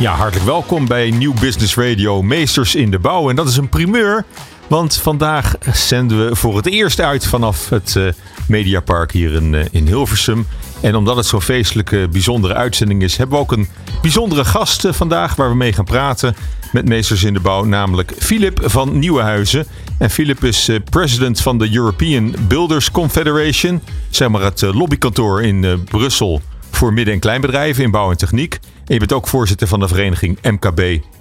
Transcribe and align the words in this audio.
Ja, 0.00 0.14
hartelijk 0.14 0.46
welkom 0.46 0.86
bij 0.86 1.10
Nieuw 1.10 1.34
Business 1.40 1.76
Radio 1.76 2.22
Meesters 2.22 2.74
in 2.74 2.90
de 2.90 2.98
Bouw. 2.98 3.30
En 3.30 3.36
dat 3.36 3.48
is 3.48 3.56
een 3.56 3.68
primeur, 3.68 4.24
want 4.66 4.96
vandaag 4.96 5.54
zenden 5.72 6.28
we 6.28 6.36
voor 6.36 6.56
het 6.56 6.66
eerst 6.66 7.00
uit 7.00 7.26
vanaf 7.26 7.68
het 7.68 7.94
uh, 7.98 8.08
Mediapark 8.48 9.12
hier 9.12 9.32
in, 9.32 9.52
uh, 9.52 9.64
in 9.70 9.86
Hilversum. 9.86 10.46
En 10.80 10.94
omdat 10.94 11.16
het 11.16 11.26
zo'n 11.26 11.42
feestelijke, 11.42 12.08
bijzondere 12.12 12.54
uitzending 12.54 13.02
is, 13.02 13.16
hebben 13.16 13.36
we 13.36 13.42
ook 13.42 13.52
een 13.52 13.68
bijzondere 14.02 14.44
gast 14.44 14.84
uh, 14.84 14.92
vandaag 14.92 15.34
waar 15.34 15.48
we 15.48 15.56
mee 15.56 15.72
gaan 15.72 15.84
praten 15.84 16.36
met 16.72 16.88
Meesters 16.88 17.24
in 17.24 17.34
de 17.34 17.40
Bouw, 17.40 17.64
namelijk 17.64 18.12
Philip 18.18 18.60
van 18.64 18.98
Nieuwenhuizen. 18.98 19.66
En 19.98 20.10
Philip 20.10 20.44
is 20.44 20.70
president 20.90 21.40
van 21.40 21.58
de 21.58 21.74
European 21.74 22.34
Builders 22.48 22.90
Confederation, 22.90 23.82
zeg 24.10 24.28
maar 24.28 24.42
het 24.42 24.60
lobbykantoor 24.60 25.42
in 25.42 25.84
Brussel 25.84 26.40
voor 26.70 26.92
midden- 26.92 27.14
en 27.14 27.20
kleinbedrijven 27.20 27.84
in 27.84 27.90
bouw 27.90 28.10
en 28.10 28.16
techniek. 28.16 28.58
En 28.90 28.96
je 28.96 29.06
bent 29.06 29.12
ook 29.12 29.26
voorzitter 29.26 29.68
van 29.68 29.80
de 29.80 29.88
vereniging 29.88 30.38
MKB 30.42 30.80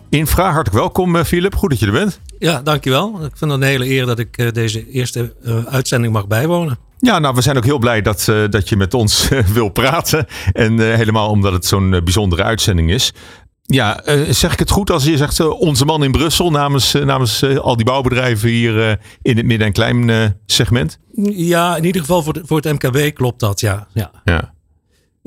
Infra. 0.09 0.51
Hartelijk 0.51 0.75
welkom, 0.75 1.23
Philip. 1.23 1.55
Goed 1.55 1.69
dat 1.69 1.79
je 1.79 1.85
er 1.85 1.91
bent. 1.91 2.19
Ja, 2.39 2.61
dankjewel. 2.61 3.07
Ik 3.07 3.37
vind 3.37 3.51
het 3.51 3.61
een 3.61 3.67
hele 3.67 3.89
eer 3.89 4.05
dat 4.05 4.19
ik 4.19 4.53
deze 4.53 4.89
eerste 4.89 5.35
uh, 5.43 5.65
uitzending 5.65 6.13
mag 6.13 6.27
bijwonen. 6.27 6.77
Ja, 6.99 7.19
nou, 7.19 7.35
we 7.35 7.41
zijn 7.41 7.57
ook 7.57 7.63
heel 7.63 7.77
blij 7.77 8.01
dat, 8.01 8.27
uh, 8.29 8.49
dat 8.49 8.69
je 8.69 8.75
met 8.75 8.93
ons 8.93 9.31
uh, 9.31 9.39
wil 9.57 9.69
praten. 9.69 10.25
En 10.53 10.95
helemaal 10.95 11.29
omdat 11.29 11.53
het 11.53 11.65
zo'n 11.65 11.89
bijzondere 11.89 12.43
uitzending 12.43 12.91
is. 12.91 13.13
Ja, 13.61 14.01
zeg 14.29 14.53
ik 14.53 14.59
het 14.59 14.69
goed 14.69 14.89
als 14.89 15.03
je 15.03 15.17
zegt 15.17 15.47
onze 15.47 15.85
man 15.85 16.03
in 16.03 16.11
Brussel 16.11 16.51
namens, 16.51 16.93
namens 16.93 17.43
al 17.43 17.75
die 17.75 17.85
bouwbedrijven 17.85 18.49
hier 18.49 18.99
in 19.21 19.37
het 19.37 19.45
midden- 19.45 19.67
en 19.67 19.73
klein 19.73 20.35
segment? 20.45 20.99
Ja, 21.31 21.75
in 21.75 21.85
ieder 21.85 22.01
geval 22.01 22.23
voor, 22.23 22.33
de, 22.33 22.41
voor 22.45 22.61
het 22.61 22.81
MKB 22.81 23.15
klopt 23.15 23.39
dat, 23.39 23.59
ja. 23.59 23.87
ja. 23.93 24.11
ja. 24.23 24.53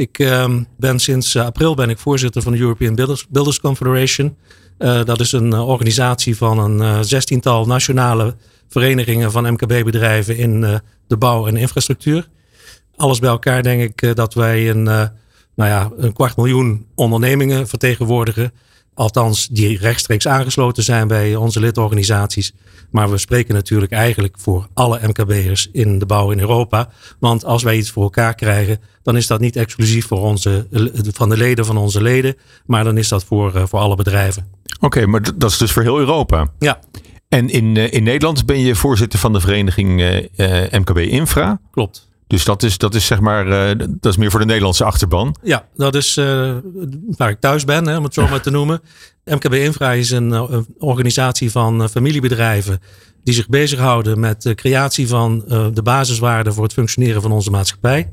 Ik 0.03 0.19
uh, 0.19 0.55
ben 0.77 0.99
sinds 0.99 1.37
april 1.37 1.75
ben 1.75 1.91
ik 1.91 1.99
voorzitter 1.99 2.43
van 2.43 2.53
de 2.53 2.59
European 2.59 2.95
Builders, 2.95 3.27
Builders 3.29 3.61
Confederation. 3.61 4.37
Uh, 4.79 5.05
dat 5.05 5.21
is 5.21 5.33
een 5.33 5.53
uh, 5.53 5.69
organisatie 5.69 6.37
van 6.37 6.59
een 6.59 7.05
zestiental 7.05 7.67
nationale 7.67 8.37
verenigingen 8.69 9.33
van 9.33 9.53
MKB-bedrijven 9.53 10.37
in 10.37 10.81
de 11.07 11.17
bouw 11.17 11.47
en 11.47 11.57
infrastructuur. 11.57 12.29
Alles 12.97 13.19
bij 13.19 13.31
elkaar 13.31 13.63
denk 13.63 14.01
ik 14.01 14.17
dat 14.17 14.35
wij 14.35 14.71
een, 14.71 14.83
nou 14.83 15.11
ja, 15.55 15.91
een 15.97 16.13
kwart 16.13 16.37
miljoen 16.37 16.87
ondernemingen 16.95 17.69
vertegenwoordigen. 17.69 18.53
Althans, 18.95 19.49
die 19.49 19.79
rechtstreeks 19.79 20.29
aangesloten 20.29 20.83
zijn 20.83 21.09
bij 21.09 21.37
onze 21.37 21.61
lidorganisaties. 21.61 22.53
Maar 22.91 23.11
we 23.11 23.19
spreken 23.19 23.55
natuurlijk 23.55 23.93
eigenlijk 23.93 24.35
voor 24.39 24.67
alle 24.75 25.01
MKB'ers 25.07 25.69
in 25.73 25.99
de 25.99 26.07
bouw 26.07 26.31
in 26.31 26.41
Europa. 26.41 26.89
Want 27.19 27.45
als 27.45 27.63
wij 27.63 27.77
iets 27.77 27.91
voor 27.91 28.03
elkaar 28.03 28.35
krijgen, 28.35 28.81
dan 29.03 29.17
is 29.17 29.27
dat 29.27 29.41
niet 29.41 29.57
exclusief 29.57 30.07
voor 30.07 30.21
onze, 30.21 30.67
van 31.13 31.29
de 31.29 31.37
leden 31.37 31.65
van 31.65 31.77
onze 31.77 32.03
leden. 32.03 32.37
Maar 32.67 32.85
dan 32.85 32.99
is 32.99 33.09
dat 33.09 33.25
voor, 33.25 33.69
voor 33.69 33.79
alle 33.79 33.97
bedrijven. 33.97 34.47
Oké, 34.75 34.85
okay, 34.85 35.05
maar 35.05 35.23
dat 35.37 35.51
is 35.51 35.59
dus 35.59 35.73
voor 35.73 35.83
heel 35.83 35.99
Europa? 35.99 36.49
Ja. 36.59 36.81
En 37.29 37.49
in, 37.49 37.77
in 37.77 38.03
Nederland 38.03 38.47
ben 38.47 38.61
je 38.61 38.75
voorzitter 38.75 39.19
van 39.19 39.33
de 39.33 39.41
vereniging 39.41 40.01
uh, 40.01 40.63
MKB 40.71 40.99
Infra? 40.99 41.61
Klopt. 41.71 42.11
Dus 42.33 42.45
dat 42.45 42.63
is, 42.63 42.79
dat 42.79 42.95
is 42.95 43.07
zeg 43.07 43.21
maar, 43.21 43.47
uh, 43.47 43.87
dat 43.89 44.13
is 44.13 44.17
meer 44.17 44.31
voor 44.31 44.41
de 44.41 44.47
Nederlandse 44.47 44.85
achterban. 44.85 45.37
Ja, 45.43 45.69
dat 45.75 45.95
is 45.95 46.17
uh, 46.17 46.57
waar 47.17 47.31
ik 47.31 47.41
thuis 47.41 47.65
ben, 47.65 47.87
hè, 47.87 47.97
om 47.97 48.05
het 48.05 48.15
zo 48.15 48.29
maar 48.29 48.41
te 48.41 48.51
noemen. 48.59 48.81
MKB 49.25 49.55
Infra 49.55 49.93
is 49.93 50.11
een, 50.11 50.31
een 50.31 50.67
organisatie 50.79 51.51
van 51.51 51.89
familiebedrijven 51.89 52.81
die 53.25 53.35
zich 53.35 53.49
bezighouden 53.49 54.21
met 54.21 54.43
de 54.43 54.55
creatie 54.55 55.09
van 55.09 55.45
uh, 55.49 55.67
de 55.73 55.83
basiswaarden 55.83 56.55
voor 56.55 56.63
het 56.63 56.73
functioneren 56.73 57.23
van 57.23 57.33
onze 57.33 57.51
maatschappij. 57.51 58.11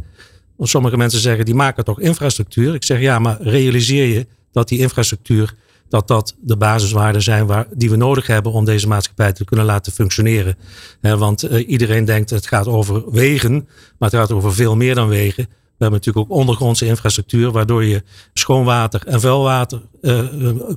Sommige 0.59 0.97
mensen 0.97 1.19
zeggen, 1.19 1.45
die 1.45 1.55
maken 1.55 1.83
toch 1.83 1.99
infrastructuur? 1.99 2.73
Ik 2.73 2.83
zeg, 2.83 2.99
ja, 2.99 3.19
maar 3.19 3.41
realiseer 3.41 4.05
je 4.05 4.27
dat 4.51 4.67
die 4.67 4.79
infrastructuur 4.79 5.53
dat 5.89 6.07
dat 6.07 6.35
de 6.39 6.57
basiswaarden 6.57 7.21
zijn 7.21 7.45
waar, 7.45 7.67
die 7.73 7.89
we 7.89 7.95
nodig 7.95 8.27
hebben 8.27 8.51
om 8.51 8.65
deze 8.65 8.87
maatschappij 8.87 9.33
te 9.33 9.45
kunnen 9.45 9.65
laten 9.65 9.91
functioneren. 9.91 10.57
Want 11.01 11.43
uh, 11.43 11.69
iedereen 11.69 12.05
denkt 12.05 12.29
het 12.29 12.47
gaat 12.47 12.67
over 12.67 13.11
wegen, 13.11 13.53
maar 13.97 14.09
het 14.09 14.19
gaat 14.19 14.31
over 14.31 14.53
veel 14.53 14.75
meer 14.75 14.95
dan 14.95 15.07
wegen. 15.07 15.43
We 15.79 15.85
hebben 15.85 15.99
natuurlijk 15.99 16.31
ook 16.31 16.37
ondergrondse 16.37 16.85
infrastructuur, 16.85 17.51
waardoor 17.51 17.83
je 17.83 18.03
schoonwater 18.33 19.01
en 19.05 19.19
vuilwater 19.19 19.81
uh, 20.01 20.21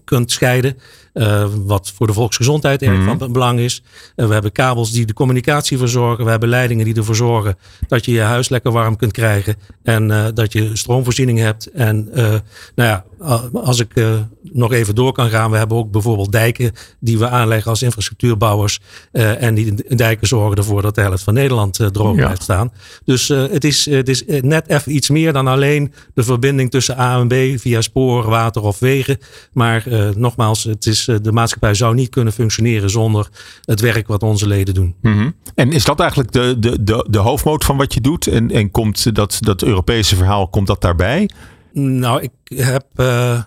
kunt 0.04 0.30
scheiden. 0.30 0.76
Uh, 1.14 1.48
wat 1.64 1.92
voor 1.94 2.06
de 2.06 2.12
volksgezondheid 2.12 2.82
erg 2.82 2.98
mm. 2.98 3.18
van 3.18 3.32
belang 3.32 3.58
is. 3.58 3.82
Uh, 4.16 4.26
we 4.26 4.32
hebben 4.32 4.52
kabels 4.52 4.92
die 4.92 5.06
de 5.06 5.12
communicatie 5.12 5.78
verzorgen. 5.78 6.24
We 6.24 6.30
hebben 6.30 6.48
leidingen 6.48 6.84
die 6.84 6.94
ervoor 6.94 7.16
zorgen 7.16 7.58
dat 7.88 8.04
je 8.04 8.12
je 8.12 8.20
huis 8.20 8.48
lekker 8.48 8.72
warm 8.72 8.96
kunt 8.96 9.12
krijgen. 9.12 9.56
En 9.82 10.32
dat 10.34 10.52
je 10.52 10.76
stroomvoorziening 10.76 11.38
hebt. 11.38 11.66
En 11.66 12.08
nou 12.12 12.42
ja, 12.74 13.04
als 13.52 13.80
ik 13.80 13.94
nog 14.42 14.72
even 14.72 14.94
door 14.94 15.12
kan 15.12 15.30
gaan. 15.30 15.50
We 15.50 15.56
hebben 15.56 15.76
ook 15.76 15.90
bijvoorbeeld 15.90 16.32
dijken 16.32 16.72
die 17.00 17.18
we 17.18 17.28
aanleggen 17.28 17.70
als 17.70 17.82
infrastructuurbouwers. 17.82 18.80
en 19.12 19.54
die 19.54 19.96
dijken 19.96 20.26
zorgen 20.26 20.56
ervoor 20.56 20.82
dat 20.82 20.94
de 20.94 21.00
helft 21.00 21.22
van 21.22 21.34
Nederland 21.34 21.80
droog 21.92 22.16
ja. 22.16 22.24
blijft 22.24 22.42
staan. 22.42 22.72
Dus 23.04 23.28
het, 23.28 23.64
is, 23.64 23.84
het 23.84 24.08
is 24.08 24.24
net 24.26 24.68
even 24.68 24.94
iets 24.94 25.10
meer 25.10 25.32
dan 25.32 25.46
alleen 25.46 25.92
de 26.14 26.22
verbinding 26.22 26.70
tussen 26.70 26.98
A 26.98 27.20
en 27.20 27.28
B 27.28 27.60
via 27.60 27.80
spoor, 27.80 28.28
water 28.28 28.62
of 28.62 28.78
wegen. 28.78 29.11
Maar 29.52 29.84
nogmaals, 30.16 30.64
het 30.64 30.86
is 30.86 31.04
de 31.22 31.32
maatschappij 31.32 31.74
zou 31.74 31.94
niet 31.94 32.08
kunnen 32.08 32.32
functioneren 32.32 32.90
zonder 32.90 33.28
het 33.64 33.80
werk 33.80 34.06
wat 34.06 34.22
onze 34.22 34.46
leden 34.46 34.74
doen. 34.74 34.94
Mm 35.02 35.12
-hmm. 35.12 35.34
En 35.54 35.72
is 35.72 35.84
dat 35.84 36.00
eigenlijk 36.00 36.32
de, 36.32 36.56
de, 36.58 36.82
de, 36.82 37.06
de 37.10 37.18
hoofdmoot 37.18 37.64
van 37.64 37.76
wat 37.76 37.94
je 37.94 38.00
doet? 38.00 38.26
En, 38.26 38.50
en 38.50 38.70
komt 38.70 39.14
dat, 39.14 39.38
dat 39.40 39.62
Europese 39.62 40.16
verhaal, 40.16 40.48
komt 40.48 40.66
dat 40.66 40.80
daarbij? 40.80 41.28
Nou, 41.72 42.22
ik 42.22 42.58
heb 42.58 42.84
uh, 42.96 43.42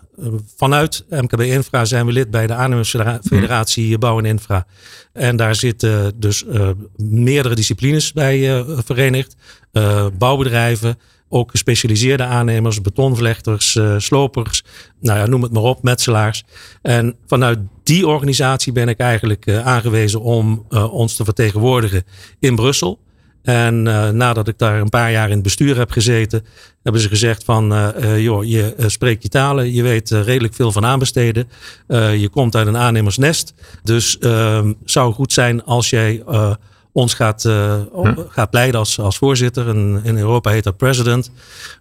vanuit 0.55 1.05
MKB 1.09 1.41
Infra 1.41 1.85
zijn 1.85 2.05
we 2.05 2.11
lid 2.11 2.31
bij 2.31 2.47
de 2.47 2.53
aannemersfederatie 2.53 3.93
mm. 3.93 3.99
Bouw 3.99 4.17
en 4.17 4.25
Infra. 4.25 4.65
En 5.13 5.35
daar 5.35 5.55
zitten 5.55 6.19
dus 6.19 6.43
uh, 6.43 6.69
meerdere 6.95 7.55
disciplines 7.55 8.13
bij 8.13 8.57
uh, 8.57 8.77
verenigd. 8.85 9.35
bouwbedrijven, 10.17 10.97
ook 11.29 11.51
gespecialiseerde 11.51 12.23
aannemers, 12.23 12.81
betonvlechters, 12.81 13.75
uh, 13.75 13.95
slopers, 13.97 14.63
nou 14.99 15.19
ja, 15.19 15.25
noem 15.25 15.41
het 15.43 15.51
maar 15.51 15.63
op, 15.63 15.83
metselaars. 15.83 16.43
En 16.81 17.15
vanuit 17.27 17.59
die 17.83 18.07
organisatie 18.07 18.73
ben 18.73 18.89
ik 18.89 18.97
eigenlijk 18.97 19.45
uh, 19.45 19.67
aangewezen 19.67 20.21
om 20.21 20.65
uh, 20.69 20.93
ons 20.93 21.15
te 21.15 21.23
vertegenwoordigen 21.23 22.03
in 22.39 22.55
Brussel. 22.55 22.99
En 23.41 23.83
nadat 24.17 24.47
ik 24.47 24.57
daar 24.57 24.79
een 24.79 24.89
paar 24.89 25.11
jaar 25.11 25.27
in 25.27 25.33
het 25.33 25.43
bestuur 25.43 25.77
heb 25.77 25.91
gezeten, 25.91 26.45
hebben 26.83 27.01
ze 27.01 27.07
gezegd 27.07 27.43
van, 27.43 27.93
joh, 28.17 28.43
je 28.43 28.73
spreekt 28.77 29.23
je 29.23 29.29
talen, 29.29 29.73
je 29.73 29.83
weet 29.83 30.09
redelijk 30.09 30.53
veel 30.53 30.71
van 30.71 30.85
aanbesteden, 30.85 31.49
je 32.17 32.29
komt 32.31 32.55
uit 32.55 32.67
een 32.67 32.77
aannemersnest. 32.77 33.53
Dus 33.83 34.17
ehm, 34.17 34.73
zou 34.83 35.13
goed 35.13 35.33
zijn 35.33 35.63
als 35.63 35.89
jij 35.89 36.23
ons 36.95 37.13
gaat, 37.13 37.43
uh, 37.43 37.75
huh? 37.93 38.17
gaat 38.29 38.53
leiden 38.53 38.79
als, 38.79 38.99
als 38.99 39.17
voorzitter. 39.17 39.67
En 39.67 40.01
in 40.03 40.17
Europa 40.17 40.49
heet 40.49 40.63
dat 40.63 40.77
president. 40.77 41.31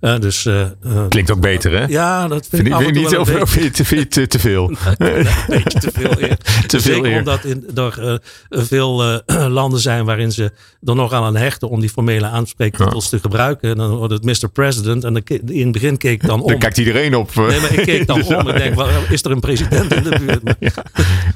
Uh, 0.01 0.19
dus, 0.19 0.45
uh, 0.45 0.67
Klinkt 1.09 1.31
ook 1.31 1.41
beter, 1.41 1.73
hè? 1.73 1.85
Ja, 1.85 2.29
dat 2.29 2.47
vind, 2.51 2.69
vind 2.69 2.81
ik 2.81 2.95
niet 2.95 3.17
of 3.17 3.29
vind 3.51 3.89
je 3.89 4.09
te, 4.09 4.27
te 4.27 4.39
veel? 4.39 4.71
een 4.99 5.27
beetje 5.49 5.79
te 5.79 5.91
veel 5.93 6.15
eer. 6.19 6.37
te 6.67 6.81
veel 6.81 6.95
Zeker 6.95 7.19
omdat 7.19 7.45
in, 7.45 7.71
er 7.75 8.67
veel 8.67 9.23
landen 9.59 9.81
zijn 9.81 10.05
waarin 10.05 10.33
ze 10.33 10.53
er 10.85 10.95
nog 10.95 11.13
aan 11.13 11.37
hechten 11.37 11.69
om 11.69 11.81
die 11.81 11.91
formele 11.91 12.27
aanspreektitels 12.27 13.09
te 13.09 13.19
gebruiken. 13.19 13.71
En 13.71 13.77
dan 13.77 13.97
wordt 13.97 14.13
het 14.13 14.25
Mr. 14.25 14.49
President. 14.49 15.05
En 15.05 15.23
in 15.47 15.63
het 15.63 15.73
begin 15.73 15.97
keek 15.97 16.23
ik 16.23 16.29
dan 16.29 16.41
om. 16.41 16.49
Dan 16.49 16.59
kijkt 16.59 16.79
iedereen 16.79 17.15
op. 17.15 17.35
Nee, 17.35 17.61
maar 17.61 17.73
ik 17.73 17.85
keek 17.85 18.07
dan 18.15 18.25
om 18.25 18.49
en 18.49 18.59
denk, 18.59 18.89
is 19.11 19.25
er 19.25 19.31
een 19.31 19.41
president 19.41 19.95
in 19.95 20.03
de 20.03 20.19
buurt? 20.19 20.57
ja. 20.59 20.73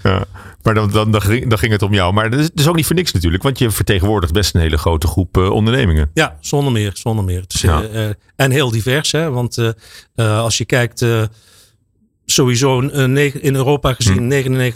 ja. 0.03 0.27
Maar 0.75 0.77
dan, 0.77 0.91
dan, 0.91 1.11
dan, 1.11 1.23
ging, 1.23 1.49
dan 1.49 1.59
ging 1.59 1.73
het 1.73 1.83
om 1.83 1.95
jou. 1.95 2.13
Maar 2.13 2.31
dat 2.31 2.41
is, 2.41 2.49
dat 2.49 2.59
is 2.59 2.69
ook 2.69 2.77
niet 2.77 2.87
voor 2.87 2.97
niks 2.97 3.13
natuurlijk. 3.13 3.43
Want 3.43 3.59
je 3.59 3.71
vertegenwoordigt 3.71 4.33
best 4.33 4.55
een 4.55 4.61
hele 4.61 4.79
grote 4.79 5.07
groep 5.07 5.37
uh, 5.37 5.51
ondernemingen. 5.51 6.11
Ja, 6.15 6.37
zonder 6.41 6.73
meer. 6.73 6.91
Zonder 6.95 7.25
meer. 7.25 7.45
Ja. 7.47 7.83
uh, 7.95 8.09
en 8.37 8.51
heel 8.51 8.71
divers. 8.71 9.13
Hè? 9.13 9.31
Want 9.31 9.75
als 10.17 10.59
je 10.59 10.65
kijkt 10.65 11.05
sowieso 12.31 12.81
in 12.81 13.55
Europa 13.55 13.93
gezien 13.93 14.33
hm. 14.33 14.71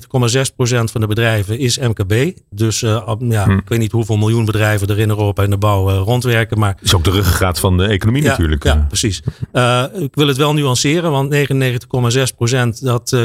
99,6% 0.75 0.85
van 0.85 1.01
de 1.01 1.07
bedrijven 1.07 1.59
is 1.59 1.79
MKB. 1.79 2.33
Dus 2.51 2.83
uh, 2.83 3.15
ja, 3.19 3.45
hm. 3.45 3.51
ik 3.51 3.69
weet 3.69 3.79
niet 3.79 3.93
hoeveel 3.93 4.17
miljoen 4.17 4.45
bedrijven 4.45 4.89
er 4.89 4.99
in 4.99 5.09
Europa 5.09 5.43
in 5.43 5.51
de 5.51 5.59
bouw 5.59 5.91
uh, 5.91 5.97
rondwerken. 5.97 6.59
Maar 6.59 6.77
is 6.81 6.95
ook 6.95 7.05
de 7.05 7.11
ruggengraat 7.11 7.59
van 7.59 7.77
de 7.77 7.87
economie 7.87 8.23
ja, 8.23 8.29
natuurlijk. 8.29 8.65
Ja, 8.65 8.85
precies. 8.89 9.23
Uh, 9.53 9.85
ik 9.99 10.15
wil 10.15 10.27
het 10.27 10.37
wel 10.37 10.55
nuanceren, 10.55 11.11
want 11.11 11.35
99,6% 11.35 12.81
dat, 12.81 13.17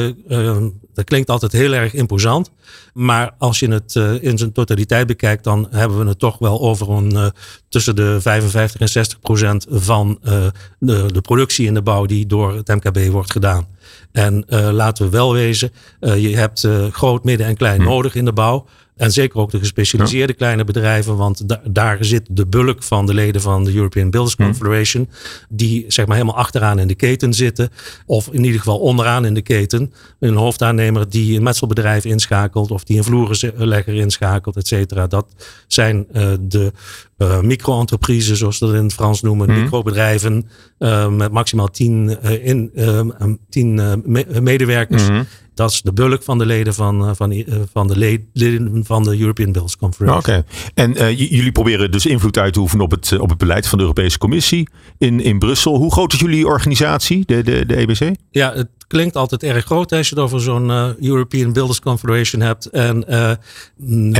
dat 0.98 1.06
klinkt 1.06 1.30
altijd 1.30 1.52
heel 1.52 1.72
erg 1.72 1.94
imposant. 1.94 2.50
Maar 2.92 3.34
als 3.38 3.58
je 3.58 3.68
het 3.68 3.94
in 4.20 4.38
zijn 4.38 4.52
totaliteit 4.52 5.06
bekijkt, 5.06 5.44
dan 5.44 5.68
hebben 5.70 5.98
we 5.98 6.08
het 6.08 6.18
toch 6.18 6.38
wel 6.38 6.60
over 6.60 6.90
een 6.90 7.32
tussen 7.68 7.96
de 7.96 8.20
55 8.20 8.80
en 8.80 8.88
60 8.88 9.20
procent 9.20 9.66
van 9.70 10.18
de, 10.78 11.04
de 11.12 11.20
productie 11.20 11.66
in 11.66 11.74
de 11.74 11.82
bouw 11.82 12.06
die 12.06 12.26
door 12.26 12.54
het 12.54 12.68
MKB 12.68 13.10
wordt 13.10 13.32
gedaan. 13.32 13.66
En 14.12 14.44
laten 14.72 15.04
we 15.04 15.10
wel 15.10 15.32
wezen, 15.32 15.70
je 16.00 16.36
hebt 16.36 16.68
groot, 16.92 17.24
midden 17.24 17.46
en 17.46 17.56
klein 17.56 17.80
hm. 17.80 17.86
nodig 17.86 18.14
in 18.14 18.24
de 18.24 18.32
bouw. 18.32 18.66
En 18.98 19.12
zeker 19.12 19.40
ook 19.40 19.50
de 19.50 19.58
gespecialiseerde 19.58 20.32
kleine 20.32 20.64
bedrijven, 20.64 21.16
want 21.16 21.44
daar 21.64 22.04
zit 22.04 22.26
de 22.30 22.46
bulk 22.46 22.82
van 22.82 23.06
de 23.06 23.14
leden 23.14 23.40
van 23.40 23.64
de 23.64 23.74
European 23.74 24.10
Builders 24.10 24.36
hm. 24.36 24.42
Confederation, 24.42 25.08
die 25.48 25.84
zeg 25.88 26.06
maar 26.06 26.16
helemaal 26.16 26.38
achteraan 26.38 26.78
in 26.78 26.86
de 26.86 26.94
keten 26.94 27.34
zitten, 27.34 27.70
of 28.06 28.28
in 28.32 28.44
ieder 28.44 28.58
geval 28.58 28.78
onderaan 28.78 29.24
in 29.24 29.34
de 29.34 29.42
keten. 29.42 29.92
Een 30.18 30.34
hoofdaannemer 30.34 31.10
die 31.10 31.36
een 31.36 31.42
metselbedrijf 31.42 32.04
inschakelt, 32.04 32.70
of 32.70 32.84
die 32.84 32.96
een 32.98 33.04
vloerenlegger 33.04 33.94
inschakelt, 33.94 34.56
et 34.56 34.66
cetera. 34.66 35.06
Dat 35.06 35.26
zijn 35.66 36.06
uh, 36.12 36.32
de 36.40 36.72
uh, 37.18 37.40
micro-entreprises, 37.40 38.38
zoals 38.38 38.58
ze 38.58 38.66
dat 38.66 38.74
in 38.74 38.82
het 38.82 38.92
Frans 38.92 39.22
noemen, 39.22 39.50
mm. 39.50 39.62
microbedrijven 39.62 40.48
uh, 40.78 41.08
met 41.08 41.32
maximaal 41.32 41.68
tien, 41.70 42.22
in, 42.42 42.72
tien 43.48 44.02
medewerkers. 44.42 45.08
Mm 45.08 45.26
dat 45.58 45.70
is 45.70 45.82
de 45.82 45.92
bulk 45.92 46.22
van 46.22 46.38
de 46.38 46.46
leden 46.46 46.74
van, 46.74 47.08
eh, 47.08 47.10
van, 47.14 47.32
eh, 47.32 47.54
van 47.72 47.86
de 47.86 47.96
leden 48.32 48.84
van 48.84 49.02
de 49.02 49.18
European 49.18 49.52
Bills 49.52 49.76
Conference. 49.76 50.18
Oké. 50.18 50.44
En 50.74 51.16
jullie 51.16 51.52
proberen 51.52 51.90
dus 51.90 52.06
invloed 52.06 52.38
uit 52.38 52.52
te 52.52 52.60
oefenen 52.60 52.84
op 52.84 52.90
het, 52.90 53.18
op 53.18 53.28
het 53.28 53.38
beleid 53.38 53.66
van 53.66 53.78
de 53.78 53.84
Europese 53.84 54.18
Commissie 54.18 54.68
in, 54.98 55.20
in 55.20 55.38
Brussel. 55.38 55.76
Hoe 55.76 55.92
groot 55.92 56.12
is 56.12 56.20
jullie 56.20 56.46
organisatie, 56.46 57.22
de, 57.26 57.42
de, 57.42 57.66
de 57.66 57.76
EBC? 57.76 58.14
Ja, 58.30 58.52
het 58.54 58.68
klinkt 58.88 59.16
altijd 59.16 59.42
erg 59.42 59.64
groot 59.64 59.92
als 59.92 60.08
je 60.08 60.14
het 60.14 60.24
over 60.24 60.40
zo'n 60.40 60.68
uh, 60.68 60.88
European 61.00 61.52
Builders 61.52 61.80
Confederation 61.80 62.42
hebt. 62.42 62.66
En, 62.66 63.04
uh, 63.08 63.30
en 63.30 63.38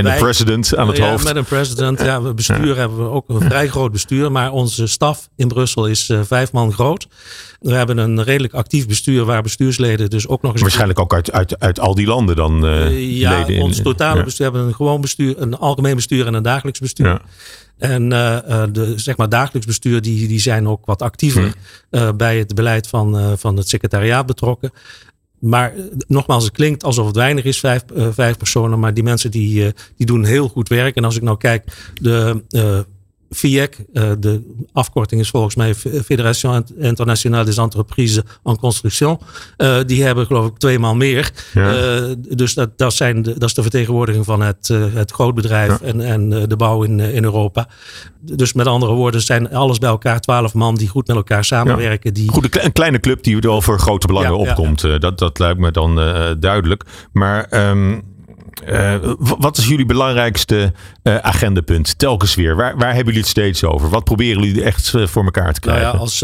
een 0.07 0.19
president 0.19 0.77
aan 0.77 0.89
het 0.89 0.97
ja, 0.97 1.11
hoofd. 1.11 1.25
Met 1.25 1.37
een 1.37 1.45
president. 1.45 2.01
Ja, 2.01 2.23
we 2.23 2.35
bestuur 2.35 2.77
hebben 2.77 2.99
we 2.99 3.11
ook 3.11 3.29
een 3.29 3.41
vrij 3.41 3.69
groot 3.69 3.93
bestuur. 3.93 4.33
Maar 4.33 4.53
onze 4.53 4.87
staf 4.87 5.29
in 5.37 5.49
Brussel 5.49 5.87
is 5.87 6.09
uh, 6.09 6.21
vijf 6.23 6.53
man 6.53 6.73
groot. 6.73 7.09
We 7.61 7.75
hebben 7.75 7.99
een 7.99 8.23
redelijk 8.23 8.55
actief 8.55 8.87
bestuur 8.87 9.25
waar 9.25 9.43
bestuursleden 9.43 10.11
dus 10.11 10.29
ook 10.29 10.43
nog 10.43 10.53
eens... 10.53 10.61
Waarschijnlijk 10.61 10.99
ook 10.99 11.15
uit, 11.15 11.33
uit, 11.33 11.61
uit 11.61 11.81
al 11.81 11.95
die 11.95 12.07
landen 12.07 12.37
dan 12.37 12.61
Ja, 12.97 13.47
ons 13.61 13.83
totale 13.83 14.25
bestuur. 14.25 14.47
We 14.47 14.53
hebben 14.53 14.71
een 14.71 14.75
gewoon 14.77 15.01
bestuur, 15.01 15.35
een 15.39 15.57
algemeen 15.57 15.95
bestuur 15.95 16.27
en 16.27 16.35
een 16.35 16.43
dagelijks 16.43 16.81
bestuur. 16.81 17.21
En 17.79 18.03
uh, 18.03 18.63
de 18.73 18.93
zeg 18.97 19.17
maar, 19.17 19.29
dagelijks 19.29 19.67
bestuur 19.67 20.03
die, 20.03 20.29
die 20.29 20.41
zijn 20.41 20.69
ook 20.69 20.87
wat 20.87 21.03
actiever 21.03 21.55
uh, 21.91 22.13
bij 22.13 22.39
het 22.39 22.55
beleid 22.55 22.87
van, 22.87 23.19
uh, 23.19 23.33
van 23.37 23.57
het 23.57 23.69
secretariaat 23.69 24.27
betrokken. 24.27 24.71
Maar 25.39 25.75
nogmaals, 26.07 26.45
het 26.45 26.53
klinkt 26.53 26.85
alsof 26.85 27.07
het 27.07 27.17
weinig 27.17 27.45
is, 27.45 27.61
vijf, 27.61 27.83
vijf 28.11 28.37
personen. 28.37 28.79
Maar 28.79 28.95
die 28.95 29.03
mensen 29.03 29.31
die, 29.31 29.73
die 29.97 30.07
doen 30.07 30.25
heel 30.25 30.49
goed 30.49 30.69
werk. 30.69 30.97
En 30.97 31.05
als 31.05 31.17
ik 31.17 31.23
nou 31.23 31.37
kijk, 31.37 31.93
de 31.95 32.43
FIEC, 33.31 33.85
eh, 33.93 34.11
de 34.19 34.43
afkorting 34.73 35.21
is 35.21 35.31
volgens 35.31 35.55
mij 35.55 35.75
Fédération 36.05 36.65
Internationale 36.79 37.45
des 37.45 37.57
Entreprises 37.57 38.23
en 38.45 38.59
Construction. 38.59 39.19
Uh, 39.59 39.77
die 39.87 40.03
hebben 40.03 40.27
geloof 40.27 40.47
ik 40.47 40.57
tweemaal 40.57 40.95
meer. 40.95 41.31
Ja. 41.55 41.99
Uh, 41.99 42.15
dus 42.29 42.55
dat, 42.55 42.79
dat, 42.79 42.95
zijn 42.95 43.23
de, 43.23 43.39
dat 43.39 43.49
is 43.49 43.55
de 43.55 43.63
vertegenwoordiging 43.63 44.25
van 44.25 44.41
het, 44.41 44.69
het 44.95 45.11
grootbedrijf 45.11 45.81
ja. 45.81 45.87
en, 45.87 46.01
en 46.01 46.29
de 46.49 46.57
bouw 46.57 46.83
in, 46.83 47.01
in 47.01 47.25
Europa. 47.25 47.69
Dus 48.21 48.53
met 48.53 48.67
andere 48.67 48.93
woorden 48.93 49.21
zijn 49.21 49.55
alles 49.55 49.79
bij 49.79 49.89
elkaar 49.89 50.21
twaalf 50.21 50.55
man 50.55 50.75
die 50.75 50.89
goed 50.89 51.07
met 51.07 51.17
elkaar 51.17 51.45
samenwerken. 51.45 52.15
Die... 52.15 52.31
Goed, 52.31 52.65
een 52.65 52.73
kleine 52.73 53.01
club 53.01 53.23
die 53.23 53.39
wel 53.39 53.63
voor 53.63 53.79
grote 53.79 54.07
belangen 54.07 54.37
opkomt. 54.37 55.01
Dat, 55.01 55.19
dat 55.19 55.39
lijkt 55.39 55.59
me 55.59 55.71
dan 55.71 55.95
duidelijk. 56.41 56.85
Maar... 57.13 57.69
Um, 57.71 58.17
uh, 58.67 58.95
wat 59.19 59.59
is 59.59 59.69
jullie 59.69 59.87
belangrijkste 59.87 60.73
uh, 61.03 61.17
agendapunt? 61.17 61.99
Telkens 61.99 62.35
weer. 62.35 62.57
Waar, 62.57 62.77
waar 62.77 62.95
hebben 62.95 63.05
jullie 63.05 63.21
het 63.21 63.29
steeds 63.29 63.65
over? 63.65 63.89
Wat 63.89 64.05
proberen 64.05 64.43
jullie 64.43 64.63
echt 64.63 64.93
uh, 64.95 65.07
voor 65.07 65.25
elkaar 65.25 65.53
te 65.53 65.61
krijgen? 65.61 65.83
Nou 65.83 65.95
ja, 65.95 66.01
als, 66.01 66.23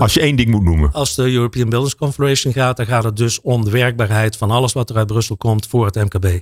als, 0.00 0.14
je 0.14 0.20
één 0.20 0.36
ding 0.36 0.50
moet 0.50 0.62
noemen. 0.62 0.92
Als 0.92 1.14
de 1.14 1.32
European 1.32 1.68
Builders 1.68 1.96
Confederation 1.96 2.52
gaat, 2.52 2.76
dan 2.76 2.86
gaat 2.86 3.04
het 3.04 3.16
dus 3.16 3.40
om 3.40 3.64
de 3.64 3.70
werkbaarheid 3.70 4.36
van 4.36 4.50
alles 4.50 4.72
wat 4.72 4.90
er 4.90 4.96
uit 4.96 5.06
Brussel 5.06 5.36
komt 5.36 5.66
voor 5.66 5.84
het 5.84 5.94
MKB. 5.94 6.40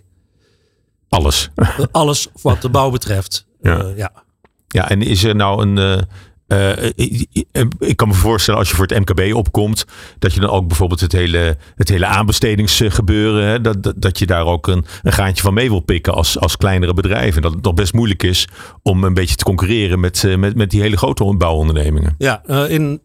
Alles. 1.08 1.50
alles 1.90 2.28
wat 2.42 2.62
de 2.62 2.68
bouw 2.68 2.90
betreft. 2.90 3.46
Ja. 3.64 3.92
ja. 3.96 4.12
ja, 4.68 4.88
en 4.88 5.02
is 5.02 5.24
er 5.24 5.36
nou 5.36 5.66
een 5.66 6.06
uh, 6.48 6.70
ik 7.78 7.96
kan 7.96 8.08
me 8.08 8.14
voorstellen 8.14 8.60
als 8.60 8.70
je 8.70 8.76
voor 8.76 8.86
het 8.86 8.98
MKB 8.98 9.34
opkomt, 9.34 9.84
dat 10.18 10.34
je 10.34 10.40
dan 10.40 10.50
ook 10.50 10.68
bijvoorbeeld 10.68 11.00
het 11.00 11.12
hele, 11.12 11.56
het 11.74 11.88
hele 11.88 12.06
aanbestedingsgebeuren, 12.06 13.46
hè, 13.46 13.60
dat, 13.60 13.92
dat, 13.96 14.18
je 14.18 14.26
daar 14.26 14.44
ook 14.44 14.66
een, 14.66 14.84
een 15.02 15.12
gaantje 15.12 15.42
van 15.42 15.54
mee 15.54 15.68
wil 15.68 15.80
pikken 15.80 16.14
als, 16.14 16.38
als 16.38 16.56
kleinere 16.56 16.94
bedrijven. 16.94 17.42
Dat 17.42 17.52
het 17.52 17.62
nog 17.62 17.74
best 17.74 17.92
moeilijk 17.92 18.22
is 18.22 18.48
om 18.82 19.04
een 19.04 19.14
beetje 19.14 19.36
te 19.36 19.44
concurreren 19.44 20.00
met, 20.00 20.36
met, 20.38 20.56
met 20.56 20.70
die 20.70 20.80
hele 20.80 20.96
grote 20.96 21.34
bouwondernemingen. 21.36 22.14
Ja, 22.18 22.42
in 22.68 23.00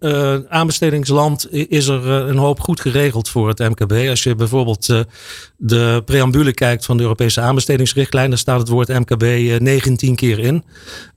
aanbestedingsland 0.49 1.51
is 1.51 1.87
er 1.87 2.07
een 2.07 2.37
hoop 2.37 2.59
goed 2.59 2.79
geregeld 2.79 3.29
voor 3.29 3.47
het 3.47 3.59
MKB. 3.59 4.09
Als 4.09 4.23
je 4.23 4.35
bijvoorbeeld 4.35 5.05
de 5.57 6.01
preambule 6.05 6.53
kijkt 6.53 6.85
van 6.85 6.97
de 6.97 7.03
Europese 7.03 7.41
aanbestedingsrichtlijn, 7.41 8.29
daar 8.29 8.39
staat 8.39 8.59
het 8.59 8.69
woord 8.69 8.87
MKB 8.87 9.23
19 9.59 10.15
keer 10.15 10.39
in. 10.39 10.63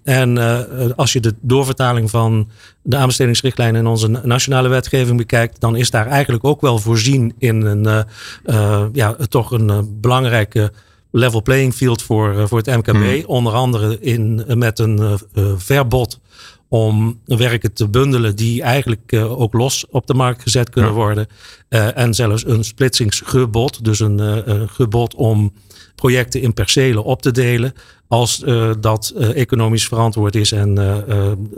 En 0.05 0.37
uh, 0.37 0.61
als 0.97 1.13
je 1.13 1.21
de 1.21 1.35
doorvertaling 1.41 2.11
van 2.11 2.49
de 2.83 2.97
aanbestedingsrichtlijn 2.97 3.75
in 3.75 3.87
onze 3.87 4.09
nationale 4.09 4.69
wetgeving 4.69 5.17
bekijkt, 5.17 5.61
dan 5.61 5.77
is 5.77 5.91
daar 5.91 6.07
eigenlijk 6.07 6.45
ook 6.45 6.61
wel 6.61 6.79
voorzien 6.79 7.35
in 7.39 7.63
een, 7.63 7.85
uh, 7.85 8.01
uh, 8.45 8.85
ja, 8.93 9.17
toch 9.29 9.51
een 9.51 9.99
belangrijke 10.01 10.73
level 11.11 11.43
playing 11.43 11.75
field 11.75 12.03
voor, 12.03 12.49
voor 12.49 12.59
het 12.59 12.77
MKB. 12.77 12.91
Hmm. 12.91 13.25
Onder 13.27 13.53
andere 13.53 14.01
in, 14.01 14.45
met 14.47 14.79
een 14.79 15.19
verbod 15.57 16.21
om 16.69 17.21
werken 17.25 17.73
te 17.73 17.89
bundelen 17.89 18.37
die 18.37 18.63
eigenlijk 18.63 19.13
ook 19.13 19.53
los 19.53 19.87
op 19.91 20.07
de 20.07 20.15
markt 20.15 20.43
gezet 20.43 20.71
kunnen 20.71 20.93
worden. 20.93 21.27
en 21.69 22.15
zelfs 22.15 22.47
een 22.47 22.65
splitsingsgebod, 22.65 23.85
dus 23.85 24.01
een, 24.01 24.19
een 24.51 24.69
gebod 24.69 25.15
om 25.15 25.53
projecten 25.95 26.41
in 26.41 26.55
percelen 26.55 27.05
op 27.05 27.23
te 27.23 27.31
delen 27.31 27.73
als 28.13 28.43
uh, 28.45 28.71
dat 28.81 29.13
uh, 29.17 29.37
economisch 29.37 29.89
verantwoord 29.89 30.35
is 30.35 30.53
en 30.53 30.69
uh, 30.69 30.97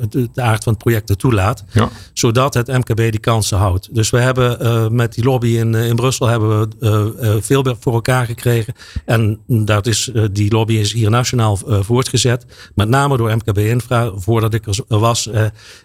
de, 0.08 0.28
de, 0.32 0.42
aard 0.42 0.64
van 0.64 0.72
het 0.72 0.82
project 0.82 1.18
toelaat. 1.18 1.64
Ja. 1.72 1.88
Zodat 2.12 2.54
het 2.54 2.66
MKB 2.66 2.96
die 2.96 3.18
kansen 3.18 3.58
houdt. 3.58 3.94
Dus 3.94 4.10
we 4.10 4.18
hebben 4.18 4.94
met 4.94 5.14
die 5.14 5.24
lobby 5.24 5.48
in, 5.48 5.74
in 5.74 5.96
Brussel 5.96 6.26
hebben 6.26 6.68
we 6.78 7.38
veel 7.42 7.76
voor 7.80 7.94
elkaar 7.94 8.26
gekregen. 8.26 8.74
En 9.04 9.40
dat 9.46 9.86
is, 9.86 10.10
die 10.32 10.50
lobby 10.52 10.74
is 10.74 10.92
hier 10.92 11.10
nationaal 11.10 11.58
voortgezet. 11.66 12.46
Met 12.74 12.88
name 12.88 13.16
door 13.16 13.34
MKB 13.34 13.58
Infra. 13.58 14.12
Voordat 14.16 14.54
ik 14.54 14.66
er 14.66 14.98
was, 14.98 15.28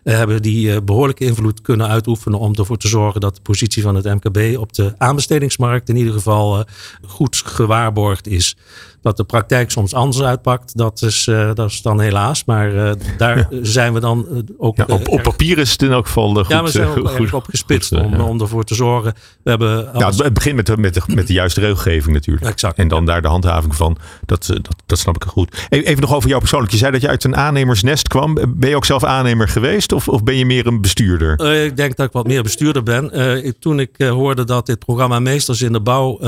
hebben 0.03 0.41
die 0.41 0.81
behoorlijke 0.81 1.25
invloed 1.25 1.61
kunnen 1.61 1.87
uitoefenen 1.87 2.39
om 2.39 2.55
ervoor 2.55 2.77
te 2.77 2.87
zorgen 2.87 3.21
dat 3.21 3.35
de 3.35 3.41
positie 3.41 3.83
van 3.83 3.95
het 3.95 4.05
MKB 4.05 4.57
op 4.57 4.73
de 4.73 4.93
aanbestedingsmarkt 4.97 5.89
in 5.89 5.95
ieder 5.95 6.13
geval 6.13 6.63
goed 7.07 7.41
gewaarborgd 7.45 8.27
is. 8.27 8.55
Dat 9.01 9.17
de 9.17 9.23
praktijk 9.23 9.71
soms 9.71 9.93
anders 9.93 10.23
uitpakt, 10.23 10.77
dat 10.77 11.01
is, 11.01 11.27
uh, 11.27 11.53
dat 11.53 11.69
is 11.69 11.81
dan 11.81 11.99
helaas. 11.99 12.45
Maar 12.45 12.73
uh, 12.73 12.91
daar 13.17 13.37
ja. 13.37 13.47
zijn 13.61 13.93
we 13.93 13.99
dan 13.99 14.25
uh, 14.31 14.39
ook. 14.57 14.77
Ja, 14.77 14.85
op, 14.87 15.07
op 15.07 15.21
papier 15.21 15.57
is 15.57 15.71
het 15.71 15.81
in 15.81 15.91
elk 15.91 16.05
geval 16.05 16.33
goed. 16.33 16.47
Ja, 16.47 16.63
we 16.63 16.69
zijn 16.69 16.87
ook 16.87 17.09
goed, 17.09 17.33
op 17.33 17.45
gespitst 17.45 17.91
om, 17.91 18.13
om 18.13 18.41
ervoor 18.41 18.63
te 18.63 18.75
zorgen. 18.75 19.13
We 19.43 19.49
hebben 19.49 19.89
ja, 19.97 20.11
het 20.11 20.33
begint 20.33 20.55
met 20.55 20.65
de, 20.65 20.77
met, 20.77 20.93
de, 20.93 21.01
met 21.07 21.27
de 21.27 21.33
juiste 21.33 21.59
regelgeving 21.59 22.13
natuurlijk. 22.13 22.45
Exact. 22.45 22.77
En 22.77 22.87
dan 22.87 23.05
daar 23.05 23.21
de 23.21 23.27
handhaving 23.27 23.75
van. 23.75 23.97
Dat, 24.25 24.45
dat, 24.45 24.75
dat 24.85 24.99
snap 24.99 25.15
ik 25.15 25.23
goed. 25.23 25.67
Even 25.69 26.01
nog 26.01 26.13
over 26.13 26.29
jou 26.29 26.39
persoonlijk. 26.39 26.71
Je 26.71 26.77
zei 26.77 26.91
dat 26.91 27.01
je 27.01 27.07
uit 27.07 27.23
een 27.23 27.35
aannemersnest 27.35 28.07
kwam. 28.07 28.37
Ben 28.55 28.69
je 28.69 28.75
ook 28.75 28.85
zelf 28.85 29.03
aannemer 29.03 29.47
geweest? 29.47 29.91
Of, 29.91 30.07
of 30.07 30.23
ben 30.23 30.35
je 30.35 30.45
meer 30.45 30.67
een 30.67 30.81
bestuurder? 30.81 31.63
ik 31.63 31.77
denk 31.77 31.95
dat 31.95 32.05
ik 32.05 32.11
wat 32.11 32.27
meer 32.27 32.43
bestuurder 32.43 32.83
ben. 32.83 33.13
Ik, 33.45 33.55
toen 33.59 33.79
ik 33.79 33.95
hoorde 33.97 34.43
dat 34.43 34.65
dit 34.65 34.79
programma 34.79 35.19
Meesters 35.19 35.61
in 35.61 35.71
de 35.71 35.81
Bouw 35.81 36.19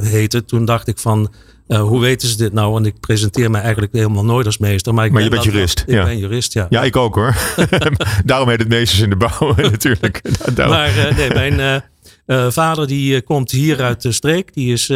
heette, 0.00 0.44
toen 0.44 0.64
dacht 0.64 0.88
ik 0.88 0.98
van 0.98 1.30
uh, 1.68 1.80
hoe 1.80 2.00
weten 2.00 2.28
ze 2.28 2.36
dit 2.36 2.52
nou? 2.52 2.72
Want 2.72 2.86
ik 2.86 3.00
presenteer 3.00 3.50
me 3.50 3.58
eigenlijk 3.58 3.92
helemaal 3.92 4.24
nooit 4.24 4.46
als 4.46 4.58
meester. 4.58 4.94
Maar, 4.94 5.04
ik 5.04 5.12
maar 5.12 5.22
je 5.22 5.30
bent 5.30 5.44
jurist. 5.44 5.84
Ik 5.86 6.04
ben 6.04 6.18
jurist, 6.18 6.52
ja. 6.52 6.66
Ja, 6.70 6.82
ik 6.82 6.96
ook 6.96 7.14
hoor. 7.14 7.36
Daarom 8.24 8.48
heet 8.48 8.58
het 8.58 8.68
meesters 8.68 9.00
in 9.00 9.10
de 9.10 9.16
bouw 9.16 9.54
natuurlijk. 9.70 10.22
maar 10.56 10.96
uh, 10.96 11.16
nee, 11.16 11.30
mijn 11.34 11.82
uh, 12.26 12.50
vader 12.50 12.86
die 12.86 13.22
komt 13.22 13.50
hier 13.50 13.82
uit 13.82 14.02
de 14.02 14.12
streek. 14.12 14.54
Die 14.54 14.72
is 14.72 14.92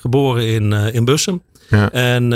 geboren 0.00 0.46
in, 0.46 0.72
in 0.72 1.04
Bussum. 1.04 1.42
Ja. 1.68 1.90
En 1.90 2.28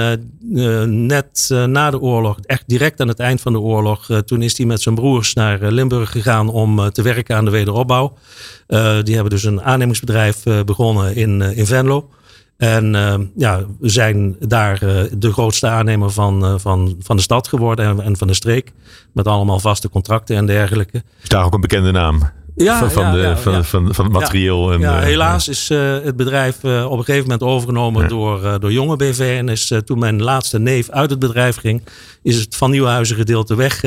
net 1.07 1.49
na 1.67 1.91
de 1.91 2.01
oorlog, 2.01 2.39
echt 2.43 2.65
direct 2.67 3.01
aan 3.01 3.09
het 3.09 3.19
eind 3.19 3.41
van 3.41 3.53
de 3.53 3.61
oorlog, 3.61 4.09
toen 4.25 4.43
is 4.43 4.57
hij 4.57 4.67
met 4.67 4.83
zijn 4.83 4.95
broers 4.95 5.35
naar 5.35 5.73
Limburg 5.73 6.11
gegaan 6.11 6.49
om 6.49 6.91
te 6.91 7.03
werken 7.03 7.37
aan 7.37 7.45
de 7.45 7.51
wederopbouw. 7.51 8.17
die 9.03 9.15
hebben 9.15 9.31
dus 9.31 9.45
een 9.45 9.63
aannemingsbedrijf 9.63 10.43
begonnen 10.65 11.15
in, 11.15 11.41
in 11.41 11.67
Venlo. 11.67 12.09
En 12.61 12.95
uh, 12.95 13.15
ja, 13.37 13.65
we 13.79 13.89
zijn 13.89 14.37
daar 14.39 14.83
uh, 14.83 15.03
de 15.13 15.33
grootste 15.33 15.67
aannemer 15.67 16.11
van, 16.11 16.45
uh, 16.45 16.55
van, 16.57 16.97
van 17.01 17.17
de 17.17 17.23
stad 17.23 17.49
geworden 17.49 17.87
en, 17.87 18.01
en, 18.01 18.17
van 18.17 18.27
de 18.27 18.35
streek. 18.35 18.73
Met 19.13 19.27
allemaal 19.27 19.61
vaste 19.61 19.89
contracten 19.89 20.37
en 20.37 20.47
dergelijke. 20.47 21.03
Is 21.23 21.29
daar 21.29 21.45
ook 21.45 21.55
een 21.55 21.61
bekende 21.61 21.91
naam? 21.91 22.31
ja, 22.57 22.79
van, 22.79 22.91
van, 22.91 23.13
de, 23.13 23.37
van, 23.37 23.65
van, 23.65 23.95
van, 23.95 24.05
het 24.05 24.13
materieel. 24.13 24.73
En, 24.73 24.81
ja, 24.81 25.01
helaas 25.01 25.49
is 25.49 25.69
het 26.03 26.17
bedrijf 26.17 26.57
op 26.65 26.99
een 26.99 27.05
gegeven 27.05 27.23
moment 27.23 27.43
overgenomen 27.43 28.09
door, 28.09 28.61
door 28.61 28.73
Jonge 28.73 28.97
BV. 28.97 29.37
En 29.39 29.49
is 29.49 29.73
toen 29.85 29.99
mijn 29.99 30.23
laatste 30.23 30.59
neef 30.59 30.91
uit 30.91 31.11
het 31.11 31.19
bedrijf 31.19 31.57
ging, 31.57 31.83
is 32.23 32.37
het 32.37 32.57
van 32.57 32.71
Nieuwhuizen 32.71 33.17
gedeelte 33.17 33.55
weg 33.55 33.83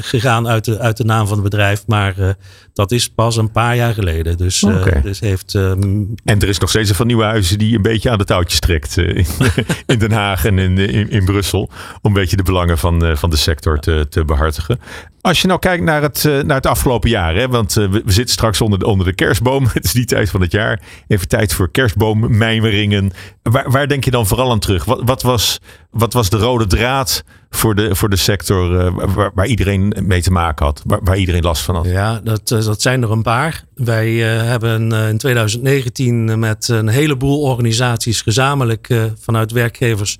gegaan 0.00 0.48
uit 0.48 0.64
de, 0.64 0.78
uit 0.78 0.96
de 0.96 1.04
naam 1.04 1.26
van 1.26 1.34
het 1.34 1.44
bedrijf. 1.44 1.86
Maar 1.86 2.18
uh, 2.18 2.28
dat 2.72 2.90
is 2.90 3.08
pas 3.08 3.36
een 3.36 3.52
paar 3.52 3.76
jaar 3.76 3.94
geleden. 3.94 4.36
Dus, 4.36 4.62
uh, 4.62 5.02
dus 5.02 5.20
heeft. 5.20 5.54
Um, 5.54 6.14
en 6.24 6.40
er 6.40 6.48
is 6.48 6.58
nog 6.58 6.68
steeds 6.68 6.88
een 6.88 6.94
van 6.94 7.06
nieuwe 7.06 7.24
huizen 7.24 7.58
die 7.58 7.76
een 7.76 7.82
beetje 7.82 8.10
aan 8.10 8.18
de 8.18 8.24
touwtjes 8.24 8.60
trekt. 8.60 8.96
Uh, 8.96 9.16
in, 9.16 9.26
in, 9.86 9.98
Den 9.98 10.12
Haag 10.12 10.44
en 10.44 10.58
in, 10.58 10.78
in, 10.78 11.10
in, 11.10 11.24
Brussel. 11.24 11.60
Om 11.60 11.70
een 12.02 12.12
beetje 12.12 12.36
de 12.36 12.42
belangen 12.42 12.78
van, 12.78 13.16
van 13.16 13.30
de 13.30 13.36
sector 13.36 13.78
te, 13.78 14.06
te 14.08 14.24
behartigen. 14.24 14.80
Als 15.20 15.40
je 15.40 15.46
nou 15.46 15.58
kijkt 15.58 15.84
naar 15.84 16.02
het, 16.02 16.24
naar 16.24 16.56
het 16.56 16.66
afgelopen 16.66 17.10
jaar. 17.10 17.34
Hè, 17.34 17.48
want 17.48 17.72
we, 17.72 17.88
we, 17.88 18.02
zitten 18.12 18.34
straks 18.34 18.60
onder 18.60 18.78
de, 18.78 18.86
onder 18.86 19.06
de 19.06 19.14
kerstboom. 19.14 19.66
Het 19.72 19.84
is 19.84 19.92
die 19.92 20.04
tijd 20.04 20.30
van 20.30 20.40
het 20.40 20.52
jaar. 20.52 20.80
Even 21.06 21.28
tijd 21.28 21.54
voor 21.54 21.70
kerstboommijmeringen. 21.70 23.12
Waar, 23.42 23.70
waar 23.70 23.88
denk 23.88 24.04
je 24.04 24.10
dan 24.10 24.26
vooral 24.26 24.50
aan 24.50 24.58
terug? 24.58 24.84
Wat, 24.84 25.00
wat, 25.04 25.22
was, 25.22 25.60
wat 25.90 26.12
was 26.12 26.30
de 26.30 26.36
rode 26.36 26.66
draad 26.66 27.24
voor 27.50 27.74
de, 27.74 27.94
voor 27.94 28.08
de 28.08 28.16
sector 28.16 28.92
waar, 29.14 29.30
waar 29.34 29.46
iedereen 29.46 29.94
mee 30.02 30.22
te 30.22 30.30
maken 30.30 30.66
had? 30.66 30.82
Waar, 30.86 31.00
waar 31.02 31.16
iedereen 31.16 31.42
last 31.42 31.62
van 31.62 31.74
had? 31.74 31.86
Ja, 31.86 32.20
dat, 32.24 32.48
dat 32.48 32.82
zijn 32.82 33.02
er 33.02 33.10
een 33.10 33.22
paar. 33.22 33.64
Wij 33.84 34.08
uh, 34.08 34.42
hebben 34.42 34.92
uh, 34.92 35.08
in 35.08 35.18
2019 35.18 36.38
met 36.38 36.68
een 36.68 36.88
heleboel 36.88 37.40
organisaties 37.42 38.22
gezamenlijk 38.22 38.88
uh, 38.88 39.04
vanuit 39.20 39.52
werkgevers, 39.52 40.18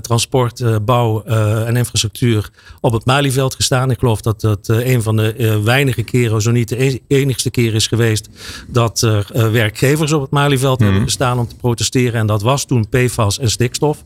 transport, 0.00 0.84
bouw 0.84 1.22
en 1.22 1.76
infrastructuur 1.76 2.50
op 2.80 2.92
het 2.92 3.04
Malieveld 3.04 3.54
gestaan. 3.54 3.90
Ik 3.90 3.98
geloof 3.98 4.20
dat 4.20 4.40
dat 4.40 4.68
een 4.68 5.02
van 5.02 5.16
de 5.16 5.60
weinige 5.64 6.02
keren, 6.02 6.42
zo 6.42 6.50
niet 6.50 6.68
de 6.68 6.84
e-, 6.84 6.98
enigste 7.06 7.50
keer 7.50 7.74
is 7.74 7.86
geweest, 7.86 8.28
dat 8.66 9.00
werkgevers 9.32 10.12
op 10.12 10.20
het 10.20 10.30
Malieveld 10.30 10.78
mm. 10.78 10.84
hebben 10.84 11.04
gestaan 11.04 11.38
om 11.38 11.48
te 11.48 11.56
protesteren. 11.56 12.20
En 12.20 12.26
dat 12.26 12.42
was 12.42 12.64
toen 12.64 12.88
PFAS 12.88 13.38
en 13.38 13.50
stikstof. 13.50 14.04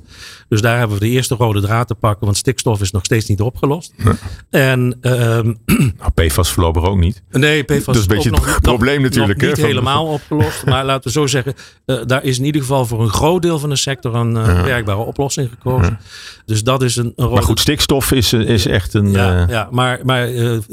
Dus 0.48 0.60
daar 0.60 0.78
hebben 0.78 0.98
we 0.98 1.04
de 1.04 1.10
eerste 1.10 1.34
rode 1.34 1.60
draad 1.60 1.86
te 1.86 1.94
pakken, 1.94 2.24
want 2.24 2.36
stikstof 2.36 2.80
is 2.80 2.90
nog 2.90 3.04
steeds 3.04 3.26
niet 3.26 3.40
opgelost. 3.40 3.92
Nee. 3.96 4.14
En 4.50 4.98
nou, 5.00 6.10
PFAS 6.14 6.52
voorlopig 6.52 6.84
ook 6.84 6.98
niet. 6.98 7.22
Nee, 7.30 7.62
PFAS 7.62 7.84
dat 7.84 7.94
is 7.94 8.00
een 8.00 8.06
beetje 8.06 8.30
nog, 8.30 8.60
probleem 8.84 9.02
natuurlijk. 9.02 9.40
Nog 9.40 9.56
niet 9.56 9.66
helemaal 9.66 10.06
opgelost. 10.06 10.64
Maar 10.66 10.84
laten 10.84 11.04
we 11.04 11.10
zo 11.10 11.26
zeggen, 11.26 11.54
uh, 11.86 12.00
daar 12.06 12.24
is 12.24 12.38
in 12.38 12.44
ieder 12.44 12.60
geval 12.60 12.86
voor 12.86 13.02
een 13.02 13.08
groot 13.08 13.42
deel 13.42 13.58
van 13.58 13.68
de 13.68 13.76
sector 13.76 14.14
een 14.14 14.36
uh, 14.36 14.46
ja. 14.46 14.64
werkbare 14.64 14.98
oplossing 14.98 15.48
gekozen. 15.50 15.90
Ja. 15.90 15.98
Dus 16.46 16.62
dat 16.62 16.82
is 16.82 16.96
een, 16.96 17.12
een 17.16 17.30
Maar 17.30 17.42
goed, 17.42 17.60
stikstof 17.60 18.12
is, 18.12 18.32
is 18.32 18.66
echt 18.66 18.94
een. 18.94 19.10
Ja, 19.10 19.46
ja 19.48 19.68
maar, 19.70 20.00
maar 20.02 20.28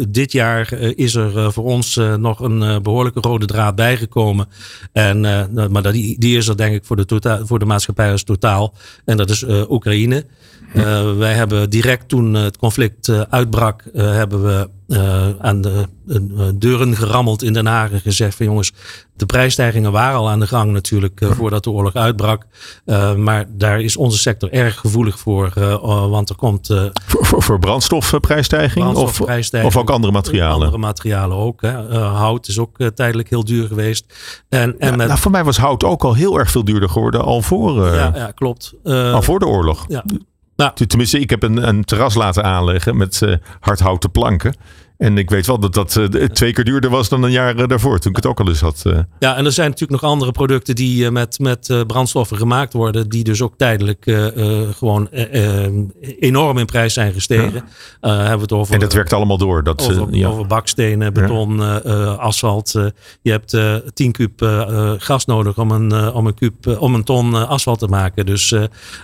dit 0.10 0.32
jaar 0.32 0.74
is 0.74 1.16
er 1.16 1.52
voor 1.54 1.64
ons 1.64 2.00
nog 2.18 2.40
een 2.40 2.82
behoorlijke 2.82 3.20
rode 3.20 3.46
draad 3.46 3.76
bijgekomen. 3.76 4.48
En, 4.92 5.20
maar 5.72 5.92
die, 5.92 6.20
die 6.20 6.38
is 6.38 6.48
er 6.48 6.58
denk 6.58 6.76
ik 6.76 6.86
voor 6.86 6.96
de, 6.96 7.06
totaal, 7.06 7.46
voor 7.46 7.60
de 7.60 7.66
maatschappij 7.66 8.12
als 8.12 8.24
totaal. 8.24 8.74
En 9.06 9.18
dat 9.18 9.30
is 9.30 9.46
Oekraïne. 9.70 10.26
Uh, 10.74 11.18
wij 11.18 11.34
hebben 11.34 11.70
direct 11.70 12.10
toen 12.10 12.34
het 12.34 12.58
conflict 12.58 13.08
uh, 13.08 13.22
uitbrak, 13.30 13.84
uh, 13.94 14.12
hebben 14.12 14.44
we 14.44 14.70
aan 15.40 15.62
de 15.62 15.88
deuren 16.56 16.96
gerammeld 16.96 17.44
in 17.44 17.54
Den 17.54 17.66
Haag 17.66 17.92
en 17.92 18.00
gezegd 18.00 18.36
van 18.36 18.46
jongens, 18.46 18.74
de 19.16 19.26
prijsstijgingen 19.26 19.92
waren 19.92 20.18
al 20.18 20.30
aan 20.30 20.40
de 20.40 20.48
gang 20.48 20.72
natuurlijk 20.72 21.22
voordat 21.30 21.64
de 21.64 21.70
oorlog 21.70 21.94
uitbrak. 21.94 22.46
maar 23.18 23.46
daar 23.50 23.82
is 23.82 23.98
onze 23.98 24.18
sector 24.18 24.52
erg 24.52 24.78
gevoelig 24.80 25.20
voor, 25.20 25.52
want 26.10 26.30
er 26.30 26.36
komt... 26.36 26.68
voor, 27.06 27.26
voor, 27.26 27.44
voor 27.44 27.60
brandstofprijsstijging? 27.60 28.86
brandstofprijsstijging? 28.86 29.72
Of, 29.72 29.76
of 29.76 29.82
ook 29.82 29.90
andere 29.90 30.14
materialen? 30.14 30.54
Andere 30.54 30.78
materialen 30.78 31.38
ook. 31.38 31.62
Hè. 31.62 31.98
hout 31.98 32.48
is 32.48 32.60
ook 32.60 32.78
tijdelijk 32.96 33.30
heel 33.30 33.46
duur 33.46 33.68
geweest. 33.68 34.06
En, 34.50 34.80
en 34.80 34.90
ja, 34.90 34.96
met, 34.96 35.08
nou, 35.08 35.20
voor 35.20 35.32
mij 35.32 35.44
was 35.44 35.58
hout 35.58 35.84
ook 35.84 36.04
al 36.04 36.14
heel 36.14 36.40
erg 36.40 36.52
veel 36.52 36.64
duurder 36.64 36.90
geworden 36.90 37.24
al 37.24 37.42
voor, 37.42 37.86
ja, 37.86 38.12
ja, 38.16 38.32
klopt. 38.32 38.74
al 38.84 39.22
voor 39.22 39.40
de 39.40 39.48
oorlog. 39.48 39.86
Ja. 39.88 40.04
Nou. 40.56 40.72
Tenminste, 40.88 41.20
ik 41.20 41.30
heb 41.30 41.44
een, 41.44 41.68
een 41.68 41.84
terras 41.84 42.14
laten 42.14 42.44
aanleggen 42.44 42.98
met 42.98 43.22
uh, 43.24 43.36
hardhouten 43.60 44.12
planken. 44.12 44.56
En 45.02 45.18
ik 45.18 45.30
weet 45.30 45.46
wel 45.46 45.60
dat 45.60 45.74
dat 45.74 45.96
uh, 45.96 46.06
twee 46.26 46.54
keer 46.54 46.64
duurder 46.64 46.90
was 46.90 47.10
dan 47.10 47.24
een 47.24 47.32
jaar 47.32 47.56
uh, 47.60 47.68
daarvoor, 47.68 48.00
toen 48.00 48.12
ik 48.12 48.16
het 48.16 48.26
ook 48.26 48.40
al 48.40 48.48
eens 48.48 48.60
had. 48.60 48.84
Uh. 48.88 49.00
Ja, 49.20 49.36
en 49.36 49.46
er 49.46 49.52
zijn 49.52 49.70
natuurlijk 49.70 50.02
nog 50.02 50.12
andere 50.12 50.32
producten 50.32 50.76
die 50.76 51.12
met, 51.12 51.40
met 51.40 51.84
brandstoffen 51.88 52.38
gemaakt 52.38 52.74
worden, 52.74 53.10
die 53.10 53.24
dus 53.24 53.42
ook 53.42 53.54
tijdelijk 53.58 54.04
gewoon 54.78 55.10
enorm 56.20 56.58
in 56.58 56.66
prijs 56.66 56.94
zijn 56.94 57.14
gestegen. 57.14 57.64
Ja. 58.02 58.16
hebben 58.16 58.36
we 58.36 58.42
het 58.42 58.52
over, 58.52 58.74
en 58.74 58.80
dat 58.80 58.94
werkt 58.94 59.14
allemaal 59.14 59.38
door. 59.38 59.64
Dat, 59.64 59.82
over, 59.82 60.16
ja. 60.16 60.28
over 60.28 60.48
bakstenen, 60.48 61.14
beton, 61.14 61.58
ja. 61.58 61.78
asfalt. 62.12 62.72
je 63.22 63.32
hebt 63.32 63.58
10 63.94 64.12
kuub 64.12 64.46
gas 64.98 65.26
nodig 65.26 65.58
om 65.58 65.72
een, 65.72 66.14
om, 66.14 66.28
een 66.28 66.34
kuub, 66.34 66.78
om 66.80 66.96
een 66.96 67.04
ton 67.04 67.48
asfalt 67.48 67.80
te 67.80 67.88
maken. 67.88 68.26
Dus 68.26 68.56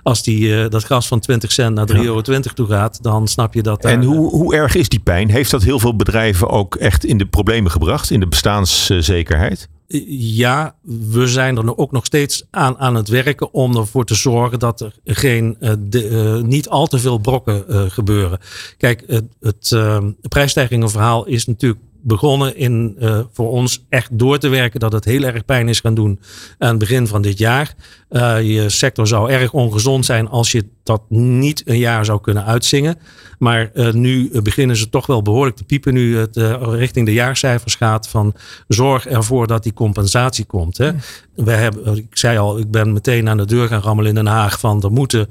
als 0.03 0.23
die, 0.23 0.67
dat 0.67 0.83
gas 0.83 1.07
van 1.07 1.19
20 1.19 1.51
cent 1.51 1.75
naar 1.75 1.87
3,20 1.91 2.01
euro 2.01 2.21
toe 2.21 2.67
gaat, 2.67 3.03
dan 3.03 3.27
snap 3.27 3.53
je 3.53 3.61
dat. 3.61 3.85
En 3.85 4.03
hoe, 4.03 4.29
hoe 4.29 4.55
erg 4.55 4.75
is 4.75 4.89
die 4.89 4.99
pijn? 4.99 5.29
Heeft 5.29 5.51
dat 5.51 5.63
heel 5.63 5.79
veel 5.79 5.86
bedrijven 5.95 6.49
ook 6.49 6.75
echt 6.75 7.05
in 7.05 7.17
de 7.17 7.25
problemen 7.25 7.71
gebracht, 7.71 8.11
in 8.11 8.19
de 8.19 8.27
bestaanszekerheid? 8.27 9.69
Ja, 10.17 10.75
we 10.81 11.27
zijn 11.27 11.57
er 11.57 11.77
ook 11.77 11.91
nog 11.91 12.05
steeds 12.05 12.45
aan, 12.51 12.77
aan 12.77 12.95
het 12.95 13.07
werken 13.07 13.53
om 13.53 13.77
ervoor 13.77 14.05
te 14.05 14.15
zorgen 14.15 14.59
dat 14.59 14.81
er 14.81 14.93
geen, 15.05 15.57
de, 15.79 16.09
uh, 16.09 16.41
niet 16.43 16.69
al 16.69 16.87
te 16.87 16.99
veel 16.99 17.17
brokken 17.17 17.63
uh, 17.69 17.81
gebeuren. 17.87 18.39
Kijk, 18.77 19.03
het, 19.07 19.25
het 19.39 20.29
prijsstijgingenverhaal 20.29 21.25
is 21.25 21.45
natuurlijk 21.45 21.81
begonnen 22.07 22.55
in 22.55 22.95
uh, 22.99 23.19
voor 23.31 23.51
ons 23.51 23.85
echt 23.89 24.19
door 24.19 24.37
te 24.37 24.47
werken 24.47 24.79
dat 24.79 24.91
het 24.91 25.05
heel 25.05 25.23
erg 25.23 25.45
pijn 25.45 25.69
is 25.69 25.79
gaan 25.79 25.93
doen 25.93 26.19
aan 26.57 26.69
het 26.69 26.77
begin 26.77 27.07
van 27.07 27.21
dit 27.21 27.37
jaar. 27.37 27.73
Uh, 28.09 28.41
je 28.41 28.69
sector 28.69 29.07
zou 29.07 29.31
erg 29.31 29.53
ongezond 29.53 30.05
zijn 30.05 30.27
als 30.29 30.51
je 30.51 30.65
dat 30.83 31.01
niet 31.09 31.61
een 31.65 31.77
jaar 31.77 32.05
zou 32.05 32.21
kunnen 32.21 32.45
uitzingen. 32.45 32.97
Maar 33.39 33.71
uh, 33.73 33.91
nu 33.91 34.41
beginnen 34.41 34.75
ze 34.75 34.89
toch 34.89 35.05
wel 35.05 35.21
behoorlijk 35.21 35.55
te 35.55 35.63
piepen 35.63 35.93
nu 35.93 36.17
het 36.17 36.37
richting 36.61 37.05
de 37.05 37.13
jaarcijfers 37.13 37.75
gaat 37.75 38.07
van 38.07 38.33
zorg 38.67 39.07
ervoor 39.07 39.47
dat 39.47 39.63
die 39.63 39.73
compensatie 39.73 40.45
komt. 40.45 40.77
Hè. 40.77 40.91
We 41.35 41.51
hebben, 41.51 41.97
ik 41.97 42.17
zei 42.17 42.37
al, 42.37 42.59
ik 42.59 42.71
ben 42.71 42.93
meteen 42.93 43.29
aan 43.29 43.37
de 43.37 43.45
deur 43.45 43.67
gaan 43.67 43.81
rammelen 43.81 44.09
in 44.09 44.15
Den 44.15 44.33
Haag 44.33 44.59
van 44.59 44.83
er 44.83 44.91
moeten 44.91 45.29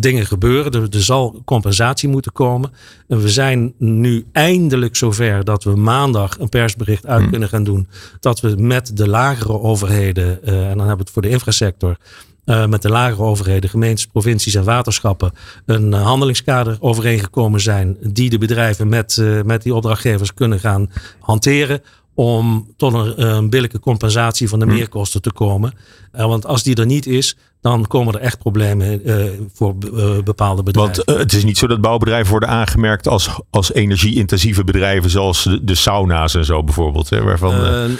dingen 0.00 0.26
gebeuren. 0.26 0.72
Er, 0.72 0.82
er, 0.90 1.02
zal 1.02 1.42
compensatie 1.44 2.08
moeten 2.08 2.32
komen. 2.32 2.70
En 3.08 3.22
we 3.22 3.28
zijn 3.28 3.72
nu 3.78 4.24
eindelijk 4.32 4.96
zover 4.96 5.37
dat 5.44 5.64
we 5.64 5.76
maandag 5.76 6.38
een 6.38 6.48
persbericht 6.48 7.06
uit 7.06 7.20
hmm. 7.20 7.30
kunnen 7.30 7.48
gaan 7.48 7.64
doen. 7.64 7.88
Dat 8.20 8.40
we 8.40 8.54
met 8.56 8.96
de 8.96 9.08
lagere 9.08 9.60
overheden, 9.60 10.38
uh, 10.44 10.50
en 10.52 10.68
dan 10.68 10.78
hebben 10.78 10.96
we 10.96 11.02
het 11.02 11.10
voor 11.10 11.22
de 11.22 11.28
infrasector. 11.28 11.96
met 12.44 12.82
de 12.82 12.88
lagere 12.88 13.22
overheden, 13.22 13.70
gemeentes, 13.70 14.06
provincies 14.06 14.54
en 14.54 14.64
waterschappen 14.64 15.32
een 15.66 15.92
handelingskader 15.92 16.76
overeengekomen 16.80 17.60
zijn. 17.60 17.96
Die 18.00 18.30
de 18.30 18.38
bedrijven 18.38 18.88
met, 18.88 19.22
met 19.44 19.62
die 19.62 19.74
opdrachtgevers 19.74 20.34
kunnen 20.34 20.60
gaan 20.60 20.90
hanteren 21.20 21.82
om 22.18 22.66
tot 22.76 22.92
een, 22.94 23.26
een 23.26 23.50
billijke 23.50 23.80
compensatie 23.80 24.48
van 24.48 24.58
de 24.58 24.66
meerkosten 24.66 25.22
te 25.22 25.32
komen. 25.32 25.72
Uh, 26.16 26.26
want 26.26 26.46
als 26.46 26.62
die 26.62 26.74
er 26.74 26.86
niet 26.86 27.06
is, 27.06 27.36
dan 27.60 27.86
komen 27.86 28.14
er 28.14 28.20
echt 28.20 28.38
problemen 28.38 29.00
uh, 29.08 29.24
voor 29.52 29.74
uh, 29.94 30.22
bepaalde 30.24 30.62
bedrijven. 30.62 31.04
Want 31.06 31.20
het 31.20 31.32
is 31.32 31.44
niet 31.44 31.58
zo 31.58 31.66
dat 31.66 31.80
bouwbedrijven 31.80 32.30
worden 32.30 32.48
aangemerkt 32.48 33.08
als, 33.08 33.40
als 33.50 33.72
energie-intensieve 33.72 34.64
bedrijven, 34.64 35.10
zoals 35.10 35.42
de, 35.42 35.64
de, 35.64 35.74
sauna's 35.74 36.34
en 36.34 36.44
zo 36.44 36.64
bijvoorbeeld. 36.64 37.10
Hè, 37.10 37.22
waarvan, 37.22 37.54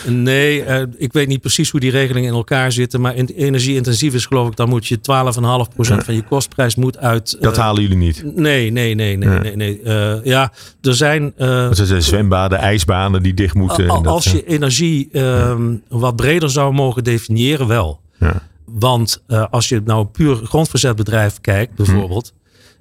nee, 0.06 0.64
ik 0.96 1.12
weet 1.12 1.28
niet 1.28 1.40
precies 1.40 1.70
hoe 1.70 1.80
die 1.80 1.90
regelingen 1.90 2.28
in 2.28 2.34
elkaar 2.34 2.72
zitten. 2.72 3.00
Maar 3.00 3.14
in, 3.14 3.26
energie-intensief 3.26 4.14
is 4.14 4.26
geloof 4.26 4.48
ik, 4.48 4.56
dan 4.56 4.68
moet 4.68 4.86
je 4.86 4.98
12,5% 4.98 5.96
van 6.04 6.14
je 6.14 6.22
kostprijs 6.22 6.74
moet 6.74 6.98
uit. 6.98 7.36
dat 7.40 7.56
halen 7.56 7.82
jullie 7.82 7.96
niet? 7.96 8.22
Nee, 8.34 8.70
nee, 8.70 8.94
nee, 8.94 9.16
nee. 9.16 9.38
nee, 9.38 9.56
nee. 9.56 9.80
ja, 10.24 10.52
er 10.80 10.94
zijn. 10.94 11.32
er 11.36 11.86
zijn 11.86 12.02
zwembaden, 12.02 12.58
ijsbanen 12.58 13.22
die 13.22 13.34
dicht 13.34 13.54
moeten. 13.54 14.06
als 14.06 14.24
je 14.24 14.44
energie 14.44 15.18
um, 15.18 15.82
wat 15.88 16.16
breder 16.16 16.50
zou 16.50 16.72
mogen 16.72 17.04
definiëren, 17.04 17.66
wel. 17.66 18.00
Ja. 18.18 18.42
Want 18.68 19.22
uh, 19.28 19.46
als 19.50 19.68
je 19.68 19.80
nou 19.84 20.06
puur 20.06 20.36
grondverzetbedrijf 20.36 21.40
kijkt, 21.40 21.74
bijvoorbeeld, 21.74 22.32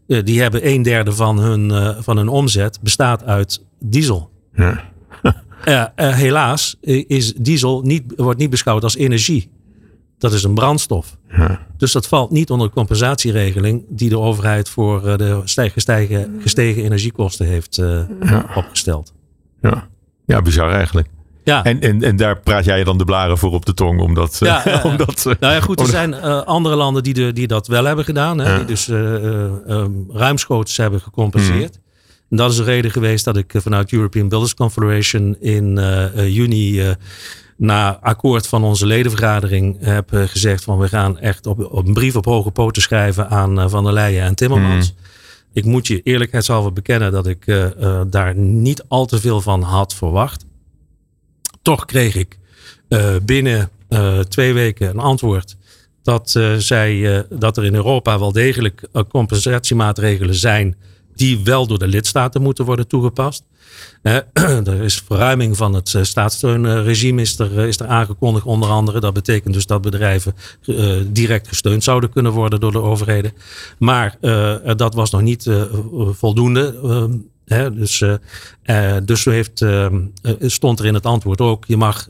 hm. 0.05 0.13
uh, 0.13 0.23
die 0.23 0.41
hebben 0.41 0.67
een 0.67 0.81
derde 0.81 1.11
van 1.11 1.39
hun, 1.39 1.69
uh, 1.69 1.97
van 1.99 2.17
hun 2.17 2.27
omzet 2.27 2.79
bestaat 2.81 3.23
uit 3.23 3.65
diesel. 3.79 4.29
Ja. 4.55 4.83
helaas 5.95 6.77
is 6.81 7.33
diesel 7.33 7.81
niet, 7.81 8.03
wordt 8.15 8.39
niet 8.39 8.49
beschouwd 8.49 8.83
als 8.83 8.95
energie. 8.95 9.51
Dat 10.17 10.33
is 10.33 10.43
een 10.43 10.53
brandstof. 10.53 11.17
Ja. 11.29 11.65
Dus 11.77 11.91
dat 11.91 12.07
valt 12.07 12.31
niet 12.31 12.49
onder 12.49 12.67
de 12.67 12.73
compensatieregeling 12.73 13.85
die 13.89 14.09
de 14.09 14.19
overheid 14.19 14.69
voor 14.69 15.17
de 15.17 15.41
gestegen, 15.45 16.39
gestegen 16.41 16.83
energiekosten 16.83 17.45
heeft 17.45 17.75
ja. 17.75 18.49
opgesteld. 18.55 19.13
Ja. 19.61 19.87
ja, 20.25 20.41
bizar 20.41 20.71
eigenlijk. 20.71 21.07
Ja. 21.47 21.63
En, 21.63 21.79
en, 21.79 22.03
en 22.03 22.15
daar 22.15 22.39
praat 22.39 22.65
jij 22.65 22.83
dan 22.83 22.97
de 22.97 23.05
blaren 23.05 23.37
voor 23.37 23.51
op 23.51 23.65
de 23.65 23.73
tong. 23.73 23.99
Omdat, 23.99 24.37
ja, 24.39 24.67
uh, 24.67 24.85
omdat, 24.91 25.25
uh, 25.27 25.33
nou 25.39 25.53
ja, 25.53 25.61
goed. 25.61 25.79
Er 25.79 25.85
zijn 25.85 26.13
uh, 26.13 26.41
andere 26.41 26.75
landen 26.75 27.03
die, 27.03 27.13
de, 27.13 27.33
die 27.33 27.47
dat 27.47 27.67
wel 27.67 27.85
hebben 27.85 28.05
gedaan. 28.05 28.37
Hè. 28.39 28.57
Die 28.57 28.65
dus 28.65 28.87
um, 28.87 30.07
ruimschoots 30.11 30.77
hebben 30.77 31.01
gecompenseerd. 31.01 31.79
En 32.29 32.37
dat 32.37 32.51
is 32.51 32.57
de 32.57 32.63
reden 32.63 32.91
geweest 32.91 33.25
dat 33.25 33.37
ik 33.37 33.53
vanuit 33.55 33.91
European 33.91 34.29
Builders 34.29 34.53
Confederation 34.53 35.37
in 35.39 35.79
juni 36.15 36.95
na 37.57 37.99
akkoord 38.01 38.47
van 38.47 38.63
onze 38.63 38.85
ledenvergadering 38.85 39.77
heb 39.79 40.09
gezegd 40.11 40.63
van 40.63 40.77
we 40.77 40.87
gaan 40.87 41.19
echt 41.19 41.45
op, 41.45 41.71
op 41.71 41.87
een 41.87 41.93
brief 41.93 42.15
op 42.15 42.25
hoge 42.25 42.51
poten 42.51 42.81
schrijven 42.81 43.29
aan 43.29 43.69
Van 43.69 43.83
der 43.83 43.93
Leyen 43.93 44.23
en 44.23 44.35
Timmermans. 44.35 44.87
Hmm. 44.87 45.05
Ik 45.53 45.65
moet 45.65 45.87
je 45.87 46.01
eerlijkheidshalve 46.01 46.71
bekennen 46.71 47.11
dat 47.11 47.27
ik 47.27 47.71
daar 48.07 48.35
niet 48.35 48.83
al 48.87 49.05
te 49.05 49.19
veel 49.19 49.41
van 49.41 49.61
had 49.61 49.93
verwacht. 49.93 50.45
Toch 51.67 51.85
kreeg 51.85 52.15
ik 52.15 52.37
binnen 53.23 53.69
twee 54.27 54.53
weken 54.53 54.89
een 54.89 54.99
antwoord 54.99 55.55
dat, 56.03 56.33
uh, 56.37 56.55
zij, 56.55 57.25
dat 57.29 57.57
er 57.57 57.65
in 57.65 57.75
Europa 57.75 58.19
wel 58.19 58.31
degelijk 58.31 58.81
compensatiemaatregelen 59.09 60.35
zijn 60.35 60.75
die 61.15 61.39
wel 61.43 61.67
door 61.67 61.79
de 61.79 61.87
lidstaten 61.87 62.41
moeten 62.41 62.65
worden 62.65 62.87
toegepast. 62.87 63.43
er 64.01 64.81
is 64.83 65.03
verruiming 65.05 65.57
van 65.57 65.73
het 65.73 65.97
staatssteunregime 66.01 67.21
is 67.21 67.39
er, 67.39 67.59
is 67.59 67.79
er 67.79 67.87
aangekondigd 67.87 68.45
onder 68.45 68.69
andere. 68.69 68.99
Dat 68.99 69.13
betekent 69.13 69.53
dus 69.53 69.65
dat 69.65 69.81
bedrijven 69.81 70.35
direct 71.07 71.47
gesteund 71.47 71.83
zouden 71.83 72.09
kunnen 72.09 72.31
worden 72.31 72.59
door 72.59 72.71
de 72.71 72.81
overheden. 72.81 73.31
Maar 73.79 74.17
dat 74.75 74.93
was 74.93 75.11
nog 75.11 75.21
niet 75.21 75.49
voldoende. 76.11 76.75
He, 77.47 77.73
dus, 77.73 78.01
uh, 78.01 78.97
dus 79.03 79.25
heeft, 79.25 79.61
uh, 79.61 79.85
stond 80.41 80.79
er 80.79 80.85
in 80.85 80.93
het 80.93 81.05
antwoord 81.05 81.41
ook: 81.41 81.65
je 81.67 81.77
mag 81.77 82.09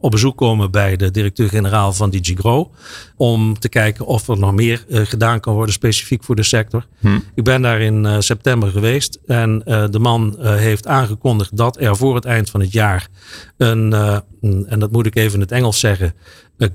op 0.00 0.10
bezoek 0.10 0.36
komen 0.36 0.70
bij 0.70 0.96
de 0.96 1.10
directeur-generaal 1.10 1.92
van 1.92 2.10
DigiGrow. 2.10 2.72
Om 3.16 3.58
te 3.58 3.68
kijken 3.68 4.06
of 4.06 4.28
er 4.28 4.38
nog 4.38 4.52
meer 4.52 4.84
gedaan 4.88 5.40
kan 5.40 5.54
worden, 5.54 5.74
specifiek 5.74 6.24
voor 6.24 6.36
de 6.36 6.42
sector. 6.42 6.86
Hm. 7.00 7.18
Ik 7.34 7.44
ben 7.44 7.62
daar 7.62 7.80
in 7.80 8.22
september 8.22 8.70
geweest 8.70 9.18
en 9.26 9.58
de 9.90 9.98
man 9.98 10.36
heeft 10.40 10.86
aangekondigd 10.86 11.56
dat 11.56 11.80
er 11.80 11.96
voor 11.96 12.14
het 12.14 12.24
eind 12.24 12.50
van 12.50 12.60
het 12.60 12.72
jaar 12.72 13.08
een, 13.56 13.92
en 14.68 14.78
dat 14.78 14.92
moet 14.92 15.06
ik 15.06 15.16
even 15.16 15.34
in 15.34 15.40
het 15.40 15.52
Engels 15.52 15.80
zeggen, 15.80 16.14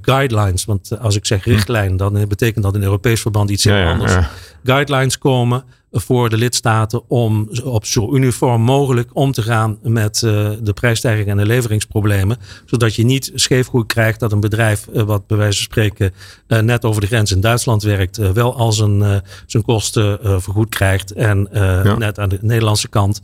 guidelines. 0.01 0.65
Want 0.65 0.99
als 0.99 1.15
ik 1.15 1.25
zeg 1.25 1.43
hm. 1.43 1.49
richtlijn, 1.49 1.97
dan 1.97 2.27
betekent 2.27 2.63
dat 2.63 2.75
in 2.75 2.83
Europees 2.83 3.21
verband 3.21 3.49
iets 3.49 3.63
heel 3.63 3.85
anders. 3.85 4.11
Ja, 4.11 4.19
ja. 4.19 4.29
Guidelines 4.63 5.17
komen 5.17 5.63
voor 5.97 6.29
de 6.29 6.37
lidstaten 6.37 7.09
om 7.09 7.49
op 7.63 7.85
zo 7.85 8.13
uniform 8.13 8.61
mogelijk 8.61 9.09
om 9.13 9.31
te 9.31 9.41
gaan 9.41 9.77
met 9.81 10.21
uh, 10.21 10.49
de 10.61 10.73
prijsstijging 10.73 11.27
en 11.27 11.37
de 11.37 11.45
leveringsproblemen. 11.45 12.37
Zodat 12.65 12.95
je 12.95 13.05
niet 13.05 13.31
scheefgroei 13.35 13.85
krijgt 13.85 14.19
dat 14.19 14.31
een 14.31 14.39
bedrijf, 14.39 14.87
uh, 14.93 15.03
wat 15.03 15.27
bij 15.27 15.37
wijze 15.37 15.57
van 15.57 15.65
spreken 15.65 16.13
uh, 16.47 16.59
net 16.59 16.85
over 16.85 17.01
de 17.01 17.07
grens 17.07 17.31
in 17.31 17.41
Duitsland 17.41 17.83
werkt, 17.83 18.17
wel 18.17 18.55
al 18.55 18.71
zijn, 18.71 19.21
zijn 19.45 19.63
kosten 19.63 20.19
vergoed 20.41 20.69
krijgt. 20.69 21.11
En 21.11 21.49
ja. 21.51 21.97
net 21.97 22.19
aan 22.19 22.29
de 22.29 22.37
Nederlandse 22.41 22.87
kant 22.87 23.21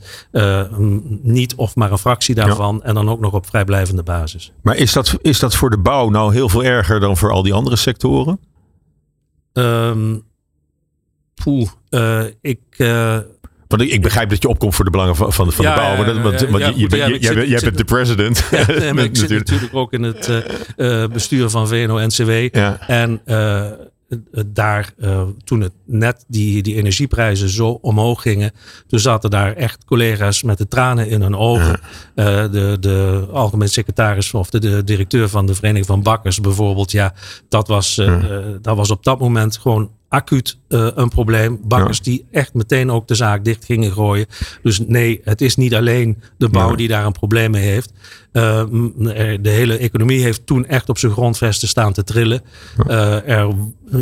niet 1.22 1.56
of 1.56 1.76
maar 1.76 1.92
een 1.92 1.98
fractie 1.98 2.36
daarvan. 2.36 2.76
Ja. 2.76 2.88
En 2.88 2.94
dan 2.94 3.10
ook 3.10 3.20
nog 3.20 3.34
op 3.34 3.46
vrijblijvende 3.48 4.04
basis. 4.04 4.52
Maar 4.62 4.76
is 4.76 4.94
dat, 4.94 5.18
is 5.22 5.40
dat 5.40 5.56
voor 5.56 5.70
de 5.70 5.78
bouw 5.78 6.10
nou 6.10 6.34
heel 6.34 6.50
veel 6.50 6.64
erger 6.64 7.00
dan 7.00 7.18
voor 7.18 7.32
al 7.32 7.44
die 7.44 7.54
andere 7.54 7.76
sectoren? 7.76 8.40
Um, 9.54 10.24
poeh, 11.44 11.68
uh, 11.90 12.24
ik. 12.42 12.60
Uh, 12.78 13.18
want 13.68 13.82
ik, 13.82 14.02
begrijp 14.02 14.30
dat 14.30 14.42
je 14.42 14.48
opkomt 14.48 14.76
voor 14.76 14.86
de 14.86 14.92
belangen 14.92 15.16
van, 15.16 15.34
van, 15.34 15.52
van 15.52 15.66
ja, 15.66 15.76
de 15.76 15.82
bouw. 15.82 15.96
Maar 15.96 16.06
dat, 16.06 16.22
want, 16.22 16.40
ja, 16.40 16.50
want 16.50 16.64
ja, 16.64 17.08
je, 17.08 17.50
je, 17.50 17.60
bent 17.62 17.78
de 17.78 17.84
president. 17.84 18.44
Ja, 18.52 18.92
nee, 18.94 19.06
ik 19.10 19.18
zit 19.18 19.30
natuurlijk 19.30 19.76
ook 19.76 19.94
in 19.94 20.04
het 20.04 20.44
uh, 20.78 21.08
bestuur 21.08 21.50
van 21.50 21.68
VNO-NCW. 21.68 22.58
En 22.88 23.22
daar, 24.46 24.94
toen 25.44 25.62
het 25.62 25.72
net 25.86 26.26
die, 26.28 26.62
die 26.62 26.76
energieprijzen 26.76 27.50
zo 27.50 27.70
omhoog 27.70 28.22
gingen. 28.22 28.52
Toen 28.88 29.00
zaten 29.00 29.30
daar 29.30 29.54
echt 29.54 29.86
collega's 29.86 30.44
met 30.44 30.58
de 30.58 30.68
tranen 30.68 31.08
in 31.08 31.22
hun 31.22 31.36
ogen. 31.36 31.80
de, 32.16 32.78
de 32.80 33.28
algemeen 33.32 33.70
secretaris 33.70 34.34
of 34.34 34.50
de, 34.50 34.60
de, 34.60 34.84
directeur 34.84 35.30
van 35.30 35.46
de 35.46 35.56
Vereniging 35.56 35.86
van 35.86 36.04
Bakkers 36.04 36.40
bijvoorbeeld. 36.40 36.92
Ja, 36.92 37.14
dat 37.50 37.68
was, 37.68 38.02
dat 38.62 38.76
was 38.76 38.92
op 38.92 39.04
dat 39.04 39.20
moment 39.20 39.58
gewoon 39.58 39.92
acuut 40.12 40.58
uh, 40.70 40.88
een 40.96 41.10
probleem. 41.10 41.60
Bakkers 41.64 42.02
die 42.02 42.26
echt 42.32 42.54
meteen 42.54 42.92
ook 42.92 43.08
de 43.08 43.16
zaak 43.16 43.44
dicht 43.44 43.66
gingen 43.66 43.92
gooien. 43.92 44.26
Dus 44.62 44.80
nee, 44.80 45.22
het 45.24 45.42
is 45.42 45.56
niet 45.56 45.76
alleen 45.76 46.22
de 46.38 46.50
bouw 46.50 46.76
die 46.76 46.88
daar 46.88 47.06
een 47.06 47.12
probleem 47.12 47.52
mee 47.52 47.64
heeft. 47.64 47.94
Uh, 48.34 48.64
de 49.42 49.50
hele 49.50 49.78
economie 49.78 50.24
heeft 50.24 50.46
toen 50.46 50.66
echt 50.66 50.90
op 50.90 50.98
zijn 50.98 51.12
grondvesten 51.12 51.68
staan 51.68 51.94
te 51.94 52.04
trillen. 52.04 52.42
Uh, 52.88 53.30
er 53.30 53.56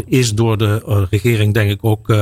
is 0.06 0.36
door 0.36 0.58
de 0.58 1.06
regering 1.10 1.54
denk 1.54 1.72
ik 1.72 1.80
ook 1.82 2.14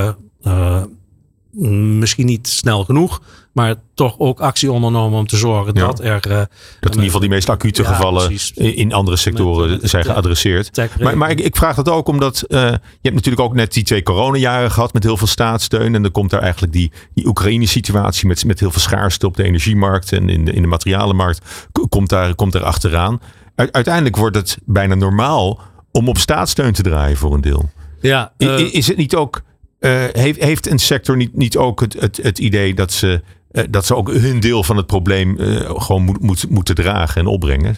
misschien 1.66 2.26
niet 2.26 2.48
snel 2.48 2.84
genoeg, 2.84 3.22
maar 3.52 3.76
toch 3.94 4.20
ook 4.20 4.40
actie 4.40 4.72
ondernomen 4.72 5.20
om 5.20 5.28
te 5.28 5.38
zorgen 5.38 5.74
dat 5.74 6.00
er. 6.00 6.28
Uh, 6.28 6.38
dat 6.38 6.50
in 6.82 6.90
ieder 6.90 7.04
geval 7.04 7.20
die 7.20 7.30
meest 7.30 7.50
acute 7.50 7.82
ja, 7.82 7.88
gevallen 7.88 8.26
precies. 8.26 8.52
in 8.54 8.94
andere 8.94 9.18
sectoren 9.18 9.70
met, 9.70 9.82
met, 9.82 9.90
zijn 9.90 10.06
geadresseerd. 10.06 10.82
Maar, 11.00 11.18
maar 11.18 11.30
ik, 11.30 11.40
ik, 11.40 11.56
vraag 11.56 11.76
dat 11.76 11.90
ook 11.90 12.08
omdat 12.08 12.44
uh, 12.48 12.60
je 12.60 12.80
hebt 13.02 13.16
natuurlijk 13.16 13.40
ook 13.40 13.54
net 13.54 13.74
die 13.74 13.84
twee 13.84 14.04
coronajaren 14.04 14.72
gehad 14.72 14.94
met 14.94 15.04
heel 15.04 15.18
veel 15.18 15.28
staatssteun. 15.28 15.96
En 15.96 16.02
dan 16.02 16.12
komt 16.12 16.30
daar 16.30 16.42
eigenlijk 16.42 16.74
die, 16.74 16.92
die 17.14 17.28
Oekraïne-situatie 17.28 18.28
met, 18.28 18.46
met 18.46 18.60
heel 18.60 18.72
veel 18.72 18.82
schaarste 18.82 19.26
op 19.26 19.36
de 19.36 19.44
energiemarkt 19.44 20.12
en 20.12 20.30
in 20.30 20.46
de, 20.46 20.52
in 20.52 20.62
de 20.62 20.68
materialenmarkt. 20.68 21.42
Komt 21.90 22.10
daar, 22.10 22.36
komt 22.36 22.52
daar 22.52 22.64
achteraan. 22.64 23.22
uiteindelijk 23.56 24.16
wordt 24.16 24.36
het 24.36 24.58
bijna 24.66 24.96
normaal 24.96 25.60
om 25.92 26.10
op 26.10 26.18
staatssteun 26.18 26.74
te 26.74 26.82
draaien 26.82 27.18
voor 27.18 27.34
een 27.34 27.42
deel. 27.42 27.70
Ja, 28.02 28.34
uh, 28.38 28.74
is 28.74 28.88
het 28.88 28.98
niet 28.98 29.16
ook 29.16 29.42
uh, 29.80 30.04
heeft, 30.12 30.44
heeft 30.44 30.68
een 30.70 30.80
sector 30.80 31.18
niet, 31.18 31.36
niet 31.36 31.58
ook 31.58 31.80
het, 31.80 31.94
het, 31.94 32.18
het 32.18 32.40
idee 32.40 32.74
dat 32.74 32.92
ze, 32.92 33.22
uh, 33.52 33.64
dat 33.70 33.86
ze 33.86 33.96
ook 33.96 34.12
hun 34.12 34.40
deel 34.40 34.64
van 34.64 34.78
het 34.78 34.86
probleem 34.86 35.40
uh, 35.40 35.72
gewoon 35.82 36.04
moet, 36.04 36.22
moet, 36.22 36.50
moeten 36.50 36.76
dragen 36.76 37.22
en 37.22 37.28
opbrengen? 37.28 37.76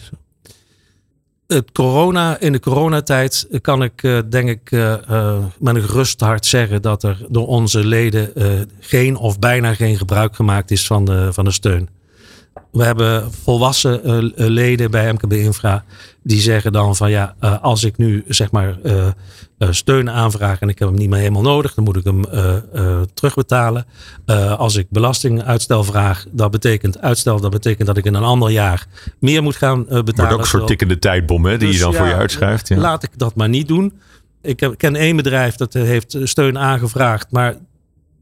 Het 1.46 1.72
corona, 1.72 2.40
in 2.40 2.52
de 2.52 2.60
coronatijd 2.60 3.48
kan 3.60 3.82
ik 3.82 4.22
denk 4.30 4.48
ik 4.48 4.70
met 5.58 5.74
een 5.74 5.82
gerust 5.82 6.20
hart 6.20 6.46
zeggen 6.46 6.82
dat 6.82 7.02
er 7.02 7.26
door 7.28 7.46
onze 7.46 7.86
leden 7.86 8.32
geen 8.80 9.16
of 9.16 9.38
bijna 9.38 9.74
geen 9.74 9.96
gebruik 9.96 10.34
gemaakt 10.34 10.70
is 10.70 10.86
van 10.86 11.04
de, 11.04 11.32
van 11.32 11.44
de 11.44 11.50
steun. 11.50 11.88
We 12.72 12.84
hebben 12.84 13.32
volwassen 13.32 14.00
leden 14.34 14.90
bij 14.90 15.12
MKB 15.12 15.32
Infra 15.32 15.84
die 16.22 16.40
zeggen 16.40 16.72
dan 16.72 16.96
van 16.96 17.10
ja, 17.10 17.34
uh, 17.40 17.62
als 17.62 17.84
ik 17.84 17.96
nu 17.96 18.24
zeg 18.28 18.50
maar 18.50 18.78
uh, 18.82 19.06
steun 19.70 20.10
aanvraag 20.10 20.60
en 20.60 20.68
ik 20.68 20.78
heb 20.78 20.88
hem 20.88 20.96
niet 20.96 21.08
meer 21.08 21.18
helemaal 21.18 21.42
nodig, 21.42 21.74
dan 21.74 21.84
moet 21.84 21.96
ik 21.96 22.04
hem 22.04 22.24
terugbetalen. 23.14 23.86
als 24.56 24.76
ik 24.76 24.86
belastinguitstel 24.90 25.84
vraag, 25.84 26.26
dat 26.30 26.50
betekent 26.50 27.00
uitstel, 27.00 27.40
dat 27.40 27.50
betekent 27.50 27.86
dat 27.86 27.96
ik 27.96 28.04
in 28.04 28.14
een 28.14 28.22
ander 28.22 28.50
jaar 28.50 28.86
meer 29.18 29.42
moet 29.42 29.56
gaan 29.56 29.84
betalen. 29.84 30.14
Maar 30.16 30.32
ook 30.32 30.40
een 30.40 30.46
soort 30.46 30.66
tikkende 30.66 30.98
tijdbom 30.98 31.44
hè, 31.44 31.58
die 31.58 31.68
dus, 31.68 31.76
je 31.76 31.82
dan 31.82 31.92
ja, 31.92 31.98
voor 31.98 32.06
je 32.06 32.14
uitschrijft. 32.14 32.68
Ja. 32.68 32.76
Laat 32.76 33.02
ik 33.02 33.10
dat 33.16 33.34
maar 33.34 33.48
niet 33.48 33.68
doen. 33.68 33.92
Ik 34.42 34.74
ken 34.76 34.96
één 34.96 35.16
bedrijf 35.16 35.54
dat 35.56 35.72
heeft 35.72 36.16
steun 36.22 36.58
aangevraagd, 36.58 37.30
maar 37.30 37.56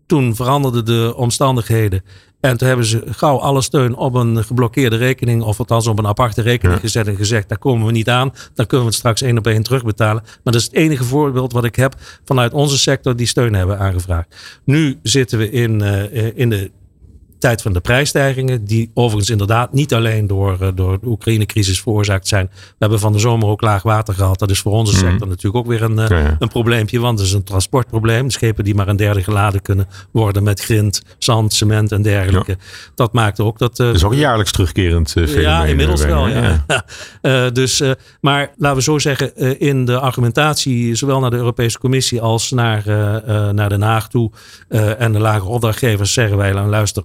toen 0.08 0.34
veranderden 0.34 0.84
de 0.84 1.14
omstandigheden. 1.16 2.02
En 2.40 2.56
toen 2.56 2.68
hebben 2.68 2.86
ze 2.86 3.02
gauw 3.06 3.38
alle 3.38 3.62
steun 3.62 3.96
op 3.96 4.14
een 4.14 4.44
geblokkeerde 4.44 4.96
rekening, 4.96 5.42
of 5.42 5.58
althans 5.58 5.86
op 5.86 5.98
een 5.98 6.06
aparte 6.06 6.42
rekening 6.42 6.74
ja. 6.74 6.80
gezet 6.80 7.06
en 7.06 7.16
gezegd: 7.16 7.48
daar 7.48 7.58
komen 7.58 7.86
we 7.86 7.92
niet 7.92 8.08
aan, 8.08 8.32
dan 8.54 8.66
kunnen 8.66 8.86
we 8.86 8.92
het 8.92 9.00
straks 9.00 9.22
één 9.22 9.38
op 9.38 9.46
één 9.46 9.62
terugbetalen. 9.62 10.22
Maar 10.22 10.52
dat 10.52 10.54
is 10.54 10.64
het 10.64 10.74
enige 10.74 11.04
voorbeeld 11.04 11.52
wat 11.52 11.64
ik 11.64 11.76
heb 11.76 11.94
vanuit 12.24 12.52
onze 12.52 12.78
sector 12.78 13.16
die 13.16 13.26
steun 13.26 13.54
hebben 13.54 13.78
aangevraagd. 13.78 14.60
Nu 14.64 14.98
zitten 15.02 15.38
we 15.38 15.50
in, 15.50 15.80
uh, 15.82 16.36
in 16.36 16.50
de 16.50 16.70
tijd 17.38 17.62
van 17.62 17.72
de 17.72 17.80
prijsstijgingen, 17.80 18.64
die 18.64 18.90
overigens 18.94 19.30
inderdaad 19.30 19.72
niet 19.72 19.94
alleen 19.94 20.26
door, 20.26 20.58
uh, 20.62 20.68
door 20.74 20.98
de 21.00 21.06
Oekraïne-crisis 21.06 21.80
veroorzaakt 21.80 22.28
zijn. 22.28 22.50
We 22.52 22.74
hebben 22.78 23.00
van 23.00 23.12
de 23.12 23.18
zomer 23.18 23.48
ook 23.48 23.60
laag 23.60 23.82
water 23.82 24.14
gehad. 24.14 24.38
Dat 24.38 24.50
is 24.50 24.60
voor 24.60 24.72
onze 24.72 24.92
sector 24.92 25.12
mm. 25.12 25.28
natuurlijk 25.28 25.56
ook 25.56 25.66
weer 25.66 25.82
een, 25.82 25.96
ja. 25.96 26.36
een 26.38 26.48
probleempje, 26.48 27.00
want 27.00 27.18
het 27.18 27.28
is 27.28 27.34
een 27.34 27.44
transportprobleem. 27.44 28.30
Schepen 28.30 28.64
die 28.64 28.74
maar 28.74 28.88
een 28.88 28.96
derde 28.96 29.22
geladen 29.22 29.62
kunnen 29.62 29.86
worden 30.10 30.42
met 30.42 30.60
grind, 30.60 31.02
zand, 31.18 31.52
cement 31.52 31.92
en 31.92 32.02
dergelijke. 32.02 32.50
Ja. 32.50 32.92
Dat 32.94 33.12
maakt 33.12 33.40
ook 33.40 33.58
dat. 33.58 33.78
Uh, 33.78 33.92
is 33.92 34.04
ook 34.04 34.12
een 34.12 34.18
jaarlijks 34.18 34.52
terugkerend 34.52 35.10
fenomeen. 35.10 35.40
Ja, 35.40 35.64
inmiddels 35.64 36.04
wel. 36.04 36.28
Ja. 36.28 36.64
dus, 37.52 37.82
maar 38.20 38.52
laten 38.56 38.76
we 38.76 38.82
zo 38.82 38.98
zeggen, 38.98 39.58
in 39.60 39.84
de 39.84 39.98
argumentatie, 39.98 40.94
zowel 40.94 41.20
naar 41.20 41.30
de 41.30 41.36
Europese 41.36 41.78
Commissie 41.78 42.20
als 42.20 42.50
naar, 42.50 42.82
naar 43.54 43.68
Den 43.68 43.82
Haag 43.82 44.08
toe 44.08 44.30
en 44.98 45.12
de 45.12 45.18
lagere 45.18 45.50
opdrachtgevers, 45.50 46.12
zeggen 46.12 46.36
wij 46.36 46.52
dan 46.52 46.68
luister 46.68 47.04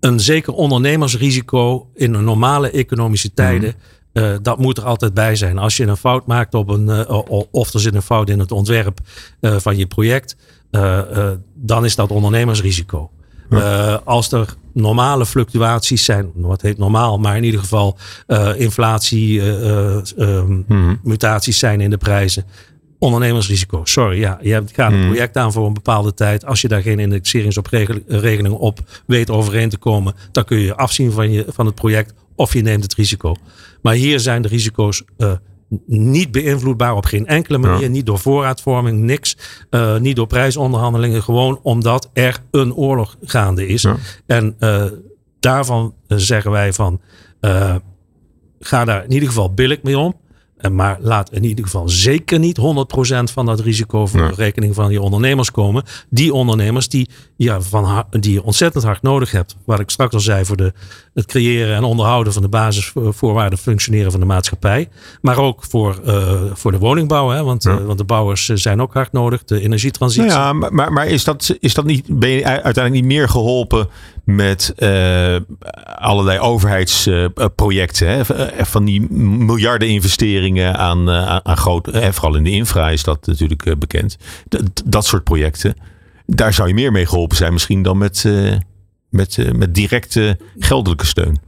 een 0.00 0.20
zeker 0.20 0.52
ondernemersrisico 0.52 1.88
in 1.94 2.14
een 2.14 2.24
normale 2.24 2.70
economische 2.70 3.34
tijden. 3.34 3.74
Mm. 3.76 4.22
Uh, 4.22 4.36
dat 4.42 4.58
moet 4.58 4.78
er 4.78 4.84
altijd 4.84 5.14
bij 5.14 5.36
zijn. 5.36 5.58
Als 5.58 5.76
je 5.76 5.86
een 5.86 5.96
fout 5.96 6.26
maakt 6.26 6.54
op 6.54 6.68
een, 6.68 6.88
uh, 6.88 7.20
of 7.50 7.74
er 7.74 7.80
zit 7.80 7.94
een 7.94 8.02
fout 8.02 8.28
in 8.28 8.38
het 8.38 8.52
ontwerp 8.52 8.98
uh, 9.40 9.56
van 9.58 9.76
je 9.76 9.86
project, 9.86 10.36
dan 11.54 11.84
is 11.84 11.94
dat 11.94 12.10
ondernemersrisico. 12.10 13.10
Ja. 13.50 14.00
als 14.04 14.32
er 14.32 14.54
normale 14.72 15.26
fluctuaties 15.26 16.04
zijn, 16.04 16.30
wat 16.34 16.62
heet 16.62 16.78
normaal, 16.78 17.18
maar 17.18 17.36
in 17.36 17.44
ieder 17.44 17.60
geval 17.60 17.98
inflatie, 18.56 19.42
mm. 19.42 21.00
mutaties 21.02 21.58
zijn 21.58 21.80
in 21.80 21.90
de 21.90 21.96
prijzen, 21.96 22.44
ondernemersrisico. 22.98 23.80
Sorry, 23.84 24.18
ja, 24.18 24.38
je 24.42 24.52
hebt, 24.52 24.74
gaat 24.74 24.92
een 24.92 24.98
Hmm. 24.98 25.06
project 25.06 25.36
aan 25.36 25.52
voor 25.52 25.66
een 25.66 25.74
bepaalde 25.74 26.14
tijd. 26.14 26.44
Als 26.46 26.60
je 26.60 26.68
daar 26.68 26.82
geen 26.82 26.98
indexeringsregeling 26.98 28.54
op 28.54 28.78
weet 29.06 29.30
overeen 29.30 29.68
te 29.68 29.76
komen, 29.78 30.14
dan 30.32 30.44
kun 30.44 30.58
je 30.58 30.76
afzien 30.76 31.12
van, 31.12 31.30
je, 31.30 31.44
van 31.48 31.66
het 31.66 31.74
project 31.74 32.14
of 32.34 32.52
je 32.52 32.62
neemt 32.62 32.82
het 32.82 32.94
risico. 32.94 33.34
Maar 33.82 33.94
hier 33.94 34.20
zijn 34.20 34.42
de 34.42 34.48
risico's 34.48 35.02
eh, 35.16 35.32
niet 35.86 36.30
beïnvloedbaar 36.32 36.94
op 36.94 37.04
geen 37.04 37.26
enkele 37.26 37.58
manier. 37.58 37.80
Ja. 37.80 37.88
Niet 37.88 38.06
door 38.06 38.18
voorraadvorming, 38.18 39.00
niks. 39.00 39.36
Eh, 39.70 39.96
niet 39.96 40.16
door 40.16 40.26
prijsonderhandelingen. 40.26 41.22
Gewoon 41.22 41.58
omdat 41.62 42.10
er 42.12 42.38
een 42.50 42.74
oorlog 42.74 43.16
gaande 43.22 43.66
is. 43.66 43.82
Ja. 43.82 43.96
En 44.26 44.54
eh, 44.58 44.84
daarvan 45.40 45.94
zeggen 46.06 46.50
wij 46.50 46.72
van 46.72 47.00
ga 48.60 48.84
daar 48.84 49.04
in 49.04 49.12
ieder 49.12 49.28
geval 49.28 49.54
billig 49.54 49.82
mee 49.82 49.98
om. 49.98 50.14
En 50.56 50.74
maar 50.74 50.98
laat 51.00 51.32
in 51.32 51.44
ieder 51.44 51.64
geval 51.64 51.88
zeker 51.88 52.38
niet 52.38 52.58
100% 52.58 52.62
van 53.32 53.46
dat 53.46 53.60
risico 53.60 54.06
voor 54.06 54.28
de 54.28 54.34
rekening 54.34 54.74
van 54.74 54.92
je 54.92 55.00
ondernemers 55.00 55.50
komen. 55.50 55.84
Die 56.10 56.32
ondernemers 56.32 56.88
die, 56.88 57.08
ja, 57.36 57.60
van, 57.60 58.04
die 58.10 58.32
je 58.32 58.42
ontzettend 58.42 58.84
hard 58.84 59.02
nodig 59.02 59.30
hebt. 59.30 59.56
Wat 59.64 59.80
ik 59.80 59.90
straks 59.90 60.14
al 60.14 60.20
zei 60.20 60.44
voor 60.44 60.56
de, 60.56 60.72
het 61.16 61.26
creëren 61.26 61.76
en 61.76 61.84
onderhouden 61.84 62.32
van 62.32 62.42
de 62.42 62.48
basisvoorwaarden 62.48 63.58
functioneren 63.58 64.10
van 64.10 64.20
de 64.20 64.26
maatschappij. 64.26 64.88
Maar 65.20 65.38
ook 65.38 65.64
voor, 65.68 66.00
eh, 66.04 66.42
voor 66.52 66.72
de 66.72 66.78
woningbouw. 66.78 67.28
Hè? 67.28 67.42
Want, 67.42 67.62
Ja. 67.62 67.70
eh, 67.70 67.84
want 67.84 67.98
de 67.98 68.04
bouwers 68.04 68.48
eh, 68.48 68.56
zijn 68.56 68.82
ook 68.82 68.94
hard 68.94 69.12
nodig. 69.12 69.44
De 69.44 69.60
energietransitie. 69.60 70.28
Nou 70.30 70.40
ja, 70.40 70.52
maar, 70.52 70.74
maar, 70.74 70.92
maar 70.92 71.06
is, 71.06 71.24
dat, 71.24 71.56
is 71.60 71.74
dat 71.74 71.84
niet, 71.84 72.18
ben 72.18 72.28
je 72.30 72.44
uiteindelijk 72.44 72.94
niet 72.94 73.04
meer 73.04 73.28
geholpen 73.28 73.88
met 74.24 74.74
allerlei 75.84 76.38
overheidsprojecten? 76.38 78.08
hè? 78.08 78.24
Van 78.64 78.84
die 78.84 79.10
miljarden 79.10 79.88
investeringen 79.88 80.76
aan, 80.76 81.10
aan, 81.10 81.56
groot, 81.56 81.88
vooral 81.92 82.36
in 82.36 82.44
de 82.44 82.50
infra 82.50 82.90
is 82.90 83.02
dat 83.02 83.26
natuurlijk 83.26 83.78
bekend. 83.78 84.16
Dat, 84.48 84.62
dat 84.84 85.04
soort 85.06 85.24
projecten. 85.24 85.74
Daar 86.26 86.52
zou 86.52 86.68
je 86.68 86.74
meer 86.74 86.92
mee 86.92 87.06
geholpen 87.06 87.36
zijn 87.36 87.52
misschien 87.52 87.82
dan 87.82 87.98
met, 87.98 88.24
met, 89.16 89.38
eh, 89.38 89.52
met 89.52 89.74
directe 89.74 90.38
geldelijke 90.58 91.06
steun. 91.06 91.45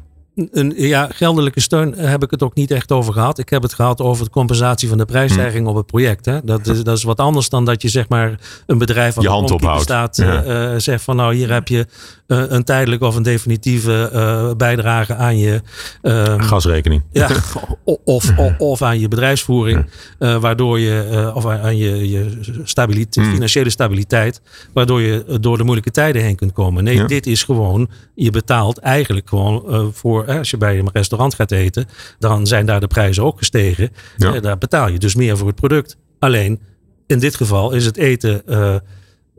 Een, 0.50 0.72
ja, 0.76 1.08
geldelijke 1.12 1.60
steun 1.60 1.94
heb 1.94 2.22
ik 2.22 2.30
het 2.30 2.42
ook 2.42 2.54
niet 2.54 2.70
echt 2.70 2.92
over 2.92 3.12
gehad. 3.12 3.38
Ik 3.38 3.48
heb 3.48 3.62
het 3.62 3.74
gehad 3.74 4.00
over 4.00 4.24
de 4.24 4.30
compensatie 4.30 4.88
van 4.88 4.98
de 4.98 5.04
prijsstijging 5.04 5.62
Hm. 5.64 5.70
op 5.70 5.76
het 5.76 5.86
project. 5.86 6.24
Hè. 6.24 6.38
Dat, 6.44 6.66
is, 6.66 6.82
dat 6.82 6.96
is 6.96 7.02
wat 7.02 7.18
anders 7.20 7.48
dan 7.48 7.64
dat 7.64 7.82
je 7.82 7.88
zeg 7.88 8.08
maar 8.08 8.38
een 8.66 8.78
bedrijf 8.78 9.14
wat 9.14 9.24
Je 9.24 9.30
hand 9.30 9.50
op 9.50 9.62
ophoudt. 9.62 9.82
staat 9.82 10.16
Ja. 10.16 10.42
eh, 10.42 10.74
zegt 10.78 11.04
van 11.04 11.16
nou 11.16 11.34
hier 11.34 11.52
heb 11.52 11.68
je 11.68 11.86
eh, 12.26 12.42
een 12.48 12.64
tijdelijke 12.64 13.06
of 13.06 13.16
een 13.16 13.22
definitieve 13.22 14.54
bijdrage 14.56 15.14
aan 15.14 15.38
je 15.38 15.62
ehm, 16.02 16.40
Gasrekening. 16.40 17.02
ja, 17.12 17.28
of, 18.04 18.32
of 18.58 18.82
aan 18.82 19.00
je 19.00 19.08
bedrijfsvoering, 19.08 19.86
waardoor 20.18 20.78
je, 20.80 21.30
of 21.34 21.46
aan 21.46 21.76
je, 21.76 22.08
je 22.10 22.38
stabiliteit, 22.64 23.26
Hmm. 23.26 23.34
financiële 23.34 23.70
stabiliteit, 23.70 24.40
waardoor 24.72 25.00
je 25.00 25.38
door 25.40 25.56
de 25.56 25.62
moeilijke 25.64 25.90
tijden 25.90 26.22
heen 26.22 26.36
kunt 26.36 26.52
komen. 26.52 26.84
Nee, 26.84 26.94
Ja. 26.96 27.06
dit 27.06 27.26
is 27.26 27.42
gewoon, 27.42 27.88
je 28.14 28.30
betaalt 28.30 28.78
eigenlijk 28.78 29.28
gewoon 29.28 29.90
voor, 29.94 30.24
als 30.36 30.50
je 30.50 30.56
bij 30.56 30.78
een 30.78 30.90
restaurant 30.92 31.34
gaat 31.34 31.50
eten, 31.50 31.86
dan 32.18 32.46
zijn 32.46 32.66
daar 32.66 32.80
de 32.80 32.86
prijzen 32.86 33.24
ook 33.24 33.38
gestegen. 33.38 33.90
Ja. 34.16 34.34
Eh, 34.34 34.42
daar 34.42 34.58
betaal 34.58 34.88
je 34.88 34.98
dus 34.98 35.14
meer 35.14 35.36
voor 35.36 35.46
het 35.46 35.56
product. 35.56 35.96
Alleen, 36.18 36.60
in 37.06 37.18
dit 37.18 37.34
geval 37.34 37.72
is 37.72 37.84
het 37.84 37.96
eten. 37.96 38.46
eh, 38.46 38.74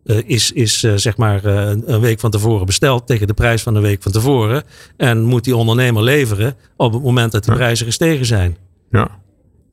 eh, 0.05 0.17
is, 0.25 0.51
is 0.51 0.79
zeg 0.79 1.17
maar 1.17 1.45
een- 1.45 1.93
een 1.93 1.99
week 1.99 2.19
van 2.19 2.31
tevoren 2.31 2.65
besteld 2.65 3.07
tegen 3.07 3.27
de 3.27 3.33
prijs 3.33 3.61
van 3.63 3.73
de 3.73 3.79
week 3.79 4.03
van 4.03 4.11
tevoren. 4.11 4.63
En 4.97 5.23
moet 5.23 5.43
die 5.43 5.55
ondernemer 5.55 6.03
leveren 6.03 6.55
op 6.75 6.93
het 6.93 7.03
moment 7.03 7.31
dat 7.31 7.43
die 7.43 7.51
Ja. 7.51 7.57
prijzen 7.57 7.85
gestegen 7.85 8.25
zijn. 8.25 8.57
Ja. 8.91 9.17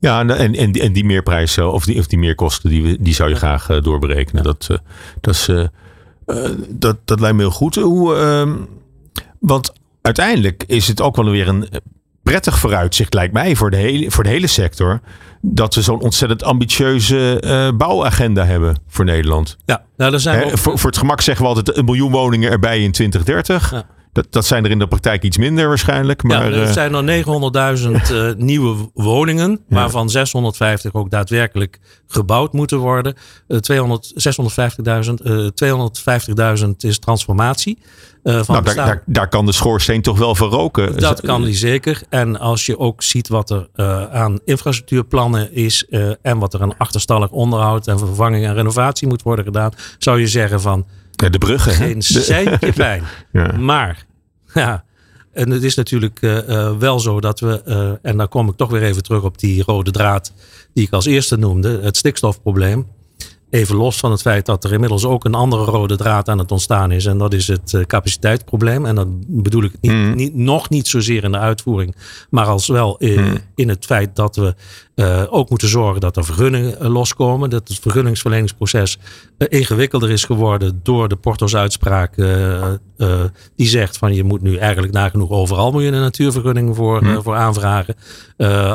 Ja, 0.01 0.21
en, 0.21 0.31
en, 0.31 0.55
en, 0.55 0.73
die- 0.73 0.83
en 0.83 0.93
die 0.93 1.05
meerprijs 1.05 1.57
eh, 1.57 1.73
of 1.73 1.85
die, 1.85 1.99
of 1.99 2.07
die 2.07 2.19
meerkosten, 2.19 2.71
die, 2.71 3.03
die 3.03 3.15
zou 3.15 3.29
je 3.29 3.35
graag 3.37 3.67
doorberekenen. 3.81 4.43
Dat, 4.43 4.67
dat, 5.21 5.35
is, 5.35 5.49
dat, 6.69 6.97
dat 7.05 7.21
lijkt 7.21 7.37
me 7.37 7.43
heel 7.43 7.51
goed. 7.51 7.75
Hoe, 7.75 8.15
ehm, 8.17 8.53
want 9.41 9.73
uiteindelijk 10.07 10.65
is 10.67 10.89
het 10.89 11.01
ook 11.01 11.17
wel 11.17 11.31
weer 11.31 11.49
een 11.49 11.69
prettig 12.23 12.59
vooruitzicht, 12.59 13.15
lijkt 13.15 13.33
mij, 13.33 13.57
voor 13.57 13.71
de 13.71 13.77
hele, 13.77 14.11
voor 14.11 14.25
de 14.25 14.31
hele 14.31 14.47
sector. 14.47 15.01
Dat 15.41 15.75
we 15.75 15.83
zo'n 15.83 16.01
ontzettend 16.01 16.43
ambitieuze 16.45 17.41
eh, 17.41 17.69
bouwagenda 17.77 18.45
hebben 18.45 18.81
voor 18.89 19.05
Nederland. 19.05 19.57
Ja, 19.65 19.85
nou, 19.97 20.11
daar 20.11 20.21
zijn 20.21 20.39
we 20.39 20.45
Hè, 20.45 20.51
ook- 20.53 20.59
voor, 20.59 20.79
voor 20.79 20.91
het 20.91 20.99
gemak 20.99 21.21
zeggen 21.21 21.43
we 21.45 21.49
altijd 21.49 21.77
een 21.77 21.85
miljoen 21.85 22.11
woningen 22.11 22.51
erbij 22.51 22.81
in 22.83 22.93
2030. 22.93 23.71
Ja. 23.71 23.85
Dat, 24.17 24.27
dat 24.31 24.47
zijn 24.47 24.65
er 24.65 24.71
in 24.71 24.79
de 24.79 24.87
praktijk 24.87 25.23
iets 25.23 25.39
minder 25.39 25.69
waarschijnlijk. 25.69 26.23
Maar, 26.23 26.51
ja, 26.51 26.57
er 26.57 26.63
eh, 26.63 26.73
zijn 26.73 26.95
er 26.95 27.25
900.000 27.79 27.91
eh, 28.17 28.35
nieuwe 28.37 28.91
woningen, 28.95 29.61
waarvan 29.69 30.11
650 30.11 30.93
ook 30.93 31.11
daadwerkelijk 31.11 31.79
gebouwd 32.07 32.53
moeten 32.53 32.79
worden. 32.79 33.15
200, 33.61 34.13
650.000, 34.15 35.15
eh 35.25 35.47
250.000 36.65 36.69
is 36.79 36.99
transformatie. 36.99 37.79
eh, 38.23 38.43
van 38.43 38.55
nou, 38.55 38.65
daar, 38.65 38.75
daar, 38.75 39.03
daar 39.07 39.29
kan 39.29 39.47
de 39.47 39.53
schoorsteen 39.53 40.03
toch 40.03 40.19
wel 40.19 40.35
van 40.35 40.49
roken. 40.49 40.99
Dat 40.99 41.21
kan 41.21 41.45
die 41.45 41.55
zeker. 41.55 42.03
En 42.09 42.39
als 42.39 42.67
je 42.67 42.79
ook 42.79 43.03
ziet 43.03 43.29
wat 43.29 43.51
er 43.51 43.69
eh, 43.75 44.05
aan 44.13 44.39
infrastructuurplannen 44.45 45.53
is 45.53 45.87
en 46.23 46.39
wat 46.39 46.55
er 46.55 46.63
aan 46.63 46.79
achterstallig 46.79 47.31
onderhoud 47.31 47.87
en 47.87 47.99
vervanging 47.99 48.45
en 48.45 48.55
renovatie 48.55 49.09
moet 49.09 49.23
worden 49.23 49.45
gedaan, 49.45 49.73
zou 49.99 50.21
je 50.21 50.27
zeggen 50.27 50.61
van 50.61 50.87
Ja, 51.17 51.29
de 51.29 51.39
bruggen. 51.39 51.73
geen 51.73 52.03
centje 52.03 52.73
pijn. 52.77 53.03
Ja. 53.33 53.53
Maar, 53.57 54.07
ja, 54.55 54.85
en 55.33 55.51
het 55.51 55.63
is 55.63 55.75
natuurlijk 55.75 56.23
eh, 56.23 56.39
eh, 56.67 56.77
wel 56.79 57.01
zo 57.01 57.21
dat 57.21 57.41
we, 57.41 57.63
eh, 57.63 57.91
en 58.11 58.17
dan 58.17 58.29
kom 58.29 58.49
ik 58.49 58.57
toch 58.57 58.71
weer 58.71 58.83
even 58.83 59.03
terug 59.03 59.23
op 59.23 59.39
die 59.39 59.63
rode 59.63 59.91
draad 59.91 60.33
die 60.75 60.87
ik 60.87 60.93
als 60.93 61.07
eerste 61.07 61.37
noemde, 61.37 61.81
het 61.83 61.97
stikstofprobleem. 61.97 62.87
Even 63.51 63.77
los 63.77 63.97
van 63.97 64.11
het 64.11 64.21
feit 64.21 64.47
dat 64.47 64.65
er 64.65 64.73
inmiddels 64.73 65.05
ook 65.05 65.25
een 65.25 65.35
andere 65.35 65.65
rode 65.65 65.97
draad 65.97 66.29
aan 66.29 66.39
het 66.39 66.53
ontstaan 66.53 66.91
is. 66.91 67.07
En 67.07 67.19
dat 67.19 67.33
is 67.33 67.47
het 67.49 67.75
eh, 67.75 67.81
capaciteitsprobleem. 67.83 68.87
En 68.87 68.95
dat 68.95 69.07
bedoel 69.43 69.63
ik 69.63 69.73
niet, 69.81 69.93
Mm. 69.93 70.15
niet, 70.15 70.35
nog 70.35 70.69
niet 70.71 70.89
zozeer 70.89 71.25
in 71.25 71.33
de 71.33 71.39
uitvoering. 71.39 71.97
Maar 72.31 72.47
als 72.47 72.67
wel 72.67 72.97
in, 72.97 73.25
Mm. 73.25 73.39
in 73.55 73.69
het 73.69 73.85
feit 73.85 74.17
dat 74.17 74.37
we 74.37 74.55
eh, 74.97 75.23
ook 75.29 75.51
moeten 75.51 75.69
zorgen 75.69 76.01
dat 76.01 76.17
er 76.17 76.25
vergunningen 76.25 76.81
eh, 76.81 76.89
loskomen. 76.89 77.51
Dat 77.51 77.69
het 77.69 77.79
vergunningsverleningsproces 77.79 78.99
eh, 79.39 79.47
ingewikkelder 79.59 80.11
is 80.11 80.25
geworden 80.25 80.81
door 80.83 81.09
de 81.09 81.17
Porto's 81.17 81.57
uitspraak. 81.57 82.15
die 83.57 83.69
zegt 83.69 83.99
van 83.99 84.15
je 84.15 84.25
moet 84.25 84.43
nu 84.43 84.57
eigenlijk 84.57 84.93
nagenoeg 84.93 85.31
overal 85.31 85.73
moet 85.73 85.83
je 85.83 85.89
een 85.89 86.01
natuurvergunning 86.01 86.77
voor, 86.77 87.03
eh, 87.03 87.19
voor 87.23 87.35
aanvragen. 87.35 87.95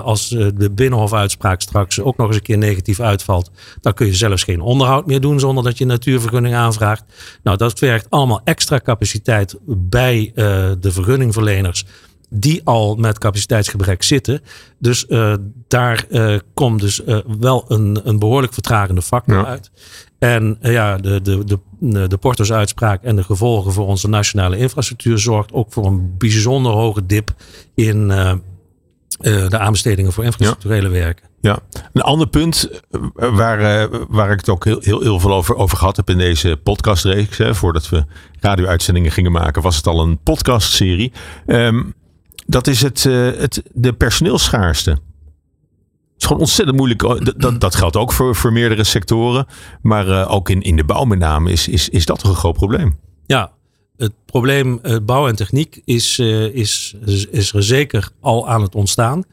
Als 0.03 0.29
de 0.29 0.71
Binnenhofuitspraak 0.71 1.61
straks 1.61 2.01
ook 2.01 2.17
nog 2.17 2.27
eens 2.27 2.35
een 2.35 2.41
keer 2.41 2.57
negatief 2.57 2.99
uitvalt. 2.99 3.51
Dan 3.79 3.93
kun 3.93 4.05
je 4.05 4.15
zelfs 4.15 4.43
geen 4.43 4.61
onderhoud 4.61 5.05
meer 5.05 5.21
doen 5.21 5.39
zonder 5.39 5.63
dat 5.63 5.77
je 5.77 5.83
een 5.83 5.89
natuurvergunning 5.89 6.55
aanvraagt. 6.55 7.03
Nou, 7.43 7.57
dat 7.57 7.79
werkt 7.79 8.09
allemaal 8.09 8.41
extra 8.43 8.79
capaciteit 8.79 9.57
bij 9.65 10.31
de 10.79 10.91
vergunningverleners 10.91 11.85
die 12.33 12.61
al 12.63 12.95
met 12.95 13.17
capaciteitsgebrek 13.17 14.03
zitten. 14.03 14.41
Dus 14.79 15.07
eh, 15.07 15.33
daar 15.67 16.05
eh, 16.09 16.35
komt 16.53 16.81
dus 16.81 17.03
eh, 17.03 17.17
wel 17.39 17.65
een, 17.67 17.99
een 18.03 18.19
behoorlijk 18.19 18.53
vertragende 18.53 19.01
factor 19.01 19.37
Ja. 19.37 19.45
uit. 19.45 19.71
En 20.19 20.57
ja, 20.61 20.97
de, 20.97 21.21
de, 21.21 21.43
de, 21.79 22.07
de 22.07 22.17
Porto's 22.17 22.51
uitspraak 22.51 23.03
en 23.03 23.15
de 23.15 23.23
gevolgen 23.23 23.73
voor 23.73 23.87
onze 23.87 24.07
nationale 24.07 24.57
infrastructuur 24.57 25.19
zorgt 25.19 25.53
ook 25.53 25.73
voor 25.73 25.85
een 25.85 26.17
bijzonder 26.17 26.71
hoge 26.71 27.05
dip 27.05 27.33
in 27.75 28.07
de 28.07 29.57
aanbestedingen 29.57 30.11
voor 30.11 30.23
infrastructurele 30.23 30.89
werken. 30.89 31.29
Ja, 31.41 31.59
een 31.93 32.01
ander 32.01 32.27
punt 32.27 32.81
waar, 33.15 33.89
waar 34.09 34.31
ik 34.31 34.39
het 34.39 34.49
ook 34.49 34.65
heel, 34.65 34.79
heel, 34.81 35.01
heel 35.01 35.19
veel 35.19 35.33
over, 35.33 35.55
over 35.55 35.77
gehad 35.77 35.95
heb 35.95 36.09
in 36.09 36.17
deze 36.17 36.59
podcastreeks. 36.63 37.37
Hè, 37.37 37.55
voordat 37.55 37.89
we 37.89 38.05
radio-uitzendingen 38.39 39.11
gingen 39.11 39.31
maken, 39.31 39.61
was 39.61 39.75
het 39.75 39.87
al 39.87 40.01
een 40.01 40.19
podcastserie. 40.23 41.11
Ehm, 41.45 41.81
dat 42.51 42.67
is 42.67 42.81
het, 42.81 43.05
eh, 43.05 43.31
het, 43.31 43.63
de 43.73 43.93
personeelsschaarste. 43.93 44.89
Het 44.89 44.99
is 46.17 46.25
gewoon 46.25 46.41
ontzettend 46.41 46.77
moeilijk. 46.77 47.03
Oh, 47.03 47.19
Dat, 47.37 47.61
dat, 47.61 47.75
geldt 47.75 47.95
ook 47.95 48.11
voor, 48.11 48.35
voor 48.35 48.51
meerdere 48.51 48.83
sectoren. 48.83 49.45
Maar 49.81 50.07
eh, 50.07 50.31
ook 50.31 50.49
in, 50.49 50.61
in 50.61 50.75
de 50.75 50.83
bouw 50.83 51.03
met 51.03 51.19
name 51.19 51.51
is, 51.51 51.67
is, 51.67 51.89
is 51.89 52.05
dat 52.05 52.19
toch 52.19 52.29
een 52.29 52.37
groot 52.37 52.55
probleem. 52.55 52.99
Ja, 53.25 53.51
het 53.97 54.11
probleem 54.25 54.79
eh, 54.81 54.95
bouw 55.03 55.27
en 55.27 55.35
techniek 55.35 55.81
is, 55.85 56.19
is, 56.19 56.95
is 57.31 57.53
er 57.53 57.63
zeker 57.63 58.09
al 58.19 58.49
aan 58.49 58.61
het 58.61 58.75
ontstaan. 58.75 59.23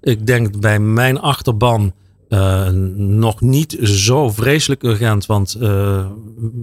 Ik 0.00 0.26
denk 0.26 0.60
bij 0.60 0.80
mijn 0.80 1.20
achterban 1.20 1.92
eh, 2.28 2.68
nog 2.96 3.40
niet 3.40 3.76
zo 3.82 4.30
vreselijk 4.30 4.82
urgent. 4.82 5.26
Want 5.26 5.54
eh, 5.54 5.60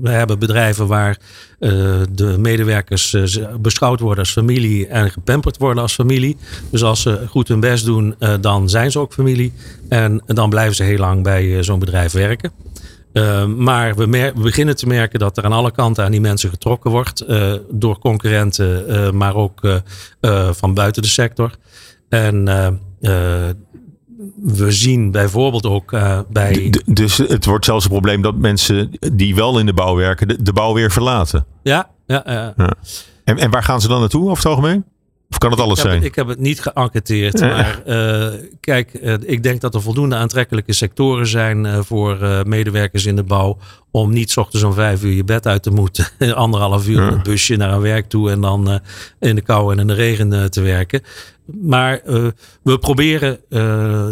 we 0.01 0.09
hebben 0.09 0.39
bedrijven 0.39 0.87
waar 0.87 1.17
eh, 1.59 1.69
de 2.11 2.35
medewerkers 2.39 3.17
beschouwd 3.59 3.99
worden 3.99 4.19
als 4.19 4.31
familie 4.31 4.87
en 4.87 5.11
gepamperd 5.11 5.57
worden 5.57 5.83
als 5.83 5.93
familie. 5.93 6.37
Dus 6.69 6.83
als 6.83 7.01
ze 7.01 7.23
goed 7.29 7.47
hun 7.47 7.59
best 7.59 7.85
doen, 7.85 8.15
dan 8.41 8.69
zijn 8.69 8.91
ze 8.91 8.99
ook 8.99 9.13
familie. 9.13 9.53
En 9.89 10.21
dan 10.25 10.49
blijven 10.49 10.75
ze 10.75 10.83
heel 10.83 10.97
lang 10.97 11.23
bij 11.23 11.63
zo'n 11.63 11.79
bedrijf 11.79 12.11
werken. 12.11 12.51
Uh, 13.13 13.45
maar 13.45 13.95
we, 13.95 14.31
beginnen 14.35 14.75
te 14.75 14.87
merken 14.87 15.19
dat 15.19 15.37
er 15.37 15.43
aan 15.43 15.51
alle 15.51 15.71
kanten 15.71 16.03
aan 16.03 16.11
die 16.11 16.21
mensen 16.21 16.49
getrokken 16.49 16.91
wordt. 16.91 17.25
Door 17.69 17.99
concurrenten, 17.99 19.17
maar 19.17 19.35
ook 19.35 19.81
van 20.51 20.73
buiten 20.73 21.01
de 21.01 21.07
sector. 21.07 21.51
En 22.09 22.47
we 24.35 24.71
zien 24.71 25.11
bijvoorbeeld 25.11 25.65
ook 25.65 25.91
bij. 26.29 26.73
dus 26.85 27.17
het 27.17 27.45
wordt 27.45 27.65
zelfs 27.65 27.83
een 27.85 27.91
probleem 27.91 28.21
dat 28.21 28.35
mensen 28.35 28.91
die 29.13 29.35
wel 29.35 29.59
in 29.59 29.65
de 29.65 29.73
bouw 29.73 29.95
werken, 29.95 30.27
de, 30.27 30.41
de 30.41 30.53
bouw 30.53 30.73
weer 30.73 30.91
verlaten. 30.91 31.45
Ja, 31.63 31.89
ja, 32.05 32.23
ja. 32.25 32.53
En, 33.23 33.37
en 33.37 33.51
waar 33.51 33.63
gaan 33.63 33.81
ze 33.81 33.87
dan 33.87 33.99
naartoe 33.99 34.23
over 34.23 34.37
het 34.37 34.45
algemeen? 34.45 34.85
Of 35.29 35.37
kan 35.37 35.51
het 35.51 35.59
alles 35.59 35.77
ik 35.77 35.85
zijn? 35.85 36.03
ik 36.03 36.15
heb 36.15 36.27
het 36.27 36.39
niet 36.39 36.61
geënquêteerd. 36.61 37.39
Maar 37.39 37.81
uh, 37.87 38.27
kijk, 38.59 38.99
uh, 39.01 39.13
ik 39.21 39.43
denk 39.43 39.61
dat 39.61 39.75
er 39.75 39.81
voldoende 39.81 40.15
aantrekkelijke 40.15 40.73
sectoren 40.73 41.27
zijn 41.27 41.65
uh, 41.65 41.79
voor 41.81 42.43
medewerkers 42.47 43.05
in 43.05 43.15
de 43.15 43.23
bouw. 43.23 43.57
Om 43.91 44.13
niet 44.13 44.31
s 44.31 44.37
ochtends 44.37 44.65
om 44.65 44.73
vijf 44.73 45.03
uur 45.03 45.13
je 45.13 45.23
bed 45.23 45.47
uit 45.47 45.63
te 45.63 45.69
moeten. 45.71 46.07
Anderhalf 46.33 46.87
uur 46.87 47.01
ja. 47.01 47.11
een 47.11 47.23
busje 47.23 47.55
naar 47.55 47.73
een 47.73 47.81
werk 47.81 48.09
toe. 48.09 48.31
En 48.31 48.41
dan 48.41 48.79
in 49.19 49.35
de 49.35 49.41
kou 49.41 49.71
en 49.71 49.79
in 49.79 49.87
de 49.87 49.93
regen 49.93 50.51
te 50.51 50.61
werken. 50.61 51.01
Maar 51.45 52.01
we 52.63 52.79
proberen 52.79 53.39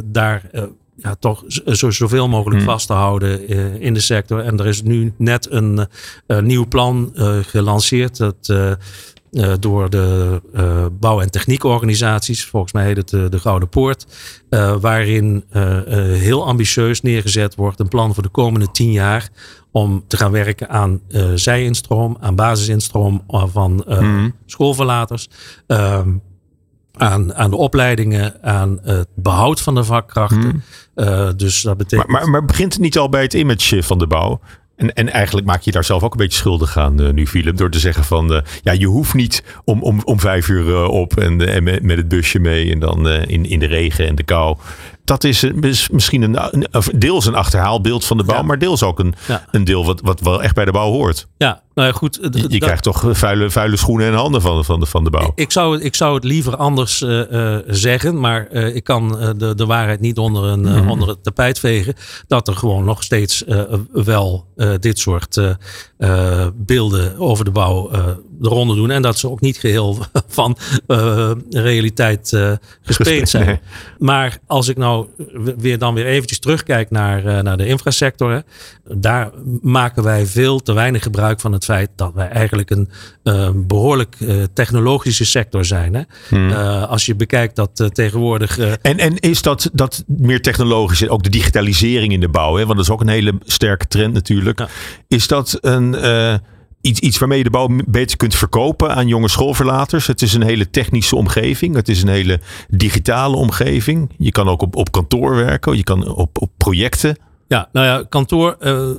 daar 0.06 0.50
ja, 0.96 1.16
toch 1.20 1.44
zo, 1.66 1.92
zoveel 1.92 2.28
mogelijk 2.28 2.62
hmm. 2.62 2.70
vast 2.70 2.88
te 2.88 2.94
houden 2.94 3.48
in 3.80 3.94
de 3.94 4.00
sector. 4.00 4.40
En 4.40 4.60
er 4.60 4.68
is 4.68 4.82
nu 4.82 5.14
net 5.18 5.48
een 5.52 5.88
nieuw 6.28 6.68
plan 6.68 7.12
uh, 7.16 7.38
gelanceerd. 7.42 8.18
Dat 8.18 8.48
uh, 8.52 8.72
door 9.60 9.90
de 9.90 10.42
uh, 10.56 10.86
bouw- 11.00 11.22
en 11.22 11.32
techniekorganisaties. 11.32 12.46
Volgens 12.46 12.74
mij 12.74 12.86
heet 12.86 12.98
het 12.98 13.10
de, 13.10 13.30
de 13.30 13.40
Gouden 13.40 13.70
Poort. 13.70 14.06
Waarin 14.80 15.44
heel 16.18 16.46
ambitieus 16.46 17.02
neergezet 17.02 17.56
wordt 17.56 17.80
een 17.80 17.88
plan 17.88 18.14
voor 18.14 18.24
de 18.24 18.30
komende 18.30 18.72
tien 18.72 18.92
jaar. 18.92 19.30
Om 19.72 20.04
te 20.08 20.18
gaan 20.18 20.32
werken 20.32 20.70
aan 20.70 21.02
zijinstroom, 21.36 22.18
aan 22.20 22.36
basisinstroom 22.36 23.24
van 23.28 23.84
mm. 23.88 24.34
schoolverlaters. 24.46 25.30
Ehm, 25.68 26.10
aan, 26.94 27.34
aan 27.34 27.50
de 27.50 27.56
opleidingen, 27.56 28.44
aan 28.44 28.80
het 28.82 29.08
behoud 29.16 29.62
van 29.62 29.76
de 29.76 29.84
vakkrachten. 29.84 30.64
Mm. 30.96 31.38
dus 31.38 31.62
dat 31.62 31.78
betekent. 31.78 32.10
Maar, 32.10 32.22
maar, 32.22 32.32
maar 32.32 32.46
begint 32.46 32.74
het 32.74 32.82
niet 32.82 32.98
al 32.98 33.10
bij 33.10 33.22
het 33.22 33.34
image 33.34 33.84
van 33.84 33.98
de 33.98 34.08
bouw? 34.08 34.40
En, 34.76 34.94
en 34.94 35.10
eigenlijk 35.10 35.48
maak 35.48 35.62
je 35.62 35.72
daar 35.72 35.84
zelf 35.84 36.04
ook 36.04 36.12
een 36.12 36.18
beetje 36.18 36.38
schuldig 36.38 36.78
aan 36.78 37.02
uh, 37.02 37.10
nu, 37.10 37.28
Philip. 37.28 37.58
Door 37.58 37.70
te 37.70 37.80
zeggen 37.80 38.04
van, 38.04 38.34
uh, 38.34 38.40
ja, 38.62 38.72
je 38.72 38.86
hoeft 38.86 39.14
niet 39.14 39.44
om, 39.64 39.82
om, 39.82 40.02
om 40.04 40.20
vijf 40.20 40.48
uur 40.48 40.66
uh, 40.66 40.88
op 40.88 41.18
en, 41.18 41.64
met, 41.64 41.98
het 41.98 42.08
busje 42.08 42.40
mee. 42.40 42.72
En 42.72 42.80
dan 42.80 43.08
in, 43.08 43.46
in 43.46 43.60
de 43.60 43.66
regen 43.66 44.08
en 44.08 44.16
de 44.16 44.24
kou 44.24 44.58
dat 45.20 45.24
is 45.24 45.90
misschien 45.90 46.22
een, 46.22 46.66
deels 46.96 47.26
een 47.26 47.36
achterhaalbeeld 47.36 48.06
van 48.06 48.18
de 48.18 48.24
bouw, 48.24 48.44
maar 48.44 48.60
deels 48.60 48.84
ook 48.84 49.00
een, 49.00 49.14
ja. 49.28 49.46
een 49.52 49.64
deel 49.64 49.86
wat, 49.86 50.02
wat 50.02 50.20
wel 50.20 50.44
echt 50.44 50.56
bij 50.56 50.66
de 50.66 50.72
bouw 50.72 50.92
hoort. 50.92 51.28
Ja, 51.38 51.62
nou 51.74 51.88
ja, 51.88 51.94
goed. 51.94 52.20
Je, 52.32 52.46
je 52.48 52.58
krijgt 52.58 52.84
toch 52.84 53.06
vuile, 53.12 53.50
vuile 53.50 53.78
schoenen 53.78 54.08
en 54.08 54.14
handen 54.14 54.42
van, 54.42 54.66
van, 54.66 54.80
de, 54.80 54.86
van 54.86 55.04
de 55.04 55.10
bouw. 55.10 55.32
Ik 55.36 55.52
zou, 55.52 55.82
ik 55.82 55.96
zou 55.96 56.16
het 56.16 56.24
liever 56.24 56.56
anders 56.56 57.02
uh, 57.02 57.32
uh, 57.32 57.58
zeggen, 57.68 58.20
maar 58.20 58.48
uh, 58.52 58.76
ik 58.76 58.84
kan 58.84 59.36
de, 59.38 59.56
de 59.56 59.66
waarheid 59.66 60.00
niet 60.00 60.18
onder, 60.18 60.44
een, 60.44 60.60
mm. 60.60 60.90
onder 60.90 61.08
het 61.08 61.24
tapijt 61.24 61.60
vegen. 61.60 61.94
Dat 62.28 62.48
er 62.48 62.56
gewoon 62.56 62.84
nog 62.84 63.04
steeds 63.04 63.44
wel 63.92 64.48
dit 64.80 65.00
soort 65.00 65.58
beelden 66.56 67.18
over 67.18 67.46
de 67.46 67.52
bouw 67.52 67.90
de 68.40 68.50
ronde 68.50 68.76
doen. 68.76 68.92
En 68.92 69.02
dat 69.02 69.18
ze 69.18 69.30
ook 69.30 69.42
niet 69.42 69.58
geheel 69.58 69.98
van 70.28 70.58
realiteit 71.50 72.38
gespeeld 72.82 73.30
zijn. 73.30 73.46
Nee. 73.46 73.60
Maar 73.98 74.38
als 74.48 74.68
ik 74.68 74.78
nou 74.78 75.03
nou 75.18 75.56
weer 75.58 75.78
dan 75.78 75.94
weer 75.94 76.06
eventjes 76.06 76.40
terugkijk 76.40 76.92
naar, 76.92 77.26
uh, 77.26 77.40
naar 77.40 77.58
de 77.58 77.66
infrasector. 77.66 78.32
Hè, 78.32 78.40
daar 78.96 79.32
maken 79.62 80.04
wij 80.04 80.26
veel 80.26 80.60
te 80.60 80.74
weinig 80.74 81.04
gebruik 81.04 81.40
van 81.40 81.52
het 81.52 81.64
feit 81.64 81.90
dat 81.96 82.14
wij 82.14 82.30
eigenlijk 82.30 82.70
een 82.70 82.90
uh, 83.24 83.50
behoorlijk 83.56 84.16
uh, 84.20 84.44
technologische 84.54 85.26
sector 85.26 85.66
zijn. 85.66 85.94
Hè. 85.94 86.02
Hmm. 86.30 86.52
als 86.84 87.06
je 87.06 87.16
bekijkt 87.16 87.56
dat 87.56 87.90
tegenwoordig. 87.92 88.58
en, 88.58 88.98
en 88.98 89.20
is 89.20 89.42
dat, 89.42 89.70
dat 89.74 90.04
meer 90.08 90.42
technologisch, 90.42 91.08
ook 91.08 91.24
de 91.24 91.30
digitalisering 91.30 92.14
in 92.14 92.20
de 92.20 92.30
bouw, 92.30 92.56
hè, 92.56 92.66
want 92.66 92.78
dat 92.78 92.86
is 92.86 92.92
ook 92.92 93.02
een 93.02 93.08
hele 93.08 93.34
sterke 93.44 93.88
trend 93.88 94.14
natuurlijk. 94.14 94.60
Ja. 94.60 94.68
Is 95.08 95.28
dat 95.28 95.58
een 95.62 95.96
iets, 96.84 97.00
iets 97.00 97.18
waarmee 97.18 97.38
je 97.38 97.44
de 97.44 97.50
bouw 97.50 97.70
beter 97.88 98.18
kunt 98.18 98.36
verkopen 98.36 98.96
aan 98.96 99.08
jonge 99.08 99.30
schoolverlaters. 99.30 100.08
Het 100.08 100.22
is 100.22 100.34
een 100.34 100.44
hele 100.44 100.70
technische 100.70 101.16
omgeving. 101.16 101.76
Het 101.76 101.90
is 101.90 102.02
een 102.02 102.10
hele 102.10 102.40
digitale 102.70 103.36
omgeving. 103.36 104.10
Je 104.18 104.32
kan 104.32 104.48
ook 104.48 104.62
op, 104.62 104.76
op 104.76 104.92
kantoor 104.92 105.36
werken. 105.36 105.78
Je 105.78 105.84
kan 105.84 106.08
op, 106.08 106.42
op 106.42 106.52
projecten. 106.58 107.18
Ja, 107.48 107.70
nou 107.72 107.86
ja, 107.86 108.06
kantoor, 108.10 108.58
uh, 108.60 108.90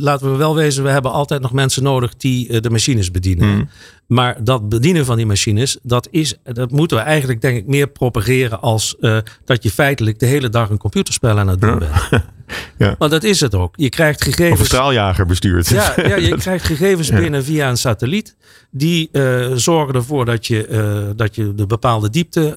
laten 0.00 0.30
we 0.30 0.36
wel 0.36 0.54
wezen, 0.54 0.84
we 0.84 0.90
hebben 0.90 1.12
altijd 1.12 1.40
nog 1.40 1.52
mensen 1.52 1.82
nodig 1.82 2.16
die 2.16 2.48
uh, 2.48 2.60
de 2.60 2.70
machines 2.70 3.10
bedienen. 3.10 3.48
Mm. 3.48 3.68
Maar 4.06 4.44
dat 4.44 4.68
bedienen 4.68 5.04
van 5.04 5.16
die 5.16 5.26
machines, 5.26 5.78
dat, 5.82 6.08
is, 6.10 6.36
dat 6.42 6.70
moeten 6.70 6.96
we 6.96 7.02
eigenlijk 7.02 7.40
denk 7.40 7.56
ik 7.56 7.66
meer 7.66 7.86
propageren 7.86 8.60
als 8.60 8.96
dat 9.44 9.62
je 9.62 9.70
feitelijk 9.70 10.18
de 10.18 10.26
hele 10.26 10.48
dag 10.48 10.70
een 10.70 10.78
computerspel 10.78 11.38
aan 11.38 11.48
het 11.48 11.60
doen 11.60 11.78
bent. 11.78 11.92
Ja. 12.78 12.94
Want 12.98 13.10
dat 13.10 13.24
is 13.24 13.40
het 13.40 13.54
ook. 13.54 13.74
Je 13.76 13.88
krijgt 13.88 14.22
gegevens. 14.22 14.52
Of 14.52 14.58
een 14.58 14.66
straaljager 14.66 15.26
bestuurt. 15.26 15.68
Ja, 15.68 15.94
ja 16.08 16.16
je 16.16 16.36
krijgt 16.36 16.64
gegevens 16.64 17.10
binnen 17.10 17.44
via 17.44 17.68
een 17.68 17.76
satelliet. 17.76 18.36
Die 18.70 19.08
uh, 19.12 19.50
zorgen 19.54 19.94
ervoor 19.94 20.24
dat 20.24 20.46
je, 20.46 20.68
uh, 20.68 21.16
dat 21.16 21.34
je 21.34 21.54
de 21.54 21.66
bepaalde 21.66 22.10
diepte 22.10 22.56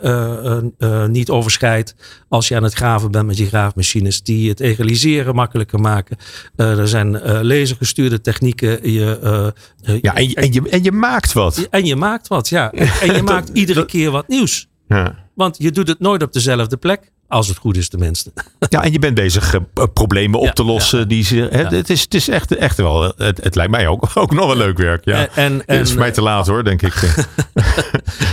uh, 0.79 1.05
niet 1.05 1.29
overschrijdt. 1.29 1.95
Als 2.29 2.47
je 2.47 2.55
aan 2.55 2.63
het 2.63 2.73
graven 2.73 3.12
bent 3.12 3.25
met 3.25 3.38
je 3.38 3.45
graafmachines. 3.45 4.23
Die 4.23 4.49
het 4.49 4.60
egaliseren 4.60 5.36
makkelijker 5.36 5.79
maken. 5.79 6.17
er 6.55 6.88
zijn 6.88 7.21
lasergestuurde 7.45 8.21
technieken. 8.21 8.91
Je, 8.91 9.53
ja, 10.01 10.15
en 10.15 10.29
je, 10.29 10.36
en, 10.36 10.53
je, 10.53 10.69
en 10.69 10.84
je 10.84 10.91
maakt 10.91 11.34
wat. 11.34 11.67
En 11.69 11.86
je 11.86 11.95
maakt 11.95 12.27
wat, 12.27 12.49
ja. 12.49 12.71
En 13.01 13.15
je 13.15 13.21
maakt 13.23 13.49
iedere 13.49 13.86
keer 13.86 14.12
wat 14.12 14.27
nieuws. 14.27 14.67
Ja. 14.88 15.15
Want 15.36 15.55
je 15.58 15.71
doet 15.71 15.88
het 15.88 15.99
nooit 15.99 16.23
op 16.23 16.34
dezelfde 16.34 16.77
plek. 16.77 17.12
Als 17.27 17.47
het 17.47 17.57
goed 17.57 17.77
is, 17.77 17.89
tenminste. 17.89 18.31
Ja, 18.69 18.83
en 18.83 18.91
je 18.91 18.99
bent 18.99 19.15
bezig 19.15 19.53
uh, 19.53 19.61
problemen 19.93 20.39
op 20.39 20.45
ja, 20.45 20.51
te 20.51 20.63
lossen. 20.63 20.99
Ja. 20.99 21.05
Die 21.05 21.23
ze, 21.23 21.47
hè, 21.51 21.61
ja. 21.61 21.69
het, 21.69 21.89
is, 21.89 22.01
het 22.01 22.13
is 22.13 22.29
echt, 22.29 22.55
echt 22.55 22.77
wel. 22.77 23.13
Het, 23.17 23.43
het 23.43 23.55
lijkt 23.55 23.71
mij 23.71 23.88
ook, 23.88 24.09
ook 24.13 24.33
nog 24.33 24.51
een 24.51 24.57
leuk 24.57 24.77
werk. 24.77 25.05
Ja. 25.05 25.27
En, 25.27 25.27
en, 25.35 25.63
het 25.65 25.85
is 25.85 25.91
voor 25.91 25.99
mij 25.99 26.11
te 26.11 26.21
laat 26.21 26.47
hoor, 26.47 26.63
denk 26.63 26.81
ik. 26.81 26.93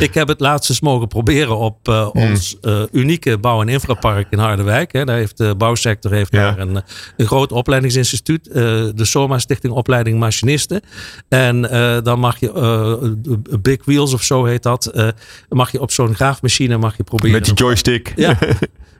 ik 0.06 0.14
heb 0.14 0.28
het 0.28 0.40
laatst 0.40 0.70
eens 0.70 0.80
mogen 0.80 1.08
proberen 1.08 1.58
op 1.58 1.88
uh, 1.88 2.08
hmm. 2.08 2.22
ons 2.22 2.56
uh, 2.62 2.82
unieke 2.92 3.38
bouw- 3.38 3.60
en 3.60 3.68
infrapark 3.68 4.26
in 4.30 4.38
Harderwijk. 4.38 4.92
Hè. 4.92 5.04
Daar 5.04 5.16
heeft 5.16 5.36
de 5.36 5.54
bouwsector 5.54 6.12
heeft 6.12 6.32
daar 6.32 6.58
een, 6.58 6.82
een 7.16 7.26
groot 7.26 7.52
opleidingsinstituut. 7.52 8.44
de 8.44 9.04
SOMA 9.04 9.38
Stichting 9.38 9.72
Opleiding 9.72 10.18
Machinisten. 10.18 10.80
En 11.28 11.62
dan 12.02 12.18
mag 12.18 12.40
je, 12.40 13.16
Big 13.62 13.84
Wheels 13.84 14.12
of 14.12 14.22
zo 14.22 14.44
heet 14.44 14.62
dat. 14.62 15.12
mag 15.48 15.72
je 15.72 15.80
op 15.80 15.90
zo'n 15.90 16.14
graafmachine 16.14 16.76
mag 16.76 16.96
je 16.96 17.02
proberen. 17.02 17.32
Met 17.32 17.44
die 17.44 17.54
joystick. 17.54 18.12
Ja. 18.16 18.38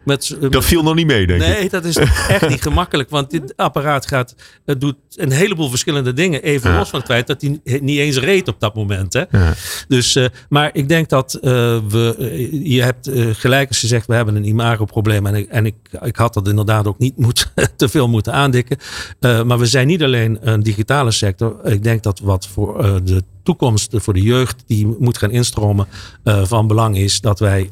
Met, 0.04 0.36
dat 0.50 0.64
viel 0.64 0.82
nog 0.82 0.94
niet 0.94 1.06
mee, 1.06 1.26
denk 1.26 1.40
nee, 1.40 1.50
ik. 1.50 1.58
Nee, 1.58 1.68
dat 1.68 1.84
is 1.84 1.96
echt 2.28 2.48
niet 2.48 2.62
gemakkelijk. 2.62 3.10
Want 3.10 3.30
dit 3.30 3.56
apparaat 3.56 4.06
gaat, 4.06 4.34
het 4.64 4.80
doet 4.80 4.96
een 5.10 5.30
heleboel 5.30 5.68
verschillende 5.68 6.12
dingen. 6.12 6.42
Even 6.42 6.70
ja. 6.70 6.78
los 6.78 6.90
van 6.90 6.98
het 6.98 7.08
feit 7.08 7.26
dat 7.26 7.40
hij 7.40 7.60
niet 7.80 7.98
eens 7.98 8.18
reed 8.18 8.48
op 8.48 8.60
dat 8.60 8.74
moment. 8.74 9.12
Hè? 9.12 9.22
Ja. 9.30 9.54
Dus, 9.88 10.16
uh, 10.16 10.26
maar 10.48 10.70
ik 10.72 10.88
denk 10.88 11.08
dat 11.08 11.34
uh, 11.34 11.42
we, 11.88 12.14
uh, 12.18 12.74
je 12.74 12.82
hebt 12.82 13.10
gelijk 13.32 13.68
als 13.68 13.80
je 13.80 13.86
zegt, 13.86 14.06
we 14.06 14.14
hebben 14.14 14.36
een 14.36 14.46
imagoprobleem. 14.46 15.26
En, 15.26 15.34
ik, 15.34 15.48
en 15.48 15.66
ik, 15.66 15.74
ik 16.02 16.16
had 16.16 16.34
dat 16.34 16.48
inderdaad 16.48 16.86
ook 16.86 16.98
niet 16.98 17.16
moet, 17.16 17.52
te 17.76 17.88
veel 17.88 18.08
moeten 18.08 18.32
aandikken. 18.32 18.78
maar 19.20 19.58
we 19.58 19.66
zijn 19.66 19.86
niet 19.86 20.02
alleen 20.02 20.38
een 20.40 20.62
digitale 20.62 21.10
sector. 21.10 21.66
Ik 21.66 21.82
denk 21.82 22.02
dat 22.02 22.18
wat 22.18 22.46
voor 22.46 23.00
de 23.04 23.22
toekomst 23.42 23.94
voor 23.94 24.14
de 24.14 24.22
jeugd 24.22 24.62
die 24.66 24.96
moet 24.98 25.18
gaan 25.18 25.30
instromen 25.30 25.86
van 26.24 26.66
belang 26.66 26.96
is 26.96 27.20
dat 27.20 27.38
wij 27.38 27.70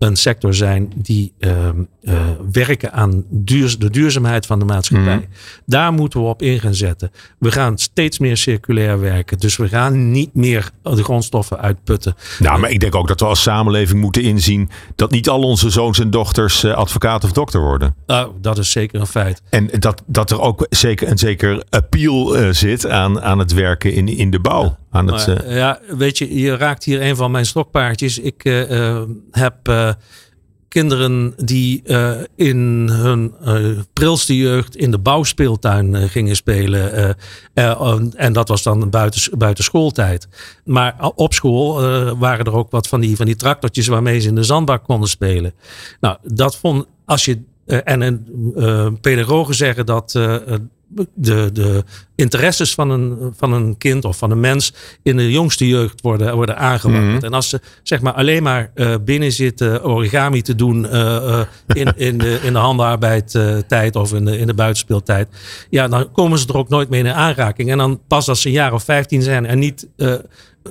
een 0.00 0.16
sector 0.16 0.54
zijn 0.54 0.92
die 0.96 1.32
uh, 1.38 1.68
uh, 2.02 2.20
werken 2.52 2.92
aan 2.92 3.24
duur, 3.30 3.78
de 3.78 3.90
duurzaamheid 3.90 4.46
van 4.46 4.58
de 4.58 4.64
maatschappij. 4.64 5.16
Mm. 5.16 5.26
Daar 5.66 5.92
moeten 5.92 6.20
we 6.20 6.26
op 6.26 6.42
in 6.42 6.60
gaan 6.60 6.74
zetten. 6.74 7.10
We 7.38 7.52
gaan 7.52 7.78
steeds 7.78 8.18
meer 8.18 8.36
circulair 8.36 9.00
werken. 9.00 9.38
Dus 9.38 9.56
we 9.56 9.68
gaan 9.68 10.10
niet 10.10 10.34
meer 10.34 10.70
de 10.82 11.04
grondstoffen 11.04 11.60
uitputten. 11.60 12.14
Nou, 12.38 12.60
maar 12.60 12.70
ik 12.70 12.80
denk 12.80 12.94
ook 12.94 13.08
dat 13.08 13.20
we 13.20 13.26
als 13.26 13.42
samenleving 13.42 14.00
moeten 14.00 14.22
inzien 14.22 14.70
dat 14.96 15.10
niet 15.10 15.28
al 15.28 15.42
onze 15.42 15.70
zoons 15.70 15.98
en 15.98 16.10
dochters 16.10 16.64
uh, 16.64 16.74
advocaat 16.74 17.24
of 17.24 17.32
dokter 17.32 17.60
worden. 17.60 17.94
Nou, 18.06 18.32
dat 18.40 18.58
is 18.58 18.70
zeker 18.70 19.00
een 19.00 19.06
feit. 19.06 19.42
En 19.50 19.70
dat, 19.78 20.02
dat 20.06 20.30
er 20.30 20.40
ook 20.40 20.66
zeker 20.70 21.08
een 21.08 21.18
zeker 21.18 21.64
appeal 21.70 22.38
uh, 22.38 22.48
zit 22.50 22.86
aan, 22.86 23.20
aan 23.20 23.38
het 23.38 23.52
werken 23.52 23.94
in, 23.94 24.08
in 24.08 24.30
de 24.30 24.40
bouw. 24.40 24.62
Ja. 24.64 24.78
Aan 24.90 25.12
het, 25.12 25.26
maar, 25.26 25.46
uh... 25.46 25.56
ja, 25.56 25.80
weet 25.88 26.18
je, 26.18 26.40
je 26.40 26.56
raakt 26.56 26.84
hier 26.84 27.02
een 27.02 27.16
van 27.16 27.30
mijn 27.30 27.46
stokpaardjes. 27.46 28.18
Ik 28.18 28.66
heb 29.30 29.68
kinderen 30.70 31.34
die 31.36 31.82
uh, 31.84 32.10
in 32.36 32.88
hun 32.90 33.34
uh, 33.44 33.78
prilste 33.92 34.36
jeugd 34.36 34.76
in 34.76 34.90
de 34.90 34.98
bouwspeeltuin 34.98 35.94
uh, 35.94 36.02
gingen 36.02 36.36
spelen. 36.36 37.16
en 38.14 38.32
dat 38.32 38.48
was 38.48 38.62
dan 38.62 38.90
buiten, 38.90 39.38
buiten 39.38 39.64
schooltijd. 39.64 40.28
Maar 40.64 41.10
op 41.14 41.34
school 41.34 41.74
waren 42.16 42.44
er 42.44 42.52
ook 42.52 42.70
wat 42.70 42.88
van 42.88 43.00
die, 43.00 43.16
van 43.16 43.26
die 43.26 43.36
tractortjes 43.36 43.86
waarmee 43.86 44.20
ze 44.20 44.28
in 44.28 44.34
de 44.34 44.42
zandbak 44.42 44.84
konden 44.84 45.08
spelen. 45.08 45.52
Nou, 46.00 46.16
dat 46.22 46.56
vond, 46.56 46.86
als 47.04 47.24
je, 47.24 47.42
en, 47.66 48.02
en 48.02 48.26
pedagogen 49.00 49.54
zeggen 49.54 49.86
dat 49.86 50.18
de, 51.14 51.50
de 51.52 51.84
interesses 52.14 52.74
van 52.74 52.90
een, 52.90 53.32
van 53.36 53.52
een 53.52 53.76
kind 53.78 54.04
of 54.04 54.18
van 54.18 54.30
een 54.30 54.40
mens 54.40 54.72
in 55.02 55.16
de 55.16 55.30
jongste 55.30 55.68
jeugd 55.68 56.00
worden, 56.00 56.34
worden 56.34 56.56
aangewakkerd. 56.56 57.14
Mhm. 57.14 57.24
En 57.24 57.32
als 57.32 57.48
ze 57.48 57.60
zeg 57.82 58.00
maar 58.00 58.12
alleen 58.12 58.42
maar 58.42 58.70
eh, 58.74 58.94
binnen 59.04 59.32
zitten 59.32 59.84
origami 59.84 60.42
te 60.42 60.54
doen 60.54 60.88
eh, 60.88 61.40
eh, 61.40 61.46
in, 61.66 61.92
in, 61.96 62.18
de, 62.18 62.40
in 62.42 62.52
de 62.52 62.58
handenarbeid 62.58 63.38
tijd 63.66 63.96
of 63.96 64.12
in 64.12 64.24
de, 64.24 64.38
in 64.38 64.46
de 64.46 64.54
buitenspeeltijd. 64.54 65.28
Ja, 65.70 65.88
dan 65.88 66.12
komen 66.12 66.38
ze 66.38 66.46
er 66.48 66.56
ook 66.56 66.68
nooit 66.68 66.88
mee 66.88 67.00
in 67.00 67.12
aanraking. 67.12 67.70
En 67.70 67.78
dan 67.78 68.00
pas 68.06 68.28
als 68.28 68.40
ze 68.40 68.48
een 68.48 68.54
jaar 68.54 68.72
of 68.72 68.84
15 68.84 69.22
zijn 69.22 69.46
en 69.46 69.58
niet 69.58 69.88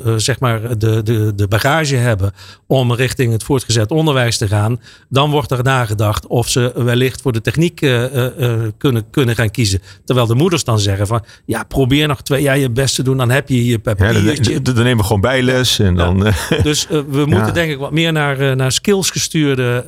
eh, 0.05 0.13
zeg 0.17 0.39
maar 0.39 0.77
de, 0.77 1.03
de, 1.03 1.35
de 1.35 1.47
bagage 1.47 1.95
hebben 1.95 2.31
om 2.67 2.93
richting 2.93 3.31
het 3.31 3.43
voortgezet 3.43 3.91
onderwijs 3.91 4.37
te 4.37 4.47
gaan, 4.47 4.79
dan 5.09 5.31
wordt 5.31 5.51
er 5.51 5.63
nagedacht 5.63 6.27
of 6.27 6.49
ze 6.49 6.71
wellicht 6.75 7.21
voor 7.21 7.31
de 7.31 7.41
techniek 7.41 7.81
eh, 7.81 8.25
eh, 8.25 8.59
kunnen, 8.77 9.09
kunnen 9.09 9.35
gaan 9.35 9.51
kiezen. 9.51 9.81
Terwijl 10.05 10.27
de 10.27 10.35
moeders 10.35 10.63
dan 10.63 10.79
zeggen 10.79 11.07
van 11.07 11.23
ja, 11.45 11.63
probeer 11.63 12.07
nog 12.07 12.21
twee 12.21 12.41
jaar 12.41 12.57
je 12.57 12.69
best 12.69 12.95
te 12.95 13.03
doen, 13.03 13.17
dan 13.17 13.29
heb 13.29 13.49
je 13.49 13.65
je 13.65 13.71
Ja, 13.71 13.77
papiertje. 13.77 14.61
dan, 14.61 14.75
dan 14.75 14.83
nemen 14.83 14.97
we 14.97 15.03
gewoon 15.03 15.21
bijles 15.21 15.79
en 15.79 15.95
dan... 15.95 16.17
Dus 16.63 16.87
we 16.87 17.25
moeten 17.35 17.53
denk 17.53 17.71
ik 17.71 17.77
wat 17.77 17.91
meer 17.91 18.11
naar, 18.11 18.55
naar 18.55 18.71
skills 18.71 19.09
gestuurde, 19.09 19.83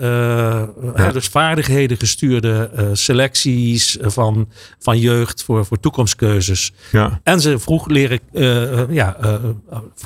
dus 1.13 1.27
vaardigheden 1.27 1.97
gestuurde 1.97 2.69
selecties 2.93 3.97
van, 4.01 4.49
van 4.79 4.99
jeugd 4.99 5.43
voor, 5.43 5.65
voor 5.65 5.79
toekomstkeuzes. 5.79 6.71
ja. 6.91 7.19
En 7.23 7.41
ze 7.41 7.59
vroeg 7.59 7.87
leren, 7.87 8.19
eh, 8.33 8.89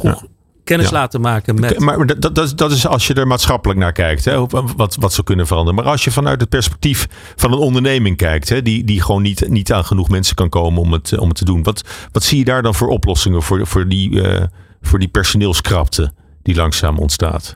ja, 0.01 0.09
vroeg 0.15 0.29
kennis 0.63 0.89
Ja. 0.89 0.93
laten 0.93 1.21
maken 1.21 1.59
met. 1.59 1.79
Maar 1.79 2.19
dat, 2.19 2.57
dat, 2.57 2.71
is 2.71 2.87
als 2.87 3.07
je 3.07 3.13
er 3.13 3.27
maatschappelijk 3.27 3.79
naar 3.79 3.91
kijkt, 3.91 4.25
hè, 4.25 4.45
wat, 4.75 4.95
wat 4.99 5.13
ze 5.13 5.23
kunnen 5.23 5.47
veranderen. 5.47 5.83
Maar 5.83 5.91
als 5.91 6.03
je 6.03 6.11
vanuit 6.11 6.39
het 6.41 6.49
perspectief 6.49 7.07
van 7.35 7.51
een 7.51 7.57
onderneming 7.59 8.17
kijkt, 8.17 8.49
hè, 8.49 8.61
die, 8.61 8.83
die 8.83 9.01
gewoon 9.01 9.21
niet, 9.21 9.49
niet 9.49 9.73
aan 9.73 9.85
genoeg 9.85 10.09
mensen 10.09 10.35
kan 10.35 10.49
komen 10.49 10.81
om 10.81 10.91
het, 10.91 11.17
om 11.17 11.27
het 11.27 11.37
te 11.37 11.45
doen. 11.45 11.63
Wat, 11.63 11.81
wat 12.11 12.23
zie 12.23 12.37
je 12.37 12.45
daar 12.45 12.61
dan 12.61 12.75
voor 12.75 12.87
oplossingen 12.87 13.41
voor, 13.41 13.67
voor, 13.67 13.87
die, 13.87 14.21
eh, 14.21 14.43
voor 14.81 14.99
die 14.99 15.07
personeelskrapte 15.07 16.13
die 16.41 16.55
langzaam 16.55 16.97
ontstaat? 16.97 17.55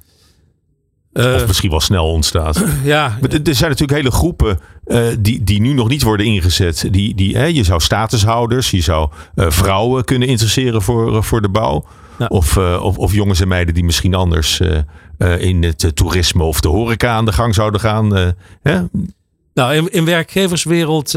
eh, 1.13 1.33
Of 1.35 1.47
misschien 1.47 1.69
wel 1.69 1.79
snel 1.79 2.11
ontstaat. 2.11 2.63
ja, 2.83 3.17
Er 3.21 3.55
zijn 3.55 3.69
natuurlijk 3.69 3.99
hele 3.99 4.11
groepen 4.11 4.59
eh, 4.85 5.03
die, 5.19 5.43
die 5.43 5.61
nu 5.61 5.73
nog 5.73 5.87
niet 5.89 6.03
worden 6.03 6.25
ingezet. 6.25 6.87
Die, 6.91 7.15
die, 7.15 7.37
hè, 7.37 7.45
je 7.45 7.63
zou 7.63 7.79
statushouders, 7.79 8.71
je 8.71 8.81
zou 8.81 9.09
vrouwen 9.35 10.03
kunnen 10.03 10.27
interesseren 10.27 10.81
voor, 10.81 11.23
voor 11.23 11.41
de 11.41 11.49
bouw. 11.49 11.85
Ja. 12.19 12.25
Of, 12.25 12.57
eh, 12.57 12.83
of, 12.83 12.97
of 12.97 13.13
jongens 13.13 13.41
en 13.41 13.47
meiden 13.47 13.73
die 13.73 13.83
misschien 13.83 14.13
anders 14.13 14.59
eh, 14.59 14.77
eh, 15.17 15.41
in 15.41 15.63
het 15.63 15.95
toerisme 15.95 16.43
of 16.43 16.61
de 16.61 16.67
horeca 16.67 17.13
aan 17.13 17.25
de 17.25 17.31
gang 17.31 17.55
zouden 17.55 17.79
gaan. 17.79 18.35
hè? 18.61 18.81
Nou, 19.53 19.75
in, 19.75 19.91
in 19.91 20.05
werkgeverswereld 20.05 21.09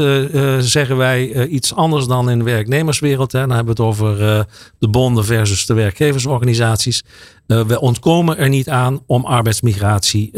zeggen 0.59 0.97
wij 0.97 1.47
iets 1.47 1.75
anders 1.75 2.07
dan 2.07 2.29
in 2.29 2.37
de 2.37 2.43
werknemerswereld. 2.43 3.31
Hè. 3.31 3.39
Dan 3.39 3.55
hebben 3.55 3.75
we 3.75 3.83
het 3.83 3.91
over 3.91 4.17
de 4.79 4.87
bonden 4.87 5.25
versus 5.25 5.65
de 5.65 5.73
werkgeversorganisaties. 5.73 7.03
We 7.45 7.79
ontkomen 7.79 8.37
er 8.37 8.49
niet 8.49 8.69
aan 8.69 9.01
om 9.05 9.25
arbeidsmigratie, 9.25 10.31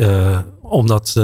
om, 0.61 0.87
dat, 0.87 1.15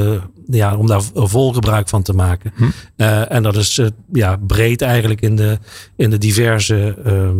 ja, 0.45 0.75
om 0.75 0.87
daar 0.87 1.01
vol 1.13 1.53
gebruik 1.53 1.89
van 1.89 2.01
te 2.01 2.13
maken. 2.13 2.53
Hm. 2.55 3.01
En 3.03 3.43
dat 3.43 3.55
is 3.55 3.81
ja, 4.13 4.37
breed 4.47 4.81
eigenlijk 4.81 5.21
in 5.21 5.35
de, 5.35 5.57
in 5.95 6.09
de 6.09 6.17
diverse 6.17 6.95
ehm, 7.05 7.37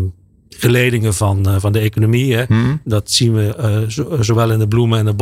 geledingen 0.58 1.14
van, 1.14 1.46
eh, 1.50 1.56
van 1.60 1.72
de 1.72 1.80
economie. 1.80 2.36
Hè. 2.36 2.44
Hm? 2.48 2.76
Dat 2.84 3.12
zien 3.12 3.34
we 3.34 3.56
eh, 3.56 3.80
zo- 3.88 4.18
zowel 4.22 4.52
in 4.52 4.60
de 4.60 4.68
bloemen- 4.68 5.00
en 5.00 5.06
de 5.06 5.14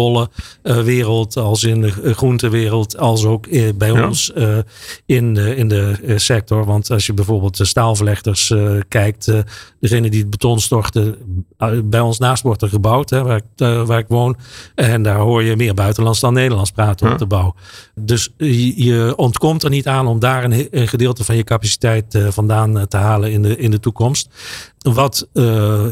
bollenwereld 0.63 1.37
als 1.37 1.63
in 1.63 1.81
de 1.81 1.93
eh, 2.03 2.13
groentewereld, 2.15 2.97
als 2.97 3.25
ook 3.25 3.45
eh, 3.47 3.69
bij 3.75 3.91
Ja. 3.91 4.07
ons 4.07 4.33
eh, 4.33 4.57
in 5.05 5.33
de, 5.33 5.55
in 5.55 5.67
de 5.67 5.95
eh, 6.05 6.17
sector. 6.17 6.65
Want 6.65 6.91
als 6.91 7.05
je 7.05 7.13
bijvoorbeeld 7.13 7.57
de 7.57 7.65
staalverlechters 7.65 8.51
eh, 8.51 8.71
kijkt, 8.87 9.27
eh, 9.27 9.39
degene 9.79 10.09
die 10.09 10.19
het 10.19 10.29
beton 10.29 10.59
storten, 10.59 11.15
eh, 11.57 11.69
bij 11.83 11.99
ons 11.99 12.17
naast 12.19 12.43
wordt 12.43 12.61
er 12.61 12.69
gebouwd, 12.69 13.09
hè, 13.09 13.23
waar, 13.23 13.37
ik, 13.37 13.43
eh, 13.55 13.85
waar 13.85 13.99
ik 13.99 14.07
woon. 14.07 14.37
En 14.75 15.03
daar 15.03 15.17
hoor 15.19 15.43
je 15.43 15.55
meer 15.55 15.73
buitenlands 15.73 16.19
dan 16.19 16.33
Nederlands 16.33 16.71
praten 16.71 17.07
Ja. 17.07 17.13
op 17.13 17.19
de 17.19 17.25
bouw. 17.25 17.55
Dus 17.95 18.29
je, 18.37 19.13
ontkomt 19.15 19.63
er 19.63 19.69
niet 19.69 19.87
aan 19.87 20.07
om 20.07 20.19
daar 20.19 20.43
een, 20.43 20.67
een 20.71 20.87
gedeelte 20.87 21.23
van 21.23 21.35
je 21.35 21.43
capaciteit 21.43 22.15
eh, 22.15 22.27
vandaan 22.29 22.77
eh, 22.79 22.83
te 22.83 22.97
halen 22.97 23.31
in 23.31 23.41
de, 23.41 23.57
in 23.57 23.71
de 23.71 23.79
toekomst. 23.79 24.29
Wat 24.79 25.27
eh, 25.33 25.43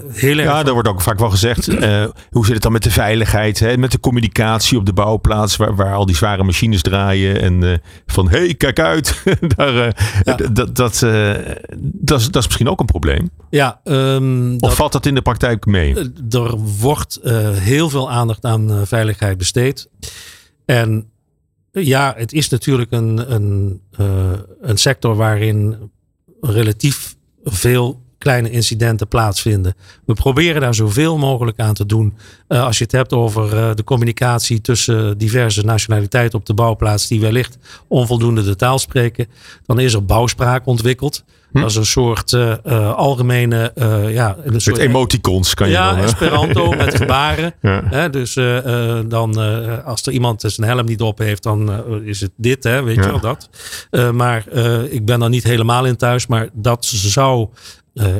heel 0.07 0.37
erg 0.37 0.43
Ja, 0.47 0.63
daar 0.63 0.73
wordt 0.73 0.87
ook 0.87 1.01
vaak 1.01 1.19
wel 1.19 1.29
gezegd. 1.29 1.67
eh, 1.67 2.05
hoe 2.29 2.45
zit 2.45 2.53
het 2.53 2.63
dan 2.63 2.71
met 2.71 2.83
de 2.83 2.91
veiligheid? 2.91 3.59
Hè? 3.59 3.77
Met 3.77 3.91
de 3.91 3.99
communicatie 3.99 4.77
op 4.77 4.85
de 4.85 4.93
bouwplaats, 4.93 5.55
waar, 5.55 5.75
waar 5.75 5.93
al 5.93 6.05
die 6.05 6.15
zware 6.15 6.43
machines 6.43 6.81
draaien. 6.81 7.41
En 7.41 7.63
eh, 7.63 7.77
van 8.05 8.29
hé, 8.29 8.37
hey, 8.37 8.53
kijk 8.53 8.79
uit. 8.79 9.23
daar, 9.55 9.73
Ja. 10.23 10.35
dat, 10.35 10.55
dat, 10.75 10.75
dat, 10.75 12.19
is, 12.19 12.25
dat 12.31 12.35
is 12.35 12.45
misschien 12.45 12.69
ook 12.69 12.79
een 12.79 12.85
probleem. 12.85 13.29
Ja, 13.49 13.79
ehm, 13.83 14.53
Of 14.53 14.59
dat- 14.59 14.73
valt 14.75 14.91
dat 14.91 15.05
in 15.05 15.15
de 15.15 15.21
praktijk 15.21 15.65
mee? 15.65 15.95
Er 16.29 16.55
wordt 16.79 17.19
heel 17.53 17.89
veel 17.89 18.11
aandacht 18.11 18.45
aan 18.45 18.81
veiligheid 18.87 19.37
besteed. 19.37 19.89
En 20.65 21.09
ja, 21.71 22.13
het 22.17 22.33
is 22.33 22.49
natuurlijk 22.49 22.91
een, 22.91 23.33
een, 23.33 23.81
een 24.61 24.77
sector 24.77 25.15
waarin 25.15 25.91
relatief 26.41 27.15
veel 27.43 28.05
kleine 28.17 28.49
incidenten 28.49 29.07
plaatsvinden. 29.07 29.75
We 30.05 30.13
proberen 30.13 30.61
daar 30.61 30.75
zoveel 30.75 31.17
mogelijk 31.17 31.59
aan 31.59 31.73
te 31.73 31.85
doen. 31.85 32.13
Eh, 32.47 32.63
als 32.63 32.77
je 32.77 32.83
het 32.83 32.91
hebt 32.93 33.13
over 33.13 33.57
eh, 33.57 33.75
de 33.75 33.83
communicatie 33.83 34.61
tussen 34.61 35.17
diverse 35.17 35.65
nationaliteiten 35.65 36.39
op 36.39 36.45
de 36.45 36.53
bouwplaats 36.53 37.07
die 37.07 37.19
wellicht 37.21 37.57
onvoldoende 37.87 38.43
de 38.43 38.55
taal 38.55 38.79
spreken, 38.79 39.27
dan 39.65 39.79
is 39.79 39.93
er 39.93 40.05
bouwspraak 40.05 40.65
ontwikkeld. 40.65 41.23
Hm. 41.51 41.59
Dat 41.59 41.69
is 41.69 41.75
een 41.75 41.85
soort 41.85 42.33
eh, 42.33 42.93
algemene, 42.95 43.71
ja, 44.09 44.37
een 44.43 44.51
Met 44.53 44.61
soort 44.61 44.77
emoticons 44.77 45.53
kan 45.53 45.67
je 45.67 45.73
ja, 45.73 45.89
dan... 45.89 45.97
hè? 45.99 46.03
Esperanto 46.03 46.71
met 46.83 46.95
gebaren. 46.95 47.53
Ja. 47.61 47.83
Hè, 47.85 48.09
dus 48.09 48.33
dan, 49.07 49.37
als 49.83 50.05
er 50.05 50.11
iemand 50.13 50.41
zijn 50.41 50.67
helm 50.67 50.85
niet 50.85 51.01
op 51.01 51.17
heeft, 51.17 51.43
dan 51.43 51.83
is 52.05 52.21
het 52.21 52.31
dit, 52.35 52.63
hè, 52.63 52.83
weet 52.83 52.95
Ja. 52.95 53.01
je 53.03 53.09
wel 53.09 53.19
dat. 53.19 53.49
Maar 54.13 54.47
ik 54.89 55.05
ben 55.05 55.21
er 55.21 55.29
niet 55.29 55.43
helemaal 55.43 55.85
in 55.85 55.95
thuis, 55.95 56.27
maar 56.27 56.49
dat 56.53 56.85
zou 56.85 57.47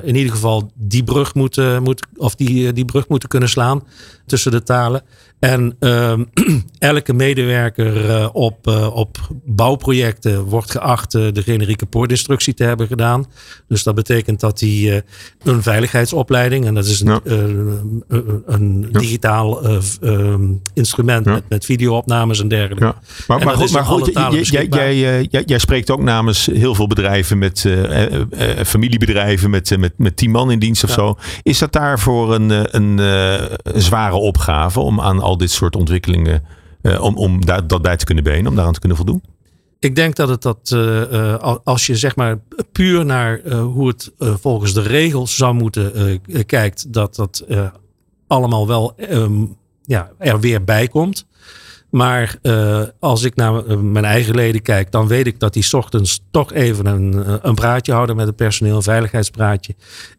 in 0.04 0.16
ieder 0.16 0.32
geval 0.32 0.72
die 0.76 1.04
brug 1.04 1.34
moeten, 1.34 1.84
moet, 1.84 2.08
of 2.16 2.36
die, 2.36 2.68
eh, 2.68 2.74
die 2.74 2.86
brug 2.86 3.08
moeten 3.08 3.30
kunnen 3.30 3.50
slaan 3.50 3.84
tussen 4.26 4.52
de 4.52 4.64
talen. 4.64 5.02
En 5.40 5.76
ehm, 5.80 6.24
elke 6.80 7.14
medewerker 7.14 8.10
eh, 8.10 8.30
op, 8.34 8.68
eh, 8.68 8.96
op 8.96 9.18
bouwprojecten 9.46 10.44
wordt 10.44 10.72
geacht 10.72 11.16
eh, 11.16 11.28
de 11.34 11.44
generieke 11.44 11.86
poortinstructie 11.86 12.54
te 12.54 12.64
hebben 12.64 12.88
gedaan. 12.88 13.26
Dus 13.68 13.84
dat 13.84 13.96
betekent 13.96 14.40
dat 14.40 14.60
hij 14.60 14.70
eh, 14.96 15.02
een 15.44 15.64
veiligheidsopleiding, 15.64 16.66
en 16.66 16.74
dat 16.74 16.86
is 16.86 17.02
een, 17.02 17.08
Ja. 17.08 17.20
eh, 17.24 18.24
een, 18.46 18.88
digitaal 18.92 19.64
eh, 19.64 19.78
ehm, 20.02 20.52
instrument 20.74 21.26
Ja. 21.26 21.32
met, 21.32 21.44
met 21.50 21.66
videoopnames 21.66 22.40
en 22.40 22.48
dergelijke. 22.48 22.86
Ja. 22.86 22.96
Maar, 23.28 23.40
En 23.40 23.46
maar 23.46 23.56
goed, 23.56 23.72
maar 23.72 23.86
goed 23.86 24.06
jij, 24.50 24.68
jij, 24.70 24.98
jij, 25.32 25.44
eh, 25.46 25.58
spreekt 25.58 25.90
ook 25.92 26.02
namens 26.02 26.46
heel 26.46 26.76
veel 26.76 26.88
bedrijven 26.88 27.38
met 27.38 27.66
eh, 27.66 28.04
eh, 28.06 28.60
eh, 28.60 28.66
familiebedrijven 28.66 29.50
met, 29.50 29.67
eh, 29.72 29.78
met, 29.78 29.94
met 29.98 30.18
tien 30.18 30.32
man 30.32 30.52
in 30.52 30.60
dienst 30.60 30.84
of 30.84 30.90
Ja. 30.90 30.96
zo. 30.96 31.16
Is 31.44 31.58
dat 31.60 31.72
daarvoor 31.72 32.34
een, 32.34 32.52
eh, 32.52 32.64
een, 32.66 33.00
eh, 33.00 33.50
een 33.64 33.82
zware 33.82 34.16
opgave 34.16 34.80
om 34.80 35.02
aan 35.02 35.20
al 35.20 35.38
dit 35.38 35.52
soort 35.52 35.76
ontwikkelingen, 35.76 36.44
om, 37.00 37.16
om 37.18 37.46
daar, 37.46 37.68
dat 37.68 37.82
bij 37.82 37.98
te 37.98 38.06
kunnen 38.06 38.24
benen, 38.24 38.48
om 38.48 38.56
daaraan 38.56 38.74
te 38.74 38.80
kunnen 38.80 38.98
voldoen? 38.98 39.24
Ik 39.80 39.96
denk 39.96 40.16
dat 40.16 40.30
het 40.30 40.42
dat, 40.42 40.72
al- 41.42 41.62
als 41.64 41.86
je 41.86 41.96
zeg 41.96 42.16
maar 42.16 42.40
puur 42.72 43.06
naar 43.06 43.50
hoe 43.50 43.88
het 43.88 44.12
volgens 44.18 44.74
de 44.74 44.82
regels 44.82 45.36
zou 45.36 45.54
moeten 45.54 46.22
kijkt, 46.46 46.94
dat 46.94 47.16
dat 47.16 47.46
allemaal 48.28 48.68
wel 48.68 48.94
ehm, 48.98 49.46
ja, 49.84 50.12
er 50.18 50.40
weer 50.40 50.64
bij 50.64 50.88
komt. 50.88 51.26
Maar 51.90 52.38
eh, 52.42 52.82
als 53.00 53.24
ik 53.24 53.36
naar 53.36 53.66
eh, 53.66 53.78
mijn 53.78 54.06
eigen 54.06 54.36
leden 54.36 54.62
kijk, 54.62 54.92
dan 54.92 55.08
weet 55.08 55.28
ik 55.28 55.40
dat 55.40 55.54
die 55.54 55.68
ochtends 55.72 56.22
toch 56.32 56.54
even 56.54 56.86
een, 56.86 57.24
eh, 57.24 57.34
een 57.42 57.56
praatje 57.56 57.94
houden 57.94 58.16
met 58.16 58.28
het 58.28 58.36
personeel, 58.36 58.76
een 58.76 58.82
veiligheidspraatje. 58.82 59.76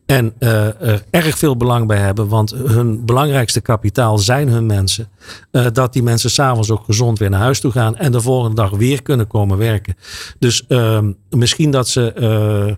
En 0.07 0.35
er 0.39 1.05
erg 1.11 1.39
veel 1.39 1.57
belang 1.57 1.87
bij 1.87 1.99
hebben, 1.99 2.29
want 2.29 2.51
hun 2.51 3.05
belangrijkste 3.05 3.61
kapitaal 3.61 4.19
zijn 4.19 4.49
hun 4.49 4.67
mensen. 4.67 5.09
Eh, 5.51 5.67
dat 5.73 5.93
die 5.93 6.03
mensen 6.03 6.31
s'avonds 6.31 6.71
ook 6.71 6.85
gezond 6.85 7.19
weer 7.19 7.31
naar 7.31 7.41
huis 7.41 7.61
toe 7.61 7.71
gaan 7.71 7.97
en 7.97 8.13
de 8.13 8.21
volgende 8.21 8.57
dag 8.57 8.71
weer 8.71 9.03
kunnen 9.03 9.27
komen 9.27 9.59
werken. 9.59 9.95
Dus 10.39 10.67
ehm, 10.67 11.13
misschien 11.31 11.71
dat 11.71 11.89
ze, 11.89 12.77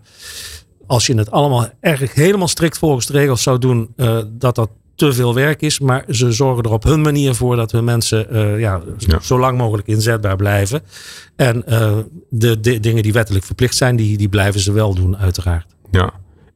als 0.87 1.07
je 1.07 1.15
het 1.15 1.31
allemaal 1.31 1.69
erg 1.81 2.15
helemaal 2.15 2.49
strikt 2.49 2.79
volgens 2.79 3.07
de 3.07 3.13
regels 3.13 3.43
zou 3.43 3.59
doen, 3.59 3.95
dat 4.39 4.55
dat 4.55 4.71
te 5.01 5.13
veel 5.13 5.35
werk 5.35 5.63
is. 5.63 5.79
Maar 5.81 6.05
ze 6.09 6.33
zorgen 6.33 6.65
er 6.65 6.73
op 6.73 6.83
hun 6.85 7.01
manier 7.01 7.35
voor 7.35 7.57
dat 7.57 7.73
hun 7.73 7.85
mensen 7.85 8.31
eh, 8.31 8.61
ja, 8.61 8.81
Ja. 8.99 9.21
zo 9.21 9.39
lang 9.39 9.59
mogelijk 9.59 9.89
inzetbaar 9.89 10.37
blijven. 10.37 10.83
En 11.37 11.67
eh, 11.67 11.97
de, 12.29 12.61
de 12.61 12.81
dingen 12.81 13.03
die 13.03 13.13
wettelijk 13.13 13.45
verplicht 13.45 13.77
zijn, 13.77 13.97
die, 13.97 14.17
die 14.17 14.29
blijven 14.29 14.61
ze 14.61 14.73
wel 14.73 14.95
doen, 14.95 15.17
uiteraard. 15.17 15.67
Ja. 15.91 16.11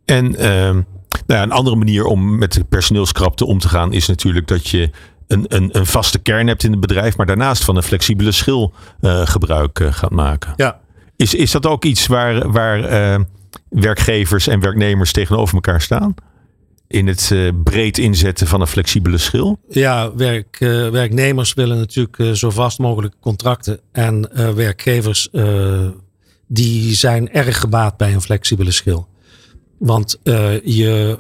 En 0.05 0.37
ehm, 0.37 0.75
nou 0.75 0.85
ja, 1.27 1.43
een 1.43 1.51
andere 1.53 1.77
manier 1.77 2.05
om 2.05 2.39
met 2.39 2.53
de 2.53 2.65
personeelskrapte 2.65 3.47
om 3.47 3.59
te 3.59 3.69
gaan 3.69 3.93
is 3.93 4.07
natuurlijk 4.07 4.47
dat 4.49 4.69
je 4.69 4.91
een, 5.27 5.45
een, 5.49 5.69
een 5.73 5.87
vaste 5.87 6.19
kern 6.19 6.47
hebt 6.47 6.65
in 6.65 6.71
het 6.71 6.81
bedrijf, 6.81 7.17
maar 7.17 7.27
daarnaast 7.27 7.65
van 7.65 7.77
een 7.77 7.83
flexibele 7.83 8.33
schil 8.33 8.73
eh, 9.01 9.27
gebruik 9.27 9.81
gaat 9.91 10.11
maken. 10.11 10.53
Ja, 10.57 10.81
Is, 11.17 11.35
is 11.35 11.51
dat 11.51 11.67
ook 11.67 11.85
iets 11.85 12.07
waar, 12.07 12.51
waar, 12.53 12.81
werkgevers 13.69 14.47
en 14.47 14.61
werknemers 14.61 15.13
tegenover 15.13 15.55
elkaar 15.55 15.81
staan? 15.81 16.15
In 16.89 17.07
het 17.07 17.31
uh, 17.33 17.51
breed 17.65 17.99
inzetten 17.99 18.47
van 18.47 18.61
een 18.61 18.67
flexibele 18.67 19.19
schil? 19.19 19.59
Ja, 19.69 20.15
werk, 20.15 20.61
uh, 20.61 20.89
werknemers 20.89 21.55
willen 21.55 21.77
natuurlijk 21.77 22.19
uh, 22.19 22.31
zo 22.33 22.51
vast 22.51 22.79
mogelijk 22.79 23.15
contracten. 23.21 23.81
En 23.93 24.31
werkgevers 24.55 25.29
die 26.47 26.95
zijn 26.95 27.33
erg 27.33 27.61
gebaat 27.61 27.97
bij 27.97 28.13
een 28.13 28.21
flexibele 28.21 28.71
schil. 28.71 29.09
Want 29.79 30.21
je 30.65 31.19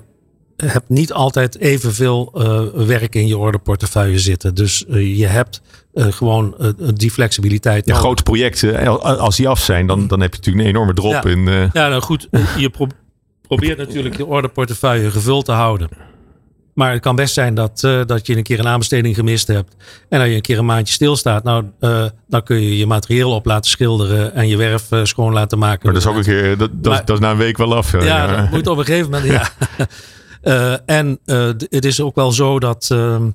hebt 0.56 0.88
niet 0.88 1.12
altijd 1.12 1.58
evenveel 1.58 2.30
werk 2.74 3.14
in 3.14 3.26
je 3.26 3.38
orderportefeuille 3.38 4.18
zitten. 4.18 4.54
Dus 4.54 4.84
je 4.88 5.26
hebt 5.26 5.60
gewoon 5.92 6.74
die 6.94 7.10
flexibiliteit. 7.10 7.86
Ja, 7.86 7.94
grote 7.94 8.22
projecten, 8.22 9.00
als 9.18 9.36
die 9.36 9.48
af 9.48 9.60
zijn, 9.60 9.86
dan, 9.86 10.06
dan 10.06 10.20
heb 10.20 10.30
je 10.30 10.36
natuurlijk 10.36 10.64
een 10.64 10.74
enorme 10.74 10.94
drop 10.94 11.12
ja. 11.12 11.24
in. 11.24 11.44
Ja, 11.72 11.88
nou 11.88 12.02
goed, 12.02 12.28
je 12.58 12.70
pro 12.70 12.86
probeert 13.46 13.78
natuurlijk 13.78 14.16
je 14.16 14.26
orderportefeuille 14.26 15.10
gevuld 15.10 15.44
te 15.44 15.52
houden. 15.52 15.88
Maar 16.74 16.92
het 16.92 17.00
kan 17.00 17.16
best 17.16 17.34
zijn 17.34 17.54
dat, 17.54 17.82
uh, 17.84 18.00
dat 18.06 18.26
je 18.26 18.36
een 18.36 18.42
keer 18.42 18.58
een 18.58 18.66
aanbesteding 18.66 19.14
gemist 19.14 19.46
hebt. 19.46 19.76
En 20.08 20.18
dat 20.18 20.28
je 20.28 20.34
een 20.34 20.40
keer 20.40 20.58
een 20.58 20.64
maandje 20.64 20.94
stilstaat. 20.94 21.44
Nou, 21.44 21.64
uh, 21.80 22.04
dan 22.28 22.42
kun 22.42 22.60
je 22.60 22.78
je 22.78 22.86
materieel 22.86 23.30
op 23.30 23.46
laten 23.46 23.70
schilderen. 23.70 24.34
En 24.34 24.48
je 24.48 24.56
werf 24.56 24.90
uh, 24.90 25.04
schoon 25.04 25.32
laten 25.32 25.58
maken. 25.58 25.80
Maar 25.82 25.92
dat 25.92 26.02
is 26.02 26.08
ook 26.08 26.16
een 26.16 26.22
keer, 26.22 26.56
dat, 26.56 26.70
dat, 26.72 26.92
maar, 26.92 27.04
dat 27.04 27.16
is 27.16 27.22
na 27.22 27.30
een 27.30 27.36
week 27.36 27.56
wel 27.56 27.76
af. 27.76 27.92
Ja, 27.92 28.02
ja. 28.02 28.36
dat 28.36 28.50
moet 28.50 28.66
op 28.66 28.78
een 28.78 28.84
gegeven 28.84 29.10
moment, 29.10 29.32
ja. 29.32 29.50
en 30.98 31.18
het 31.68 31.84
is 31.84 32.00
ook 32.00 32.14
wel 32.14 32.32
zo 32.32 32.58
dat 32.58 32.88
ehm, 32.90 33.30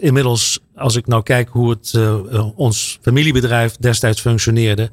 inmiddels, 0.00 0.60
als 0.74 0.96
ik 0.96 1.06
nou 1.06 1.22
kijk 1.22 1.48
hoe 1.48 1.70
het 1.70 1.98
ons 2.54 2.98
familiebedrijf 3.02 3.76
destijds 3.76 4.20
functioneerde. 4.20 4.90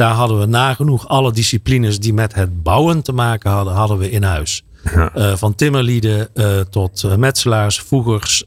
Daar 0.00 0.14
hadden 0.14 0.38
we 0.38 0.46
nagenoeg 0.46 1.08
alle 1.08 1.32
disciplines 1.32 1.98
die 1.98 2.12
met 2.12 2.34
het 2.34 2.62
bouwen 2.62 3.02
te 3.02 3.12
maken 3.12 3.50
hadden, 3.50 3.74
hadden 3.74 3.98
we 3.98 4.10
in 4.10 4.22
huis. 4.22 4.64
Ja. 4.94 5.16
Uh, 5.16 5.36
van 5.36 5.54
timmerlieden 5.54 6.28
uh, 6.34 6.60
tot 6.60 7.02
uh, 7.06 7.14
metselaars, 7.14 7.80
voegers, 7.80 8.44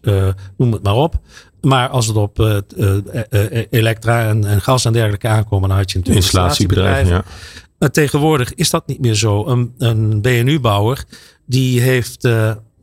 noem 0.58 0.72
het 0.72 0.84
maar 0.84 0.96
op. 0.96 1.20
Maar 1.62 1.90
als 1.90 2.08
het 2.08 2.16
op 2.16 2.40
elektra 3.70 4.28
en, 4.28 4.46
en, 4.46 4.62
gas 4.62 4.86
en 4.86 4.94
dergelijke 4.94 5.28
aankomen, 5.28 5.70
dan 5.70 5.78
had 5.78 5.92
je 5.92 5.98
natuurlijk 5.98 6.26
installatiebedrijven. 6.26 7.24
Ja. 7.80 7.90
tegenwoordig 7.90 8.54
is 8.54 8.70
dat 8.70 8.88
niet 8.88 9.00
meer 9.00 9.16
zo. 9.16 9.48
Een, 9.48 9.74
een 9.78 10.22
BNU-bouwer 10.22 11.04
die 11.46 11.82
heeft 11.82 12.28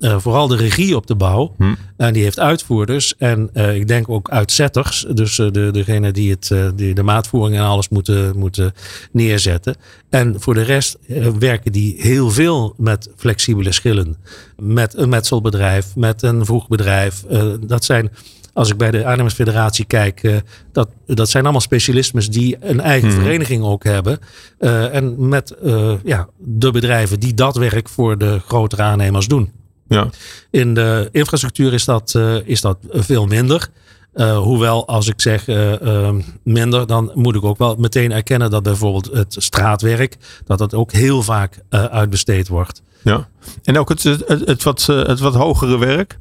uh, 0.00 0.18
vooral 0.18 0.48
de 0.48 0.56
regie 0.56 0.96
op 0.96 1.06
de 1.06 1.14
bouw. 1.14 1.54
Hm. 1.56 1.74
En 1.96 2.12
die 2.12 2.22
heeft 2.22 2.38
uitvoerders 2.38 3.16
en 3.16 3.50
uh, 3.54 3.74
ik 3.74 3.88
denk 3.88 4.08
ook 4.08 4.30
uitzetters. 4.30 5.06
Dus 5.14 5.38
uh, 5.38 5.50
de, 5.50 5.70
degene 5.72 6.12
die, 6.12 6.30
het, 6.30 6.54
die 6.74 6.94
de 6.94 7.02
maatvoering 7.02 7.56
en 7.56 7.64
alles 7.64 7.88
moeten, 7.88 8.38
moeten 8.38 8.72
neerzetten. 9.12 9.76
En 10.10 10.34
voor 10.38 10.54
de 10.54 10.62
rest 10.62 10.98
werken 11.38 11.72
die 11.72 11.94
heel 11.98 12.30
veel 12.30 12.74
met 12.76 13.10
flexibele 13.16 13.72
schillen. 13.72 14.16
Met 14.56 14.96
een 14.96 15.08
metselbedrijf, 15.08 15.96
met 15.96 16.22
een 16.22 16.44
vroegbedrijf. 16.44 17.24
dat 17.66 17.84
zijn 17.84 18.10
als 18.52 18.70
ik 18.70 18.76
bij 18.76 18.90
de 18.90 19.04
Arnhemsfederatie 19.04 19.84
kijk, 19.84 20.42
dat, 20.72 20.88
dat 21.06 21.28
zijn 21.28 21.42
allemaal 21.42 21.60
specialismes 21.60 22.30
die 22.30 22.56
een 22.60 22.80
eigen 22.80 23.10
hmm. 23.10 23.20
vereniging 23.20 23.64
ook 23.64 23.84
hebben. 23.84 24.18
Uh, 24.58 24.94
en 24.94 25.28
met 25.28 25.54
uh, 25.62 25.92
ja, 26.04 26.28
de 26.36 26.70
bedrijven 26.70 27.20
die 27.20 27.34
dat 27.34 27.56
werk 27.56 27.88
voor 27.88 28.18
de 28.18 28.40
grotere 28.46 28.82
aannemers 28.82 29.28
doen. 29.28 29.59
Ja. 29.90 30.10
In 30.50 30.74
de 30.74 31.08
infrastructuur 31.12 31.72
is 31.72 31.84
dat, 31.84 32.14
uh, 32.16 32.36
is 32.44 32.60
dat 32.60 32.78
veel 32.90 33.26
minder. 33.26 33.68
Uh, 34.14 34.38
hoewel, 34.38 34.86
als 34.86 35.08
ik 35.08 35.20
zeg 35.20 35.48
uh, 35.48 36.10
minder, 36.42 36.86
dan 36.86 37.10
moet 37.14 37.34
ik 37.34 37.44
ook 37.44 37.58
wel 37.58 37.76
meteen 37.76 38.12
erkennen 38.12 38.50
dat 38.50 38.62
bijvoorbeeld 38.62 39.10
het 39.12 39.36
straatwerk, 39.38 40.16
dat 40.44 40.58
dat 40.58 40.74
ook 40.74 40.92
heel 40.92 41.22
vaak 41.22 41.62
uitbesteed 41.68 42.48
wordt. 42.48 42.82
Ja, 43.02 43.28
en 43.64 43.78
ook 43.78 43.88
het, 43.88 44.02
het, 44.02 44.28
het, 44.28 44.62
wat, 44.62 44.86
het 44.86 45.20
wat 45.20 45.34
hogere 45.34 45.78
werk, 45.78 46.18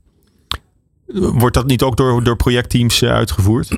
wordt 1.14 1.56
dat 1.56 1.66
niet 1.66 1.82
ook 1.82 1.98
door, 1.98 2.24
door 2.24 2.36
projectteams 2.36 3.04
uitgevoerd? 3.04 3.78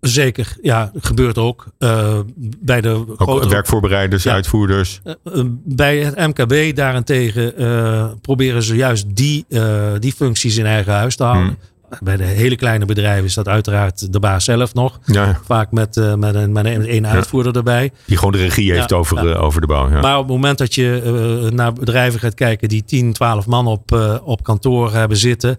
Zeker, 0.00 0.56
ja, 0.62 0.90
gebeurt 0.94 1.38
ook. 1.38 1.66
Uh, 1.78 2.18
bij 2.58 2.80
de 2.80 2.88
ook 2.88 3.20
grotere, 3.20 3.50
werkvoorbereiders, 3.50 4.22
ja, 4.22 4.32
uitvoerders. 4.32 5.00
Uh, 5.04 5.44
bij 5.64 5.98
het 5.98 6.16
MKB 6.16 6.76
daarentegen 6.76 7.62
uh, 7.62 8.06
proberen 8.20 8.62
ze 8.62 8.76
juist 8.76 9.16
die, 9.16 9.46
die 9.98 10.12
functies 10.12 10.56
in 10.56 10.66
eigen 10.66 10.92
huis 10.92 11.16
te 11.16 11.22
houden. 11.22 11.46
Hmm. 11.46 11.58
Bij 12.00 12.16
de 12.16 12.24
hele 12.24 12.56
kleine 12.56 12.84
bedrijven 12.84 13.24
is 13.24 13.34
dat 13.34 13.48
uiteraard 13.48 14.12
de 14.12 14.20
baas 14.20 14.44
zelf 14.44 14.74
nog. 14.74 14.98
Ja. 15.04 15.40
Vaak 15.44 15.70
met, 15.70 15.96
uh, 15.96 16.14
met, 16.14 16.34
een, 16.34 16.52
met 16.52 16.64
een, 16.64 16.94
een 16.94 17.06
uitvoerder 17.06 17.52
ja. 17.52 17.58
erbij. 17.58 17.92
Die 18.04 18.16
gewoon 18.16 18.32
de 18.32 18.38
regie 18.38 18.72
heeft 18.72 18.92
over, 18.92 19.26
uh, 19.26 19.42
over 19.42 19.60
de 19.60 19.66
bouw. 19.66 19.88
Maar 19.88 20.16
op 20.16 20.22
het 20.22 20.32
moment 20.32 20.58
dat 20.58 20.74
je 20.74 21.02
uh, 21.44 21.50
naar 21.50 21.72
bedrijven 21.72 22.20
gaat 22.20 22.34
kijken 22.34 22.68
die 22.68 22.84
10, 22.84 23.12
12 23.12 23.46
man 23.46 23.66
op, 23.66 24.18
op 24.24 24.42
kantoor 24.42 24.92
hebben 24.92 25.16
zitten. 25.16 25.58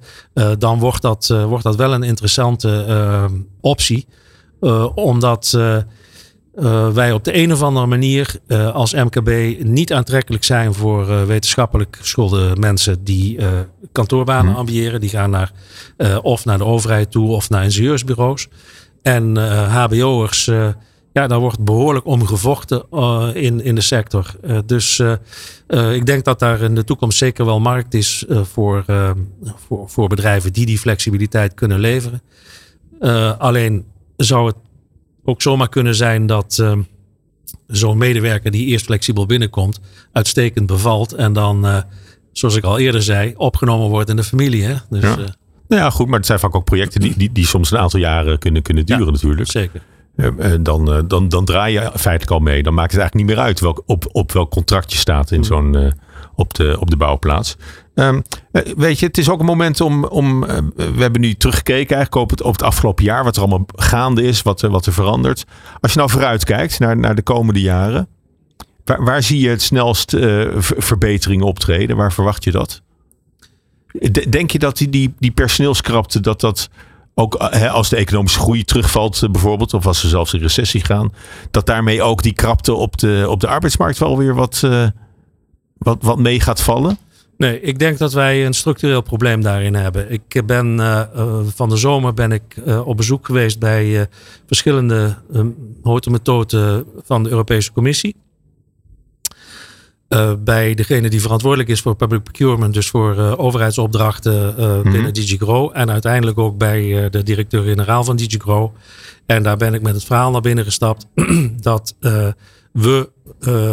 dan 0.58 0.80
wordt 0.80 1.02
dat, 1.02 1.28
wordt 1.48 1.64
dat 1.64 1.76
wel 1.76 1.94
een 1.94 2.04
interessante 2.04 2.86
optie. 3.62 4.08
omdat 4.96 5.58
uh, 6.56 6.90
wij 6.90 7.12
op 7.12 7.24
de 7.24 7.36
een 7.36 7.52
of 7.54 7.62
andere 7.62 7.86
manier 7.86 8.36
uh, 8.48 8.76
als 8.76 8.94
MKB 8.94 9.64
niet 9.64 9.94
aantrekkelijk 9.94 10.44
zijn 10.44 10.74
voor 10.74 11.10
uh, 11.10 11.24
wetenschappelijk 11.24 11.98
geschoolde 12.00 12.56
mensen 12.60 13.04
die 13.04 13.40
kantoorbanen 13.92 14.52
hmm. 14.52 14.60
ambiëren. 14.60 15.02
Die 15.02 15.10
gaan 15.10 15.30
naar, 15.30 15.52
of 16.22 16.46
naar 16.46 16.58
de 16.58 16.64
overheid 16.66 17.12
toe 17.12 17.30
of 17.30 17.50
naar 17.50 17.64
ingenieursbureaus. 17.64 18.48
En 19.02 19.38
HBO'ers, 19.68 20.46
ja, 21.14 21.28
daar 21.28 21.40
wordt 21.40 21.64
behoorlijk 21.64 22.06
om 22.06 22.26
gevochten 22.26 22.86
in, 23.34 23.64
in 23.64 23.76
de 23.76 23.82
sector. 23.82 24.36
dus 24.66 25.02
ik 25.92 26.06
denk 26.06 26.26
dat 26.26 26.40
daar 26.40 26.62
in 26.62 26.76
de 26.76 26.84
toekomst 26.84 27.18
zeker 27.18 27.46
wel 27.46 27.60
markt 27.60 27.94
is 27.94 28.26
voor, 28.28 28.86
voor, 29.68 29.90
voor 29.90 30.08
bedrijven 30.08 30.54
die 30.54 30.66
die 30.66 30.80
flexibiliteit 30.80 31.54
kunnen 31.54 31.80
leveren. 31.80 32.22
alleen 33.38 33.86
zou 34.18 34.48
het 34.48 34.56
ook 35.30 35.42
zomaar 35.42 35.70
kunnen 35.70 35.96
zijn 35.96 36.26
dat 36.26 36.58
uh, 36.62 36.78
zo'n 37.68 37.98
medewerker 37.98 38.52
die 38.52 38.66
eerst 38.66 38.86
flexibel 38.86 39.26
binnenkomt, 39.26 39.80
uitstekend 40.12 40.66
bevalt 40.66 41.14
en 41.14 41.34
dan, 41.34 41.66
uh, 41.66 41.78
zoals 42.32 42.56
ik 42.56 42.64
al 42.64 42.80
eerder 42.80 43.02
zei, 43.02 43.34
opgenomen 43.36 43.90
wordt 43.90 44.10
in 44.10 44.16
de 44.16 44.24
familie. 44.24 44.64
Hè? 44.64 44.76
Dus, 44.90 45.02
ja. 45.02 45.10
Uh, 45.10 45.26
nou 45.68 45.82
ja, 45.82 45.90
goed, 45.90 46.08
maar 46.08 46.18
het 46.18 46.26
zijn 46.26 46.40
vaak 46.40 46.56
ook 46.56 46.66
projecten 46.66 47.02
die, 47.02 47.14
die, 47.18 47.32
die 47.32 47.46
soms 47.46 47.72
een 47.72 47.78
aantal 47.78 48.00
jaren 48.00 48.40
kunnen, 48.40 48.62
kunnen 48.62 48.86
duren 48.86 49.06
ja, 49.06 49.12
natuurlijk. 49.12 49.52
Zeker. 49.52 49.82
Dan, 50.60 51.08
dan, 51.08 51.30
dan 51.30 51.46
draai 51.46 51.74
je 51.74 51.92
feitelijk 51.96 52.32
al 52.32 52.40
mee. 52.40 52.64
Dan 52.64 52.74
maakt 52.74 52.92
het 52.92 53.00
eigenlijk 53.00 53.28
niet 53.28 53.38
meer 53.38 53.46
uit 53.46 53.60
welk, 53.60 53.84
op, 53.86 54.10
op 54.12 54.32
welk 54.32 54.52
contract 54.52 54.92
je 54.92 54.98
staat 54.98 55.32
in 55.32 55.38
hmm. 55.38 55.46
zo'n 55.46 55.94
op 56.40 56.54
de, 56.54 56.78
op 56.80 56.90
de 56.90 56.98
bouwplaats. 56.98 57.56
Um, 57.96 58.24
weet 58.76 59.00
je, 59.00 59.06
het 59.06 59.18
is 59.18 59.30
ook 59.30 59.40
een 59.40 59.46
moment 59.46 59.82
om. 59.82 60.06
om 60.06 60.44
uh, 60.44 60.58
we 60.76 61.02
hebben 61.02 61.22
nu 61.22 61.34
teruggekeken 61.34 61.96
eigenlijk 61.96 62.16
op 62.16 62.30
het, 62.30 62.42
op 62.42 62.52
het 62.52 62.64
afgelopen 62.64 63.04
jaar. 63.04 63.24
Wat 63.24 63.36
er 63.36 63.42
allemaal 63.42 63.66
gaande 63.76 64.24
is, 64.24 64.42
wat, 64.42 64.62
wat 64.62 64.86
er 64.86 64.94
verandert. 64.94 65.46
Als 65.80 65.92
je 65.92 65.98
nou 65.98 66.10
vooruit 66.10 66.44
kijkt 66.44 66.80
naar, 66.80 66.98
naar 66.98 67.16
de 67.16 67.22
komende 67.22 67.62
jaren. 67.62 68.08
Waar, 68.84 69.04
waar 69.04 69.24
zie 69.24 69.40
je 69.40 69.50
het 69.50 69.62
snelst 69.62 70.14
uh, 70.14 70.48
verbeteringen 70.60 71.46
optreden? 71.46 71.96
Waar 71.96 72.14
verwacht 72.14 72.44
je 72.44 72.52
dat? 72.52 72.82
Denk 74.30 74.52
je 74.52 74.60
dat 74.60 74.78
die, 74.78 74.90
die, 74.90 75.14
die 75.20 75.32
personeelskrapte, 75.32 76.20
dat 76.20 76.42
dat 76.42 76.70
ook 77.14 77.36
als 77.36 77.90
de 77.90 77.96
economische 77.96 78.40
groei 78.40 78.64
terugvalt 78.64 79.28
bijvoorbeeld, 79.32 79.74
of 79.74 79.88
als 79.88 80.00
ze 80.00 80.08
zelfs 80.08 80.34
in 80.34 80.40
recessie 80.40 80.84
gaan, 80.84 81.14
dat 81.52 81.66
daarmee 81.66 82.02
ook 82.02 82.24
die 82.24 82.34
krapte 82.34 82.74
op 82.74 82.98
de, 82.98 83.26
op 83.30 83.40
de 83.40 83.48
arbeidsmarkt 83.48 83.98
wel 83.98 84.18
weer 84.18 84.36
wat, 84.36 84.64
wat, 85.80 85.98
wat 86.02 86.18
mee 86.20 86.40
gaat 86.40 86.62
vallen? 86.62 86.98
Nee, 87.40 87.62
ik 87.62 87.80
denk 87.80 87.98
dat 87.98 88.14
wij 88.14 88.46
een 88.46 88.54
structureel 88.54 89.02
probleem 89.02 89.42
daarin 89.42 89.74
hebben. 89.76 90.12
Ik 90.12 90.46
ben 90.46 90.78
uh, 90.78 91.02
van 91.46 91.70
de 91.70 91.78
zomer 91.78 92.14
ben 92.14 92.32
ik 92.32 92.42
uh, 92.68 92.88
op 92.88 92.98
bezoek 92.98 93.26
geweest 93.26 93.60
bij 93.60 94.08
verschillende 94.48 95.18
houten 95.84 96.20
van 97.04 97.24
de 97.24 97.30
Europese 97.30 97.72
Commissie. 97.72 98.16
bij 100.40 100.74
degene 100.74 101.10
die 101.10 101.22
verantwoordelijk 101.22 101.70
is 101.70 101.82
voor 101.82 101.96
public 101.96 102.24
procurement, 102.24 102.74
dus 102.74 102.90
voor 102.90 103.38
overheidsopdrachten 103.38 104.54
mm-hmm. 104.58 104.92
binnen 104.92 105.14
DigiGrow. 105.14 105.70
En 105.74 105.92
uiteindelijk 105.92 106.38
ook 106.38 106.58
bij 106.58 107.10
de 107.10 107.24
directeur-generaal 107.24 108.04
van 108.04 108.16
DigiGrow. 108.16 108.72
En 109.26 109.44
daar 109.44 109.58
ben 109.58 109.74
ik 109.74 109.82
met 109.82 109.94
het 109.94 110.04
verhaal 110.04 110.32
naar 110.32 110.42
binnen 110.42 110.64
gestapt 110.64 111.06
dat 111.70 111.96
we 112.72 113.10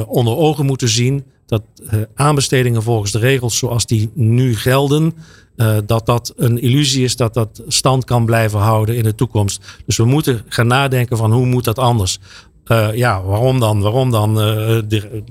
onder 0.06 0.36
ogen 0.36 0.66
moeten 0.66 0.88
zien 0.88 1.24
dat 1.46 1.62
uh, 1.80 2.00
aanbestedingen 2.14 2.82
volgens 2.82 3.12
de 3.12 3.18
regels 3.18 3.58
zoals 3.58 3.86
die 3.86 4.10
nu 4.14 4.56
gelden, 4.56 5.14
uh, 5.56 5.76
dat 5.86 6.06
dat 6.06 6.32
een 6.36 6.58
illusie 6.58 7.04
is 7.04 7.16
dat 7.16 7.34
dat 7.34 7.62
stand 7.68 8.04
kan 8.04 8.24
blijven 8.24 8.58
houden 8.58 8.96
in 8.96 9.02
de 9.02 9.14
toekomst. 9.14 9.80
Dus 9.86 9.96
we 9.96 10.04
moeten 10.04 10.44
gaan 10.48 10.66
nadenken 10.66 11.16
van 11.16 11.32
hoe 11.32 11.46
moet 11.46 11.64
dat 11.64 11.78
anders. 11.78 12.18
Uh, 12.66 12.94
ja, 12.94 13.22
waarom 13.22 13.60
dan? 13.60 13.80
Waarom 13.80 14.10
dan? 14.10 14.34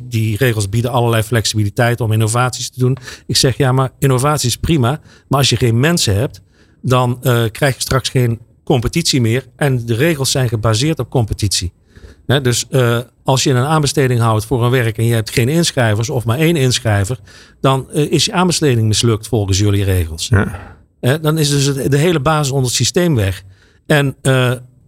Die, 0.04 0.38
regels 0.38 0.70
bieden 0.70 0.92
allerlei 0.92 1.24
flexibiliteit 1.24 2.02
om 2.02 2.12
innovaties 2.12 2.70
te 2.70 2.80
doen. 2.80 2.98
Ik 3.28 3.36
zeg 3.36 3.58
ja, 3.58 3.72
maar 3.72 3.92
innovatie 4.00 4.50
is 4.50 4.58
prima. 4.58 5.00
Maar 5.28 5.40
als 5.40 5.50
je 5.50 5.56
geen 5.56 5.80
mensen 5.80 6.16
hebt, 6.16 6.42
dan 6.82 7.20
krijg 7.52 7.76
je 7.76 7.82
straks 7.82 8.10
geen 8.10 8.40
competitie 8.64 9.22
meer. 9.22 9.46
En 9.56 9.86
de 9.86 9.96
regels 9.96 10.32
zijn 10.32 10.50
gebaseerd 10.50 11.00
op 11.00 11.10
competitie. 11.10 11.72
Dus 12.26 12.66
als 13.24 13.44
je 13.44 13.50
een 13.50 13.66
aanbesteding 13.66 14.20
houdt 14.20 14.46
voor 14.46 14.64
een 14.64 14.72
werk 14.72 14.98
en 14.98 15.06
je 15.06 15.14
hebt 15.14 15.30
geen 15.30 15.50
inschrijvers 15.50 16.10
of 16.10 16.26
maar 16.26 16.38
één 16.38 16.56
inschrijver, 16.56 17.20
dan 17.62 17.92
is 17.92 18.26
je 18.26 18.34
aanbesteding 18.34 18.88
mislukt 18.88 19.28
volgens 19.28 19.58
jullie 19.58 19.84
regels. 19.84 20.28
Ja. 20.28 21.18
dan 21.18 21.38
is 21.38 21.50
dus 21.50 21.74
de 21.90 21.98
hele 21.98 22.20
basis 22.20 22.52
onder 22.52 22.68
het 22.68 22.76
systeem 22.76 23.16
weg. 23.16 23.44
En 23.86 24.16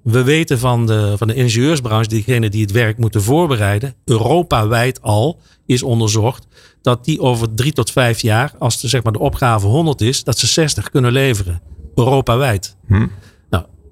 we 0.07 0.23
weten 0.23 0.59
van 0.59 0.85
de, 0.85 1.13
van 1.17 1.27
de 1.27 1.33
ingenieursbranche, 1.33 2.09
diegenen 2.09 2.51
die 2.51 2.61
het 2.61 2.71
werk 2.71 2.97
moeten 2.97 3.21
voorbereiden, 3.21 3.95
Europa-wijd 4.05 5.01
al 5.01 5.39
is 5.65 5.83
onderzocht 5.83 6.47
dat 6.81 7.05
die 7.05 7.19
over 7.19 7.53
drie 7.53 7.71
tot 7.71 7.91
vijf 7.91 8.21
jaar, 8.21 8.53
als 8.59 8.81
de, 8.81 8.87
zeg 8.87 9.03
maar, 9.03 9.13
de 9.13 9.19
opgave 9.19 9.67
100 9.67 10.01
is, 10.01 10.23
dat 10.23 10.37
ze 10.37 10.47
60 10.47 10.89
kunnen 10.89 11.11
leveren. 11.11 11.61
Europa-wijd. 11.95 12.75
Hm. 12.87 13.07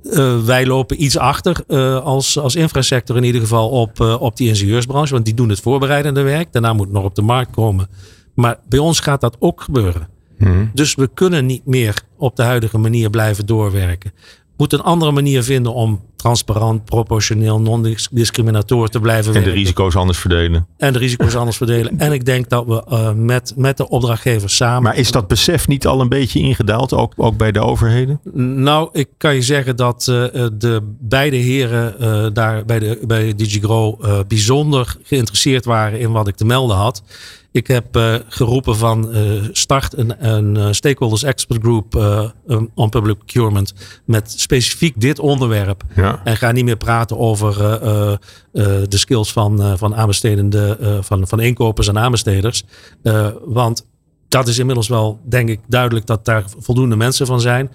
Uh, 0.05 0.43
wij 0.43 0.65
lopen 0.65 1.03
iets 1.03 1.17
achter 1.17 1.63
uh, 1.67 1.99
als, 2.03 2.39
als 2.39 2.55
infrasector 2.55 3.17
in 3.17 3.23
ieder 3.23 3.41
geval 3.41 3.69
op, 3.69 3.99
uh, 3.99 4.21
op 4.21 4.37
die 4.37 4.47
ingenieursbranche, 4.47 5.13
want 5.13 5.25
die 5.25 5.33
doen 5.33 5.49
het 5.49 5.59
voorbereidende 5.59 6.21
werk. 6.21 6.53
Daarna 6.53 6.73
moet 6.73 6.85
het 6.85 6.95
nog 6.95 7.03
op 7.03 7.15
de 7.15 7.21
markt 7.21 7.51
komen. 7.51 7.87
Maar 8.33 8.59
bij 8.69 8.79
ons 8.79 8.99
gaat 8.99 9.21
dat 9.21 9.35
ook 9.39 9.61
gebeuren. 9.61 10.07
Hm. 10.37 10.65
Dus 10.73 10.95
we 10.95 11.09
kunnen 11.13 11.45
niet 11.45 11.65
meer 11.65 12.01
op 12.17 12.35
de 12.35 12.43
huidige 12.43 12.77
manier 12.77 13.09
blijven 13.09 13.45
doorwerken 13.45 14.11
moet 14.57 14.73
een 14.73 14.81
andere 14.81 15.11
manier 15.11 15.43
vinden 15.43 15.73
om 15.73 16.01
transparant, 16.15 16.85
proportioneel, 16.85 17.61
non-discriminator 17.61 18.87
te 18.87 18.99
blijven 18.99 19.35
En 19.35 19.43
de 19.43 19.49
risico's 19.49 19.95
anders 19.95 20.17
verdelen. 20.17 20.67
En 20.77 20.93
de 20.93 20.99
risico's 20.99 21.35
anders 21.35 21.57
verdelen. 21.57 21.99
En 21.99 22.11
ik 22.11 22.25
denk 22.25 22.49
dat 22.49 22.65
we 22.65 22.83
uh, 22.89 23.11
met, 23.11 23.53
met 23.55 23.77
de 23.77 23.89
opdrachtgevers 23.89 24.55
samen. 24.55 24.83
Maar 24.83 24.97
is 24.97 25.11
dat 25.11 25.27
besef 25.27 25.67
niet 25.67 25.87
al 25.87 26.01
een 26.01 26.09
beetje 26.09 26.39
ingedaald, 26.39 26.93
ook, 26.93 27.13
ook 27.15 27.37
bij 27.37 27.51
de 27.51 27.59
overheden? 27.59 28.19
Nou, 28.33 28.89
ik 28.91 29.07
kan 29.17 29.35
je 29.35 29.41
zeggen 29.41 29.75
dat 29.75 30.07
uh, 30.09 30.25
de 30.53 30.95
beide 30.99 31.35
heren 31.35 31.95
uh, 31.99 32.27
daar 32.33 32.65
bij, 32.65 32.79
de, 32.79 32.99
bij 33.07 33.35
DigiGrow 33.35 34.23
bijzonder 34.27 34.95
geïnteresseerd 35.03 35.65
waren 35.65 35.99
in 35.99 36.11
wat 36.11 36.27
ik 36.27 36.35
te 36.35 36.45
melden 36.45 36.75
had. 36.75 37.03
Ik 37.55 37.67
heb 37.67 37.97
uh, 37.97 38.15
geroepen 38.27 38.77
van 38.77 39.15
uh, 39.15 39.43
start 39.51 39.97
een, 39.97 40.27
een 40.27 40.55
uh, 40.55 40.67
stakeholders 40.71 41.23
expert 41.23 41.61
group 41.61 41.95
on 42.75 42.89
public 42.89 43.17
procurement 43.17 43.73
met 44.05 44.33
specifiek 44.37 45.01
dit 45.01 45.19
onderwerp. 45.19 45.83
Ja. 45.95 46.21
En 46.23 46.37
ga 46.37 46.51
niet 46.51 46.65
meer 46.65 46.77
praten 46.77 47.17
over 47.17 47.57
de 48.51 48.97
skills 48.97 49.33
van, 49.33 49.77
van 49.77 49.95
aanbestedende, 49.95 50.77
van, 51.01 51.27
van 51.27 51.39
inkopers 51.39 51.87
en 51.87 51.97
aanbesteders. 51.97 52.63
want 53.45 53.87
dat 54.27 54.47
is 54.47 54.59
inmiddels 54.59 54.87
wel, 54.87 55.19
denk 55.23 55.49
ik, 55.49 55.59
duidelijk 55.67 56.05
dat 56.05 56.25
daar 56.25 56.43
voldoende 56.57 56.95
mensen 56.95 57.25
van 57.25 57.41
zijn. 57.41 57.71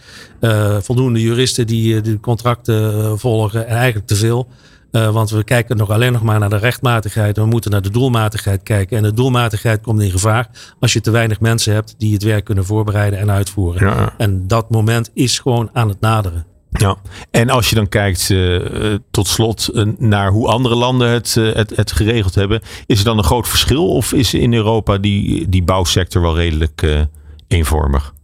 voldoende 0.82 1.20
juristen 1.20 1.66
die 1.66 2.00
de 2.00 2.20
contracten 2.20 3.18
volgen 3.18 3.66
en 3.66 3.76
eigenlijk 3.76 4.06
te 4.06 4.16
veel. 4.16 4.48
Uh, 4.92 5.10
want 5.10 5.30
we 5.30 5.44
kijken 5.44 5.76
nog 5.76 5.90
alleen 5.90 6.12
nog 6.12 6.22
maar 6.22 6.38
naar 6.38 6.48
de 6.48 6.56
rechtmatigheid. 6.56 7.36
We 7.36 7.44
moeten 7.44 7.70
naar 7.70 7.82
de 7.82 7.90
doelmatigheid 7.90 8.62
kijken. 8.62 8.96
En 8.96 9.02
de 9.02 9.12
doelmatigheid 9.12 9.80
komt 9.80 10.00
in 10.00 10.10
gevaar 10.10 10.48
als 10.80 10.92
je 10.92 11.00
te 11.00 11.10
weinig 11.10 11.40
mensen 11.40 11.74
hebt 11.74 11.94
die 11.98 12.12
het 12.12 12.22
werk 12.22 12.44
kunnen 12.44 12.64
voorbereiden 12.64 13.18
en 13.18 13.30
uitvoeren. 13.30 13.86
Ja. 13.88 14.14
En 14.18 14.46
dat 14.46 14.70
moment 14.70 15.10
is 15.14 15.38
gewoon 15.38 15.70
aan 15.72 15.88
het 15.88 16.00
naderen. 16.00 16.46
Ja, 16.70 16.96
en 17.30 17.50
als 17.50 17.68
je 17.68 17.74
dan 17.74 17.88
kijkt 17.88 18.28
uh, 18.28 18.94
tot 19.10 19.26
slot 19.26 19.70
uh, 19.72 19.86
naar 19.98 20.30
hoe 20.30 20.48
andere 20.48 20.74
landen 20.74 21.10
het, 21.10 21.34
het, 21.34 21.76
het, 21.76 21.92
geregeld 21.92 22.34
hebben, 22.34 22.60
is 22.86 22.98
er 22.98 23.04
dan 23.04 23.18
een 23.18 23.24
groot 23.24 23.48
verschil 23.48 23.88
of 23.88 24.12
is 24.12 24.34
in 24.34 24.54
Europa 24.54 24.98
die, 24.98 25.48
die 25.48 25.62
bouwsector 25.62 26.22
wel 26.22 26.36
redelijk 26.36 27.06
eenvormig? 27.48 28.14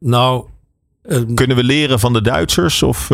Nou, 0.00 0.44
kunnen 1.34 1.56
we 1.56 1.64
leren 1.64 1.98
van 1.98 2.12
de 2.12 2.20
Duitsers 2.20 2.82
of, 2.82 3.10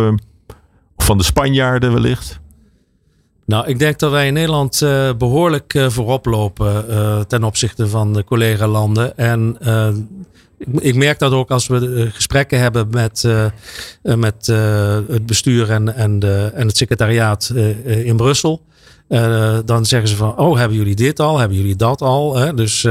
of 0.97 1.05
van 1.05 1.19
de 1.19 1.25
Spanjaarden 1.25 1.93
wellicht? 1.93 2.43
Nou, 3.47 3.66
ik 3.66 3.78
denk 3.78 3.99
dat 3.99 4.11
wij 4.11 4.26
in 4.26 4.32
Nederland 4.32 4.80
uh, 4.80 5.11
behoorlijk 5.18 5.74
uh, 5.74 5.88
voorop 5.88 6.26
lopen 6.26 6.84
uh, 6.88 7.20
ten 7.20 7.45
opzichte 7.45 7.88
van 7.88 8.12
de 8.12 8.24
collega-landen. 8.24 9.16
En 9.16 9.57
ik, 10.59 10.68
ik, 10.78 10.95
merk 10.95 11.18
dat 11.18 11.32
ook 11.32 11.51
als 11.51 11.66
we 11.66 12.09
gesprekken 12.12 12.61
hebben 12.61 12.88
met, 12.90 13.28
met 14.03 14.47
het 15.09 15.26
bestuur 15.26 15.70
en, 15.70 15.95
en, 15.95 16.18
de, 16.18 16.51
en 16.55 16.66
het 16.66 16.76
secretariaat 16.76 17.53
in 17.84 18.16
Brussel. 18.16 18.62
dan 19.64 19.86
zeggen 19.86 20.09
ze 20.09 20.16
van, 20.16 20.38
oh, 20.38 20.59
hebben 20.59 20.76
jullie 20.76 20.95
dit 20.95 21.20
al? 21.20 21.38
Hebben 21.38 21.57
jullie 21.57 21.76
dat 21.76 22.03
al? 22.03 22.36
Hè? 22.36 22.55
Dus 22.55 22.86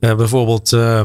uh, 0.00 0.14
bijvoorbeeld 0.14 0.72
uh, 0.72 1.00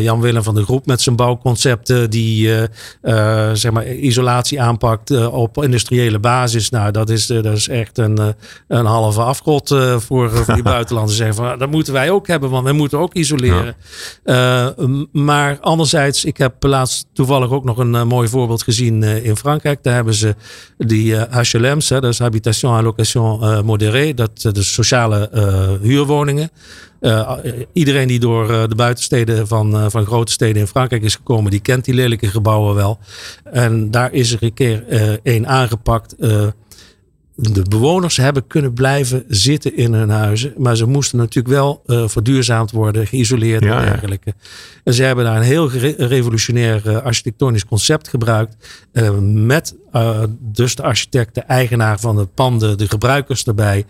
Jan 0.00 0.20
Willem 0.20 0.42
van 0.42 0.54
de 0.54 0.64
Groep 0.64 0.86
met 0.86 1.00
zijn 1.00 1.16
bouwconcepten 1.16 2.10
die 2.10 2.48
uh, 2.48 3.50
zeg 3.52 3.72
maar 3.72 3.86
isolatie 3.86 4.60
aanpakt 4.60 5.26
op 5.26 5.62
industriële 5.62 6.18
basis. 6.18 6.70
Nou, 6.70 6.90
dat 6.90 7.10
is, 7.10 7.26
dat 7.26 7.44
is 7.46 7.68
echt 7.68 7.98
een, 7.98 8.34
een 8.68 8.84
halve 8.84 9.20
afgrot 9.20 9.68
voor, 9.96 10.30
voor 10.30 10.54
die 10.54 10.62
buitenlanders. 10.76 11.16
Zeggen 11.16 11.34
van, 11.36 11.58
dat 11.58 11.70
moeten 11.70 11.92
wij 11.92 12.10
ook 12.10 12.26
hebben, 12.26 12.50
want 12.50 12.64
wij 12.64 12.72
moeten 12.72 12.98
ook 12.98 13.14
isoleren. 13.14 13.76
Ja. 14.24 14.74
maar 15.12 15.58
anderzijds, 15.60 16.24
ik 16.24 16.36
heb 16.36 16.62
laatst 16.62 17.06
toevallig 17.12 17.50
ook 17.50 17.64
nog 17.64 17.78
een 17.78 18.06
mooi 18.06 18.28
voorbeeld 18.28 18.62
gezien 18.62 19.02
in 19.02 19.36
Frankrijk. 19.36 19.82
Daar 19.82 19.94
hebben 19.94 20.14
ze 20.14 20.34
die 20.78 21.16
HLM's, 21.16 21.88
hè, 21.88 22.00
dat 22.00 22.12
is 22.12 22.18
Habitation 22.18 22.74
à 22.74 22.82
Location 22.82 23.64
Modérée, 23.64 24.14
dat 24.14 24.40
de 24.40 24.62
sociale 24.62 25.30
huurwoningen. 25.82 26.50
Uh, 27.06 27.32
iedereen 27.72 28.08
die 28.08 28.18
door 28.18 28.50
uh, 28.50 28.68
de 28.68 28.74
buitensteden 28.74 29.46
van, 29.46 29.74
uh, 29.74 29.86
van 29.88 30.06
grote 30.06 30.32
steden 30.32 30.60
in 30.60 30.66
Frankrijk 30.66 31.02
is 31.02 31.14
gekomen, 31.14 31.50
die 31.50 31.60
kent 31.60 31.84
die 31.84 31.94
lelijke 31.94 32.26
gebouwen 32.26 32.74
wel. 32.74 32.98
En 33.44 33.90
daar 33.90 34.12
is 34.12 34.32
er 34.32 34.42
een 34.42 34.54
keer 34.54 34.84
één 35.22 35.46
aangepakt 35.46 36.14
de 37.38 37.62
bewoners 37.68 38.16
hebben 38.16 38.46
kunnen 38.46 38.72
blijven 38.72 39.24
zitten 39.28 39.76
in 39.76 39.92
hun 39.92 40.10
huizen. 40.10 40.52
Maar 40.56 40.76
ze 40.76 40.86
moesten 40.86 41.18
natuurlijk 41.18 41.54
wel 41.54 41.82
verduurzaamd 41.86 42.70
worden, 42.70 43.06
geïsoleerd 43.06 43.62
en 43.62 43.68
dergelijke. 43.68 44.34
En 44.84 44.94
ze 44.94 45.02
hebben 45.02 45.24
daar 45.24 45.36
een 45.36 45.42
heel 45.42 45.70
revolutionair 45.96 47.02
architectonisch 47.02 47.64
concept 47.64 48.08
gebruikt. 48.08 48.56
Met 49.96 50.30
dus 50.40 50.74
de 50.74 50.82
architect, 50.82 51.34
de 51.34 51.40
eigenaar 51.40 52.00
van 52.00 52.16
het 52.16 52.34
panden, 52.34 52.78
de 52.78 52.88
gebruikers 52.88 53.44
erbij. 53.44 53.84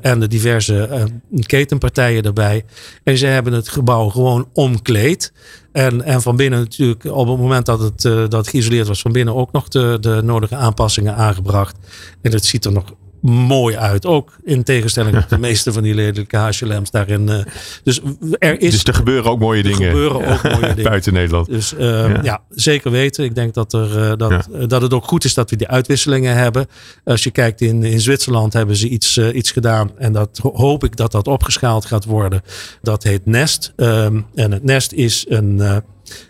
en 0.00 0.20
de 0.20 0.28
diverse 0.28 1.08
ketenpartijen 1.46 2.22
erbij. 2.22 2.64
En 3.04 3.16
ze 3.18 3.26
hebben 3.26 3.52
het 3.52 3.68
gebouw 3.68 4.08
gewoon 4.08 4.48
omkleed. 4.52 5.32
En, 5.72 6.02
en 6.02 6.22
van 6.22 6.36
binnen 6.36 6.60
natuurlijk, 6.60 7.04
op 7.04 7.28
het 7.28 7.38
moment 7.38 7.66
dat 7.66 7.80
het, 7.80 8.30
dat 8.30 8.48
geïsoleerd 8.48 8.88
was, 8.88 9.00
van 9.00 9.12
binnen 9.12 9.34
ook 9.34 9.52
nog 9.52 9.68
de, 9.68 9.96
de 10.00 10.20
nodige 10.24 10.56
aanpassingen 10.56 11.14
aangebracht. 11.14 11.76
En 12.22 12.32
het 12.32 12.44
ziet 12.44 12.64
er 12.64 12.72
nog 12.72 12.84
mooi 13.30 13.76
uit. 13.76 14.06
Ook 14.06 14.32
in 14.44 14.62
tegenstelling 14.62 15.16
tot 15.16 15.28
de 15.28 15.38
meeste 15.38 15.72
van 15.72 15.82
die 15.82 15.94
lelijke 15.94 16.36
HLM's 16.36 16.90
daarin. 16.90 17.28
Uh, 17.28 17.38
dus 17.84 18.00
er 18.38 18.60
is. 18.60 18.70
Dus 18.70 18.84
er 18.84 18.94
gebeuren 18.94 19.30
ook 19.30 19.38
mooie 19.38 19.62
dingen. 19.62 19.90
gebeuren 19.90 20.26
ook 20.26 20.42
mooie 20.42 20.60
dingen. 20.74 20.82
Buiten 20.82 21.12
Nederland. 21.12 21.46
Dus 21.46 21.72
uh, 21.72 22.22
ja. 22.22 22.42
zeker 22.50 22.90
weten. 22.90 23.24
Ik 23.24 23.34
denk 23.34 23.54
dat, 23.54 23.72
er, 23.72 23.98
uh, 23.98 24.12
dat, 24.16 24.48
dat 24.68 24.82
het 24.82 24.92
ook 24.92 25.04
goed 25.04 25.24
is 25.24 25.34
dat 25.34 25.50
we 25.50 25.56
die 25.56 25.68
uitwisselingen 25.68 26.36
hebben. 26.36 26.66
Als 27.04 27.24
je 27.24 27.30
kijkt 27.30 27.60
in, 27.60 27.82
in 27.82 28.00
Zwitserland 28.00 28.52
hebben 28.52 28.76
ze 28.76 28.88
iets, 28.88 29.18
iets 29.18 29.50
gedaan. 29.50 29.90
En 29.98 30.12
dat 30.12 30.40
hoop 30.52 30.84
ik 30.84 30.96
dat 30.96 31.12
dat 31.12 31.26
opgeschaald 31.26 31.84
gaat 31.84 32.04
worden. 32.04 32.42
Dat 32.82 33.02
heet 33.02 33.26
Nest. 33.26 33.72
Um, 33.76 34.26
en 34.34 34.52
het 34.52 34.64
Nest 34.64 34.92
is 34.92 35.26
een, 35.28 35.82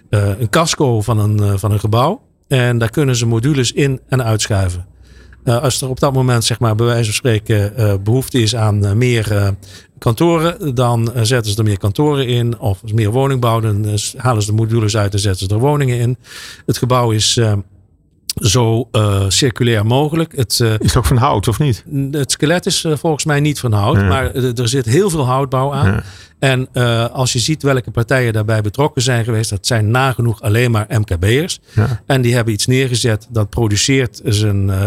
een 0.09 0.51
casco 0.51 1.01
van 1.01 1.18
een, 1.18 1.59
van 1.59 1.72
een 1.72 1.80
gebouw. 1.80 2.22
En 2.49 2.78
daar 2.78 2.90
kunnen 2.90 3.16
ze 3.16 3.26
modules 3.26 3.72
in 3.72 4.01
en 4.09 4.24
uitschuiven. 4.24 4.86
Uh, 5.45 5.62
als 5.62 5.80
er 5.80 5.88
op 5.88 6.01
dat 6.01 6.12
moment, 6.12 6.45
zeg 6.45 6.59
maar, 6.59 6.74
bij 6.74 6.86
wijze 6.86 7.05
van 7.05 7.14
spreken, 7.14 7.72
uh, 7.78 7.95
behoefte 8.05 8.40
is 8.43 8.57
aan 8.57 8.84
uh, 8.84 8.93
meer 8.93 9.55
kantoren, 9.99 10.74
dan 10.74 11.12
zetten 11.22 11.53
ze 11.53 11.59
er 11.59 11.64
meer 11.64 11.78
kantoren 11.78 12.26
in. 12.26 12.59
Of 12.59 12.82
meer 12.93 13.11
woningbouw, 13.11 13.61
dan 13.61 13.99
halen 14.16 14.43
ze 14.43 14.51
de 14.51 14.57
modules 14.57 14.97
uit 14.97 15.12
en 15.12 15.18
zetten 15.18 15.49
ze 15.49 15.55
er 15.55 15.61
woningen 15.61 15.99
in. 15.99 16.16
Het 16.66 16.78
gebouw 16.78 17.11
is 17.11 17.40
zo 18.35 18.89
circulair 19.28 19.87
mogelijk. 19.87 20.37
Het, 20.37 20.51
is 20.51 20.59
het 20.59 20.97
ook 20.97 21.07
van 21.07 21.16
hout 21.16 21.49
of 21.49 21.59
niet? 21.59 21.85
Het 22.11 22.30
skelet 22.30 22.66
is 22.66 22.87
volgens 22.93 23.24
mij 23.24 23.41
niet 23.41 23.61
van 23.61 23.72
hout, 23.72 23.97
maar 23.97 24.35
er 24.35 24.68
zit 24.68 24.85
heel 24.85 25.11
veel 25.11 25.26
houtbouw 25.26 25.72
aan. 25.72 25.93
Ja. 25.93 26.03
En 26.43 26.68
uh, 26.72 27.09
als 27.09 27.33
je 27.33 27.39
ziet 27.39 27.62
welke 27.62 27.91
partijen 27.91 28.33
daarbij 28.33 28.61
betrokken 28.61 29.03
zijn 29.03 29.24
geweest, 29.24 29.51
dat 29.51 29.66
zijn 29.66 29.91
nagenoeg 29.91 30.41
alleen 30.41 30.70
maar 30.70 30.87
MKB'ers. 30.89 31.61
Ja. 31.74 32.03
En 32.07 32.22
die 32.22 32.35
hebben 32.35 32.55
iets 32.55 32.66
neergezet 32.66 33.26
dat 33.30 33.51
produceert 33.51 34.20
zijn, 34.24 34.68
uh, 34.68 34.85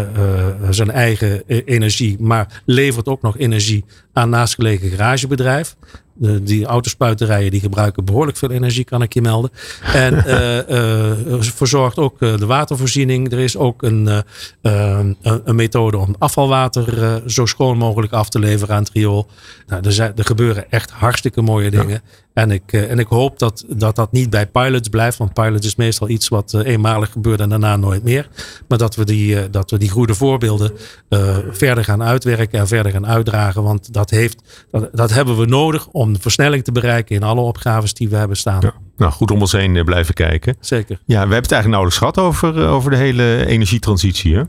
zijn 0.70 0.90
eigen 0.90 1.42
energie, 1.46 2.16
maar 2.20 2.62
levert 2.64 3.08
ook 3.08 3.22
nog 3.22 3.38
energie 3.38 3.84
aan 4.12 4.30
naastgelegen 4.30 4.90
garagebedrijf. 4.90 5.76
De, 6.18 6.42
die 6.42 6.64
autospuiterijen 6.64 7.50
die 7.50 7.60
gebruiken 7.60 8.04
behoorlijk 8.04 8.36
veel 8.36 8.50
energie, 8.50 8.84
kan 8.84 9.02
ik 9.02 9.14
je 9.14 9.20
melden. 9.20 9.50
En 9.92 10.14
uh, 10.14 10.68
uh, 11.28 11.40
verzorgt 11.40 11.98
ook 11.98 12.18
de 12.18 12.46
watervoorziening. 12.46 13.32
Er 13.32 13.38
is 13.38 13.56
ook 13.56 13.82
een, 13.82 14.24
een 14.60 15.56
methode 15.56 15.96
om 15.96 16.14
afvalwater 16.18 17.22
zo 17.26 17.46
schoon 17.46 17.78
mogelijk 17.78 18.12
af 18.12 18.28
te 18.28 18.38
leveren 18.38 18.74
aan 18.74 18.82
het 18.82 18.92
riool. 18.92 19.26
Nou, 19.66 19.84
er, 19.84 19.92
zijn, 19.92 20.12
er 20.16 20.24
gebeuren 20.24 20.70
echt 20.70 20.90
hartstikke 20.90 21.42
mooie 21.42 21.70
dingen. 21.70 22.02
En 22.36 22.50
ik, 22.50 22.72
en 22.72 22.98
ik 22.98 23.06
hoop 23.06 23.38
dat, 23.38 23.64
dat 23.68 23.96
dat 23.96 24.12
niet 24.12 24.30
bij 24.30 24.46
pilots 24.46 24.88
blijft. 24.88 25.18
Want 25.18 25.32
pilots 25.32 25.66
is 25.66 25.76
meestal 25.76 26.08
iets 26.08 26.28
wat 26.28 26.54
eenmalig 26.54 27.12
gebeurt 27.12 27.40
en 27.40 27.48
daarna 27.48 27.76
nooit 27.76 28.02
meer. 28.02 28.28
Maar 28.68 28.78
dat 28.78 28.94
we 28.94 29.04
die, 29.04 29.50
dat 29.50 29.70
we 29.70 29.78
die 29.78 29.90
goede 29.90 30.14
voorbeelden 30.14 30.72
verder 31.50 31.84
gaan 31.84 32.02
uitwerken 32.02 32.58
en 32.58 32.66
verder 32.66 32.92
gaan 32.92 33.06
uitdragen. 33.06 33.62
Want 33.62 33.92
dat, 33.92 34.10
heeft, 34.10 34.66
dat, 34.70 34.88
dat 34.92 35.10
hebben 35.10 35.36
we 35.36 35.46
nodig 35.46 35.88
om 35.88 36.12
de 36.12 36.20
versnelling 36.20 36.64
te 36.64 36.72
bereiken 36.72 37.16
in 37.16 37.22
alle 37.22 37.40
opgaves 37.40 37.94
die 37.94 38.08
we 38.08 38.16
hebben 38.16 38.36
staan. 38.36 38.60
Ja. 38.60 38.74
Nou, 38.96 39.12
goed 39.12 39.30
om 39.30 39.40
ons 39.40 39.52
heen 39.52 39.84
blijven 39.84 40.14
kijken. 40.14 40.56
Zeker. 40.60 40.98
Ja, 41.04 41.14
we 41.14 41.18
hebben 41.18 41.36
het 41.36 41.52
eigenlijk 41.52 41.66
nauwelijks 41.66 41.98
gehad 41.98 42.18
over, 42.18 42.66
over 42.68 42.90
de 42.90 42.96
hele 42.96 43.46
energietransitie. 43.46 44.34
Hè? 44.34 44.42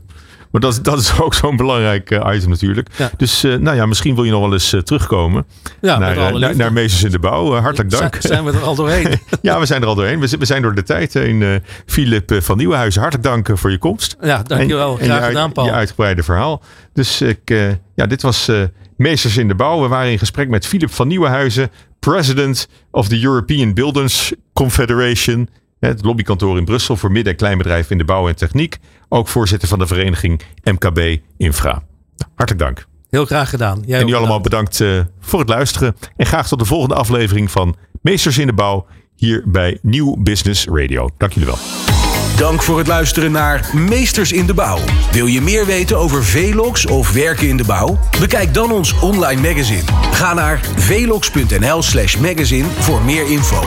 Maar 0.50 0.60
dat, 0.60 0.78
dat 0.82 0.98
is 0.98 1.18
ook 1.20 1.34
zo'n 1.34 1.56
belangrijk 1.56 2.10
uh, 2.10 2.34
item 2.34 2.50
natuurlijk. 2.50 2.88
Ja. 2.96 3.10
Dus 3.16 3.44
uh, 3.44 3.54
nou 3.56 3.76
ja, 3.76 3.86
misschien 3.86 4.14
wil 4.14 4.24
je 4.24 4.30
nog 4.30 4.40
wel 4.40 4.52
eens 4.52 4.72
uh, 4.72 4.80
terugkomen 4.80 5.46
ja, 5.80 5.98
naar, 5.98 6.38
naar, 6.38 6.56
naar 6.56 6.72
Meesters 6.72 7.02
in 7.02 7.10
de 7.10 7.18
Bouw. 7.18 7.54
hartelijk 7.54 7.90
dank. 7.90 8.16
Zijn 8.18 8.44
we 8.44 8.52
er 8.52 8.62
al 8.62 8.74
doorheen? 8.74 9.18
ja, 9.42 9.58
we 9.60 9.66
zijn 9.66 9.82
er 9.82 9.88
al 9.88 9.94
doorheen. 9.94 10.20
We, 10.20 10.36
we 10.38 10.44
zijn 10.44 10.62
door 10.62 10.74
de 10.74 10.82
tijd 10.82 11.14
heen. 11.14 11.62
Filip 11.86 12.42
van 12.42 12.56
Nieuwenhuizen, 12.56 13.00
hartelijk 13.00 13.28
dank 13.28 13.58
voor 13.58 13.70
je 13.70 13.78
komst. 13.78 14.16
Ja, 14.20 14.42
dankjewel. 14.42 14.98
En, 14.98 15.04
Graag 15.04 15.18
en 15.18 15.22
je, 15.22 15.28
gedaan, 15.28 15.52
Paul. 15.52 15.66
je 15.66 15.72
uitgebreide 15.72 16.22
verhaal. 16.22 16.62
Dus 16.92 17.20
ik, 17.20 17.54
ja, 17.94 18.06
dit 18.06 18.22
was 18.22 18.50
Meesters 18.96 19.36
in 19.36 19.48
de 19.48 19.54
Bouw. 19.54 19.80
We 19.80 19.88
waren 19.88 20.10
in 20.10 20.18
gesprek 20.18 20.48
met 20.48 20.66
Filip 20.66 20.92
van 20.92 21.08
Nieuwenhuizen, 21.08 21.70
president 21.98 22.68
of 22.90 23.08
the 23.08 23.22
European 23.22 23.74
Builders 23.74 24.32
Confederation. 24.52 25.48
Het 25.80 26.04
lobbykantoor 26.04 26.58
in 26.58 26.64
Brussel 26.64 26.96
voor 26.96 27.12
midden- 27.12 27.32
en 27.32 27.38
kleinbedrijven 27.38 27.90
in 27.90 27.98
de 27.98 28.04
bouw 28.04 28.28
en 28.28 28.36
techniek. 28.36 28.78
Ook 29.08 29.28
voorzitter 29.28 29.68
van 29.68 29.78
de 29.78 29.86
vereniging 29.86 30.42
MKB 30.64 31.20
Infra. 31.36 31.82
Hartelijk 32.34 32.64
dank. 32.64 32.86
Heel 33.10 33.24
graag 33.24 33.50
gedaan. 33.50 33.82
Jij 33.86 33.94
en 33.94 34.00
jullie 34.00 34.16
allemaal 34.16 34.40
bedankt 34.40 34.80
uh, 34.80 35.00
voor 35.20 35.40
het 35.40 35.48
luisteren. 35.48 35.96
En 36.16 36.26
graag 36.26 36.48
tot 36.48 36.58
de 36.58 36.64
volgende 36.64 36.94
aflevering 36.94 37.50
van 37.50 37.76
Meesters 38.02 38.38
in 38.38 38.46
de 38.46 38.52
Bouw 38.52 38.86
hier 39.16 39.42
bij 39.46 39.78
Nieuw 39.82 40.16
Business 40.18 40.66
Radio. 40.66 41.08
Dank 41.18 41.32
jullie 41.32 41.48
wel. 41.48 41.58
Dank 42.36 42.62
voor 42.62 42.78
het 42.78 42.86
luisteren 42.86 43.32
naar 43.32 43.70
Meesters 43.74 44.32
in 44.32 44.46
de 44.46 44.54
Bouw. 44.54 44.78
Wil 45.12 45.26
je 45.26 45.40
meer 45.40 45.66
weten 45.66 45.98
over 45.98 46.24
Velox 46.24 46.86
of 46.86 47.12
werken 47.12 47.48
in 47.48 47.56
de 47.56 47.64
bouw? 47.64 47.98
Bekijk 48.20 48.54
dan 48.54 48.72
ons 48.72 49.00
online 49.00 49.40
magazine. 49.40 49.82
Ga 50.12 50.34
naar 50.34 50.60
velox.nl/magazine 50.76 52.66
voor 52.68 53.02
meer 53.02 53.30
info. 53.30 53.60